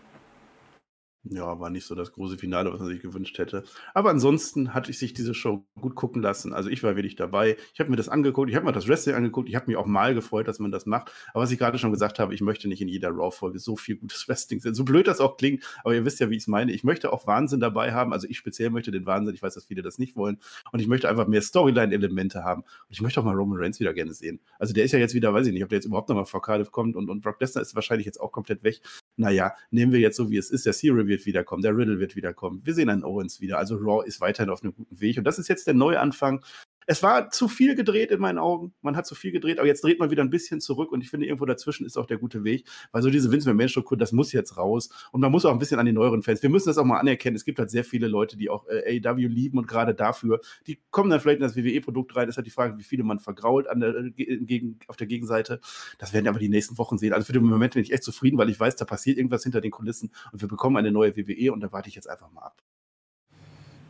[1.23, 3.63] Ja, war nicht so das große Finale, was man sich gewünscht hätte.
[3.93, 6.53] Aber ansonsten hatte ich sich diese Show gut gucken lassen.
[6.53, 7.57] Also ich war wirklich dabei.
[7.73, 9.87] Ich habe mir das angeguckt, ich habe mir das Wrestling angeguckt, ich habe mich auch
[9.87, 11.11] mal gefreut, dass man das macht.
[11.33, 13.97] Aber was ich gerade schon gesagt habe, ich möchte nicht in jeder Raw-Folge so viel
[13.97, 14.73] gutes Wrestling sehen.
[14.73, 16.71] So blöd das auch klingt, aber ihr wisst ja, wie ich es meine.
[16.71, 18.13] Ich möchte auch Wahnsinn dabei haben.
[18.13, 19.35] Also ich speziell möchte den Wahnsinn.
[19.35, 20.37] Ich weiß, dass viele das nicht wollen.
[20.71, 22.61] Und ich möchte einfach mehr Storyline-Elemente haben.
[22.61, 24.39] Und ich möchte auch mal Roman Reigns wieder gerne sehen.
[24.59, 26.41] Also der ist ja jetzt wieder, weiß ich nicht, ob der jetzt überhaupt nochmal vor
[26.41, 28.81] Cardiff kommt und, und Brock Lesnar ist wahrscheinlich jetzt auch komplett weg.
[29.17, 30.65] Naja, nehmen wir jetzt so, wie es ist.
[30.67, 32.61] Der Serial wird wiederkommen, der Riddle wird wiederkommen.
[32.63, 33.57] Wir sehen einen Owens wieder.
[33.57, 35.17] Also Raw ist weiterhin auf einem guten Weg.
[35.17, 36.43] Und das ist jetzt der Neuanfang.
[36.87, 38.73] Es war zu viel gedreht in meinen Augen.
[38.81, 41.09] Man hat zu viel gedreht, aber jetzt dreht man wieder ein bisschen zurück und ich
[41.09, 44.31] finde, irgendwo dazwischen ist auch der gute Weg, weil so diese Vince McMahon-Struktur, das muss
[44.31, 46.41] jetzt raus und man muss auch ein bisschen an die neueren Fans.
[46.41, 47.35] Wir müssen das auch mal anerkennen.
[47.35, 50.79] Es gibt halt sehr viele Leute, die auch äh, AEW lieben und gerade dafür, die
[50.89, 52.29] kommen dann vielleicht in das WWE-Produkt rein.
[52.29, 55.59] ist halt die Frage, wie viele man vergrault an der, äh, gegen, auf der Gegenseite.
[55.97, 57.11] Das werden wir aber die nächsten Wochen sehen.
[57.11, 59.59] Also für den Moment bin ich echt zufrieden, weil ich weiß, da passiert irgendwas hinter
[59.59, 62.43] den Kulissen und wir bekommen eine neue WWE und da warte ich jetzt einfach mal
[62.43, 62.61] ab.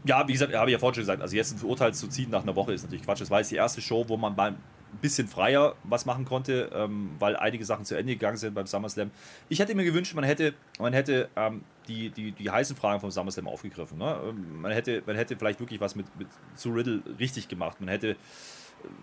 [0.07, 2.29] Ja, wie gesagt, habe ich ja vorhin schon gesagt, also jetzt ein Urteil zu ziehen
[2.29, 3.21] nach einer Woche ist natürlich Quatsch.
[3.21, 4.57] Das war jetzt die erste Show, wo man mal ein
[5.01, 9.11] bisschen freier was machen konnte, ähm, weil einige Sachen zu Ende gegangen sind beim SummerSlam.
[9.49, 13.11] Ich hätte mir gewünscht, man hätte, man hätte ähm, die, die, die heißen Fragen vom
[13.11, 13.97] SummerSlam aufgegriffen.
[13.97, 14.17] Ne?
[14.29, 17.79] Ähm, man, hätte, man hätte vielleicht wirklich was mit, mit zu Riddle richtig gemacht.
[17.79, 18.15] Man hätte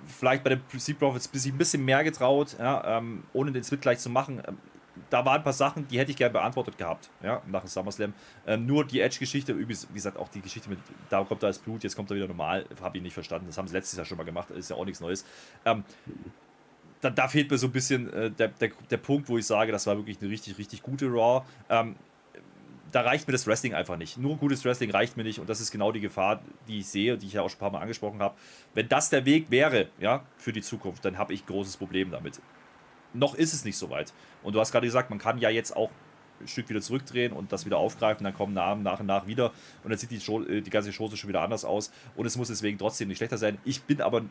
[0.07, 3.99] vielleicht bei den Sea Profits ein bisschen mehr getraut, ja, ähm, ohne den Split gleich
[3.99, 4.43] zu machen.
[5.15, 8.13] Da waren ein paar Sachen, die hätte ich gerne beantwortet gehabt, ja, nach dem SummerSlam.
[8.49, 11.85] Ähm, nur die Edge-Geschichte, wie gesagt, auch die Geschichte mit, da kommt da das Blut,
[11.85, 13.47] jetzt kommt er wieder normal, habe ich nicht verstanden.
[13.47, 15.25] Das haben sie letztes Jahr schon mal gemacht, ist ja auch nichts Neues.
[15.65, 15.85] Ähm,
[17.01, 19.71] da, da, fehlt mir so ein bisschen äh, der, der, der Punkt, wo ich sage,
[19.71, 21.45] das war wirklich eine richtig, richtig gute Raw.
[21.69, 21.95] Ähm,
[22.91, 24.19] da reicht mir das Wrestling einfach nicht.
[24.19, 27.17] Nur gutes Wrestling reicht mir nicht und das ist genau die Gefahr, die ich sehe,
[27.17, 28.35] die ich ja auch schon ein paar Mal angesprochen habe.
[28.75, 32.41] Wenn das der Weg wäre, ja, für die Zukunft, dann habe ich großes Problem damit
[33.15, 34.13] noch ist es nicht so weit.
[34.43, 35.91] Und du hast gerade gesagt, man kann ja jetzt auch
[36.41, 39.53] ein Stück wieder zurückdrehen und das wieder aufgreifen, dann kommen Namen nach und nach wieder
[39.83, 42.37] und dann sieht die, Show, äh, die ganze Show schon wieder anders aus und es
[42.37, 43.59] muss deswegen trotzdem nicht schlechter sein.
[43.65, 44.23] Ich bin aber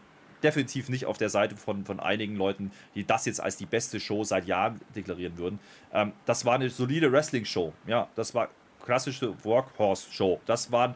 [0.43, 3.99] definitiv nicht auf der Seite von, von einigen Leuten, die das jetzt als die beste
[3.99, 5.59] Show seit Jahren deklarieren würden.
[5.93, 7.73] Ähm, das war eine solide Wrestling-Show.
[7.88, 8.49] Ja, das war
[8.84, 10.41] klassische Workhorse-Show.
[10.45, 10.93] Das waren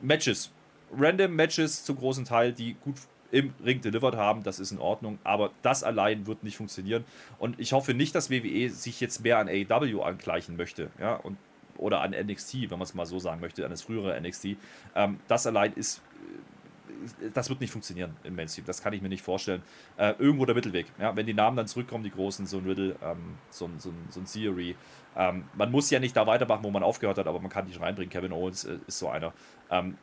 [0.00, 0.50] Matches.
[0.96, 2.96] Random Matches zum großen Teil, die gut
[3.30, 7.04] im Ring delivered haben, das ist in Ordnung, aber das allein wird nicht funktionieren.
[7.38, 11.36] Und ich hoffe nicht, dass WWE sich jetzt mehr an AEW angleichen möchte, ja, und,
[11.76, 14.56] oder an NXT, wenn man es mal so sagen möchte, an das frühere NXT.
[14.94, 18.64] Ähm, das allein ist äh, das wird nicht funktionieren im Mainstream.
[18.66, 19.62] Das kann ich mir nicht vorstellen.
[19.96, 20.86] Äh, irgendwo der Mittelweg.
[20.98, 23.92] Ja, wenn die Namen dann zurückkommen, die großen, so ein Riddle, ähm, so, ein, so,
[24.10, 24.76] so ein Theory.
[25.16, 27.72] Ähm, man muss ja nicht da weitermachen, wo man aufgehört hat, aber man kann die
[27.72, 28.10] schon reinbringen.
[28.10, 29.32] Kevin Owens äh, ist so einer.
[29.70, 29.96] Ähm,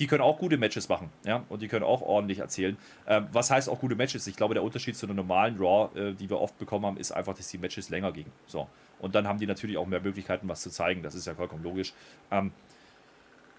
[0.00, 2.76] die können auch gute Matches machen, ja, und die können auch ordentlich erzählen.
[3.06, 4.26] Ähm, was heißt auch gute Matches?
[4.26, 7.12] Ich glaube, der Unterschied zu einer normalen Raw, äh, die wir oft bekommen haben, ist
[7.12, 8.32] einfach, dass die Matches länger gingen.
[8.46, 8.66] So.
[8.98, 11.02] Und dann haben die natürlich auch mehr Möglichkeiten, was zu zeigen.
[11.02, 11.92] Das ist ja vollkommen logisch.
[12.30, 12.50] Ähm,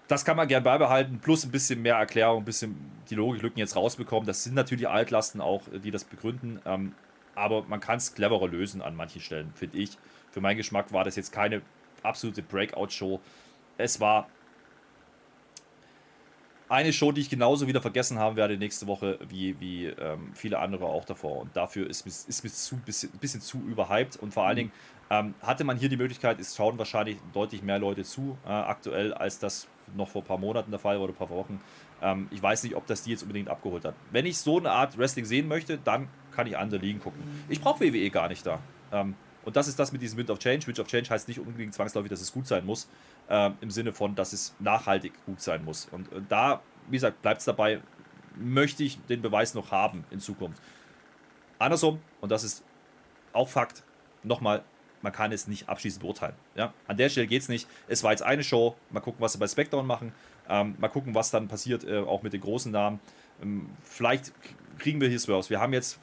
[0.08, 2.74] das kann man gern beibehalten, plus ein bisschen mehr Erklärung, ein bisschen
[3.08, 4.26] die Logiklücken jetzt rausbekommen.
[4.26, 6.60] Das sind natürlich Altlasten auch, die das begründen.
[6.66, 6.92] Ähm,
[7.36, 9.96] aber man kann es cleverer lösen an manchen Stellen, finde ich.
[10.32, 11.62] Für meinen Geschmack war das jetzt keine
[12.02, 13.20] absolute Breakout-Show.
[13.78, 14.28] Es war
[16.72, 20.58] eine Show, die ich genauso wieder vergessen haben werde nächste Woche, wie, wie ähm, viele
[20.58, 21.40] andere auch davor.
[21.42, 24.16] Und dafür ist mir, ist mir zu, bisschen, bisschen zu überhyped.
[24.16, 24.58] Und vor allen mhm.
[24.58, 24.72] Dingen
[25.10, 29.12] ähm, hatte man hier die Möglichkeit, es schauen wahrscheinlich deutlich mehr Leute zu äh, aktuell,
[29.12, 31.60] als das noch vor ein paar Monaten der Fall war oder ein paar Wochen.
[32.00, 33.94] Ähm, ich weiß nicht, ob das die jetzt unbedingt abgeholt hat.
[34.10, 37.22] Wenn ich so eine Art Wrestling sehen möchte, dann kann ich andere Ligen gucken.
[37.50, 38.60] Ich brauche WWE gar nicht da.
[39.44, 40.66] Und das ist das mit diesem Wind of Change.
[40.66, 42.88] Wind of Change heißt nicht unbedingt zwangsläufig, dass es gut sein muss,
[43.28, 45.88] äh, im Sinne von, dass es nachhaltig gut sein muss.
[45.90, 47.80] Und, und da, wie gesagt, bleibt es dabei,
[48.36, 50.62] möchte ich den Beweis noch haben in Zukunft.
[51.58, 52.64] Andersrum, und das ist
[53.32, 53.82] auch Fakt,
[54.22, 54.62] nochmal,
[55.00, 56.34] man kann es nicht abschließend beurteilen.
[56.54, 56.72] Ja?
[56.86, 57.68] An der Stelle geht es nicht.
[57.88, 58.76] Es war jetzt eine Show.
[58.90, 60.12] Mal gucken, was sie bei SmackDown machen.
[60.48, 63.00] Ähm, mal gucken, was dann passiert, äh, auch mit den großen Namen.
[63.42, 64.32] Ähm, vielleicht
[64.78, 65.50] kriegen wir hier Swerves.
[65.50, 65.98] Wir haben jetzt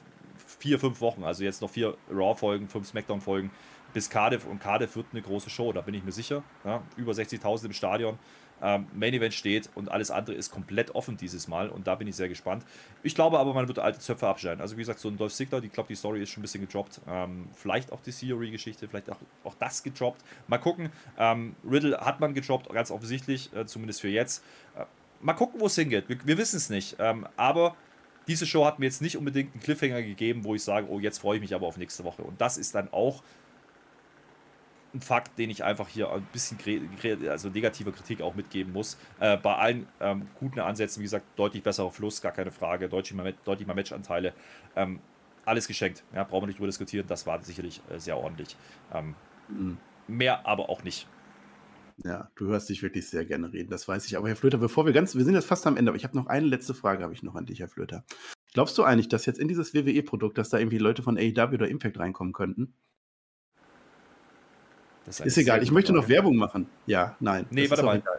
[0.60, 3.50] vier, fünf Wochen, also jetzt noch vier Raw-Folgen, fünf SmackDown-Folgen
[3.92, 6.44] bis Cardiff und Cardiff wird eine große Show, da bin ich mir sicher.
[6.64, 8.18] Ja, über 60.000 im Stadion.
[8.62, 12.06] Ähm, Main Event steht und alles andere ist komplett offen dieses Mal und da bin
[12.06, 12.64] ich sehr gespannt.
[13.02, 14.60] Ich glaube aber, man wird alte Zöpfe abschneiden.
[14.60, 16.60] Also wie gesagt, so ein Dolph Ziggler, ich glaube, die Story ist schon ein bisschen
[16.60, 17.00] gedroppt.
[17.08, 20.22] Ähm, vielleicht auch die Theory-Geschichte, vielleicht auch, auch das gedroppt.
[20.46, 20.90] Mal gucken.
[21.18, 24.44] Ähm, Riddle hat man gedroppt, ganz offensichtlich, äh, zumindest für jetzt.
[24.76, 24.84] Äh,
[25.22, 26.10] mal gucken, wo es hingeht.
[26.10, 26.96] Wir, wir wissen es nicht.
[26.98, 27.76] Ähm, aber
[28.26, 31.18] diese Show hat mir jetzt nicht unbedingt einen Cliffhanger gegeben, wo ich sage, oh, jetzt
[31.18, 32.22] freue ich mich aber auf nächste Woche.
[32.22, 33.22] Und das ist dann auch
[34.94, 36.58] ein Fakt, den ich einfach hier ein bisschen
[37.28, 38.98] also negative Kritik auch mitgeben muss.
[39.20, 43.14] Äh, bei allen ähm, guten Ansätzen, wie gesagt, deutlich besserer Fluss, gar keine Frage, deutlich
[43.14, 44.32] mehr, deutlich mehr Matchanteile.
[44.76, 45.00] Ähm,
[45.44, 48.56] alles geschenkt, ja, brauchen wir nicht drüber diskutieren, das war sicherlich äh, sehr ordentlich.
[48.92, 49.14] Ähm,
[49.48, 49.78] mhm.
[50.06, 51.06] Mehr aber auch nicht.
[52.04, 54.16] Ja, du hörst dich wirklich sehr gerne reden, das weiß ich.
[54.16, 56.16] Aber Herr Flöter, bevor wir ganz, wir sind jetzt fast am Ende, aber ich habe
[56.16, 58.04] noch eine letzte Frage, habe ich noch an dich, Herr Flöter.
[58.54, 61.68] Glaubst du eigentlich, dass jetzt in dieses WWE-Produkt, dass da irgendwie Leute von AEW oder
[61.68, 62.72] Impact reinkommen könnten?
[65.06, 66.66] Ist, ist egal, ich möchte noch Werbung machen.
[66.86, 67.46] Ja, nein.
[67.50, 67.98] Nee, warte mal.
[67.98, 68.18] Egal.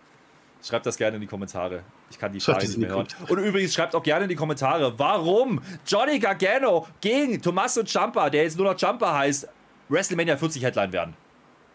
[0.63, 1.83] Schreibt das gerne in die Kommentare.
[2.11, 3.07] Ich kann die Frage nicht mehr hören.
[3.27, 8.43] Und übrigens schreibt auch gerne in die Kommentare, warum Johnny Gargano gegen Tommaso Ciampa, der
[8.43, 9.47] jetzt nur noch Ciampa heißt,
[9.89, 11.13] WrestleMania 40 Headline werden.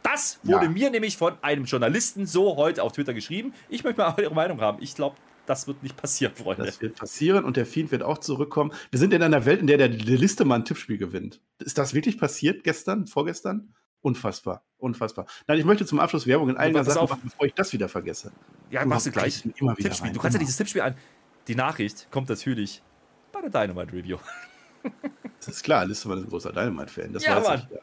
[0.07, 0.71] Das wurde ja.
[0.71, 3.53] mir nämlich von einem Journalisten so heute auf Twitter geschrieben.
[3.69, 4.81] Ich möchte mal eure Meinung haben.
[4.81, 6.65] Ich glaube, das wird nicht passieren, Freunde.
[6.65, 8.73] Das wird passieren und der Fiend wird auch zurückkommen.
[8.91, 11.41] Wir sind in einer Welt, in der der Liste mal ein Tippspiel gewinnt.
[11.59, 13.75] Ist das wirklich passiert gestern, vorgestern?
[14.01, 15.27] Unfassbar, unfassbar.
[15.49, 18.31] Nein, ich möchte zum Abschluss Werbung in eigener Sache machen, bevor ich das wieder vergesse.
[18.71, 19.43] Ja, du machst du gleich.
[19.57, 20.07] Immer Tippspiel.
[20.07, 20.15] Rein.
[20.15, 20.95] Du kannst ja dieses Tippspiel an.
[21.49, 22.83] Die Nachricht kommt natürlich
[23.33, 24.19] bei der Dynamite Review.
[25.39, 27.17] Das ist klar, Listemann ist ein großer Dynamite-Fan.
[27.19, 27.67] Ja, Mann.
[27.69, 27.83] Ich, ja.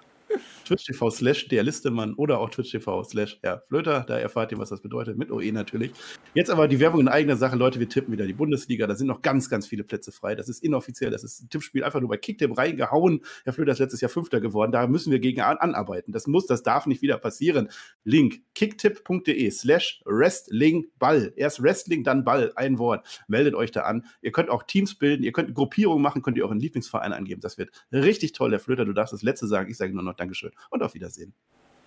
[0.65, 4.05] Twitch.tv slash der Listemann oder auch Twitch.tv slash Herr Flöter.
[4.07, 5.91] Da erfahrt ihr, was das bedeutet, mit OE natürlich.
[6.33, 7.55] Jetzt aber die Werbung in eigener Sache.
[7.55, 8.87] Leute, wir tippen wieder die Bundesliga.
[8.87, 10.35] Da sind noch ganz, ganz viele Plätze frei.
[10.35, 11.11] Das ist inoffiziell.
[11.11, 13.21] Das ist ein Tippspiel einfach nur bei Kicktip reingehauen.
[13.43, 14.71] Herr Flöter ist letztes Jahr Fünfter geworden.
[14.71, 16.13] Da müssen wir gegen anarbeiten.
[16.13, 17.69] Das muss, das darf nicht wieder passieren.
[18.03, 21.33] Link kicktip.de slash Wrestlingball.
[21.35, 22.53] Erst Wrestling, dann Ball.
[22.55, 23.05] Ein Wort.
[23.27, 24.05] Meldet euch da an.
[24.21, 25.23] Ihr könnt auch Teams bilden.
[25.23, 26.21] Ihr könnt Gruppierungen machen.
[26.21, 27.41] Könnt ihr euren Lieblingsverein angeben.
[27.41, 28.51] Das wird richtig toll.
[28.51, 29.69] Herr Flöter, du darfst das letzte sagen.
[29.69, 31.33] Ich sage nur noch Dankeschön und auf Wiedersehen.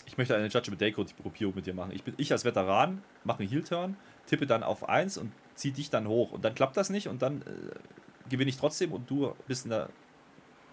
[0.06, 1.90] Ich möchte eine Judgment Day Gruppierung mit dir machen.
[1.92, 3.96] Ich bin ich als Veteran, mache einen Heel-Turn,
[4.26, 6.32] tippe dann auf 1 und ziehe dich dann hoch.
[6.32, 9.70] Und dann klappt das nicht und dann äh, gewinne ich trotzdem und du bist in
[9.70, 9.88] der.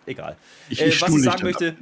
[0.05, 0.35] Egal.
[0.69, 1.77] Ich, äh, was ich sagen möchte,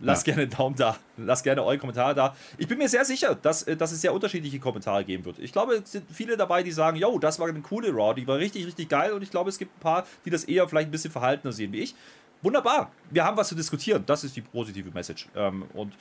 [0.00, 0.32] lasst ja.
[0.32, 0.96] gerne einen Daumen da.
[1.16, 2.34] Lasst gerne eure Kommentare da.
[2.58, 5.38] Ich bin mir sehr sicher, dass, äh, dass es sehr unterschiedliche Kommentare geben wird.
[5.38, 8.26] Ich glaube, es sind viele dabei, die sagen, yo, das war eine coole Raw, die
[8.26, 9.12] war richtig, richtig geil.
[9.12, 11.72] Und ich glaube, es gibt ein paar, die das eher vielleicht ein bisschen verhaltener sehen
[11.72, 11.94] wie ich.
[12.42, 12.90] Wunderbar.
[13.10, 14.04] Wir haben was zu diskutieren.
[14.06, 15.28] Das ist die positive Message.
[15.34, 15.94] Ähm, und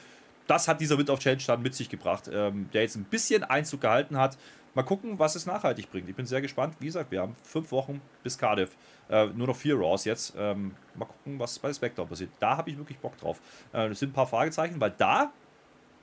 [0.47, 3.43] das hat dieser Wind of Change dann mit sich gebracht, ähm, der jetzt ein bisschen
[3.43, 4.37] Einzug gehalten hat.
[4.73, 6.07] Mal gucken, was es nachhaltig bringt.
[6.09, 6.75] Ich bin sehr gespannt.
[6.79, 8.71] Wie gesagt, wir haben fünf Wochen bis Cardiff.
[9.09, 10.33] Äh, nur noch vier Raws jetzt.
[10.37, 12.29] Ähm, mal gucken, was bei SmackDown passiert.
[12.39, 13.41] Da habe ich wirklich Bock drauf.
[13.73, 15.31] Äh, sind ein paar Fragezeichen, weil da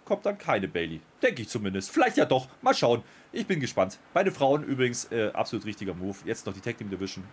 [0.05, 1.01] kommt dann keine Bailey.
[1.23, 1.91] Denke ich zumindest.
[1.91, 2.49] Vielleicht ja doch.
[2.61, 3.03] Mal schauen.
[3.33, 3.99] Ich bin gespannt.
[4.13, 6.17] Beide Frauen übrigens äh, absolut richtiger Move.
[6.25, 7.25] Jetzt noch die Tag Team Division.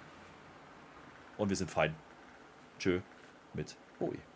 [1.38, 1.96] Und wir sind fein.
[2.84, 3.00] Tschö
[3.54, 4.33] mit Oi.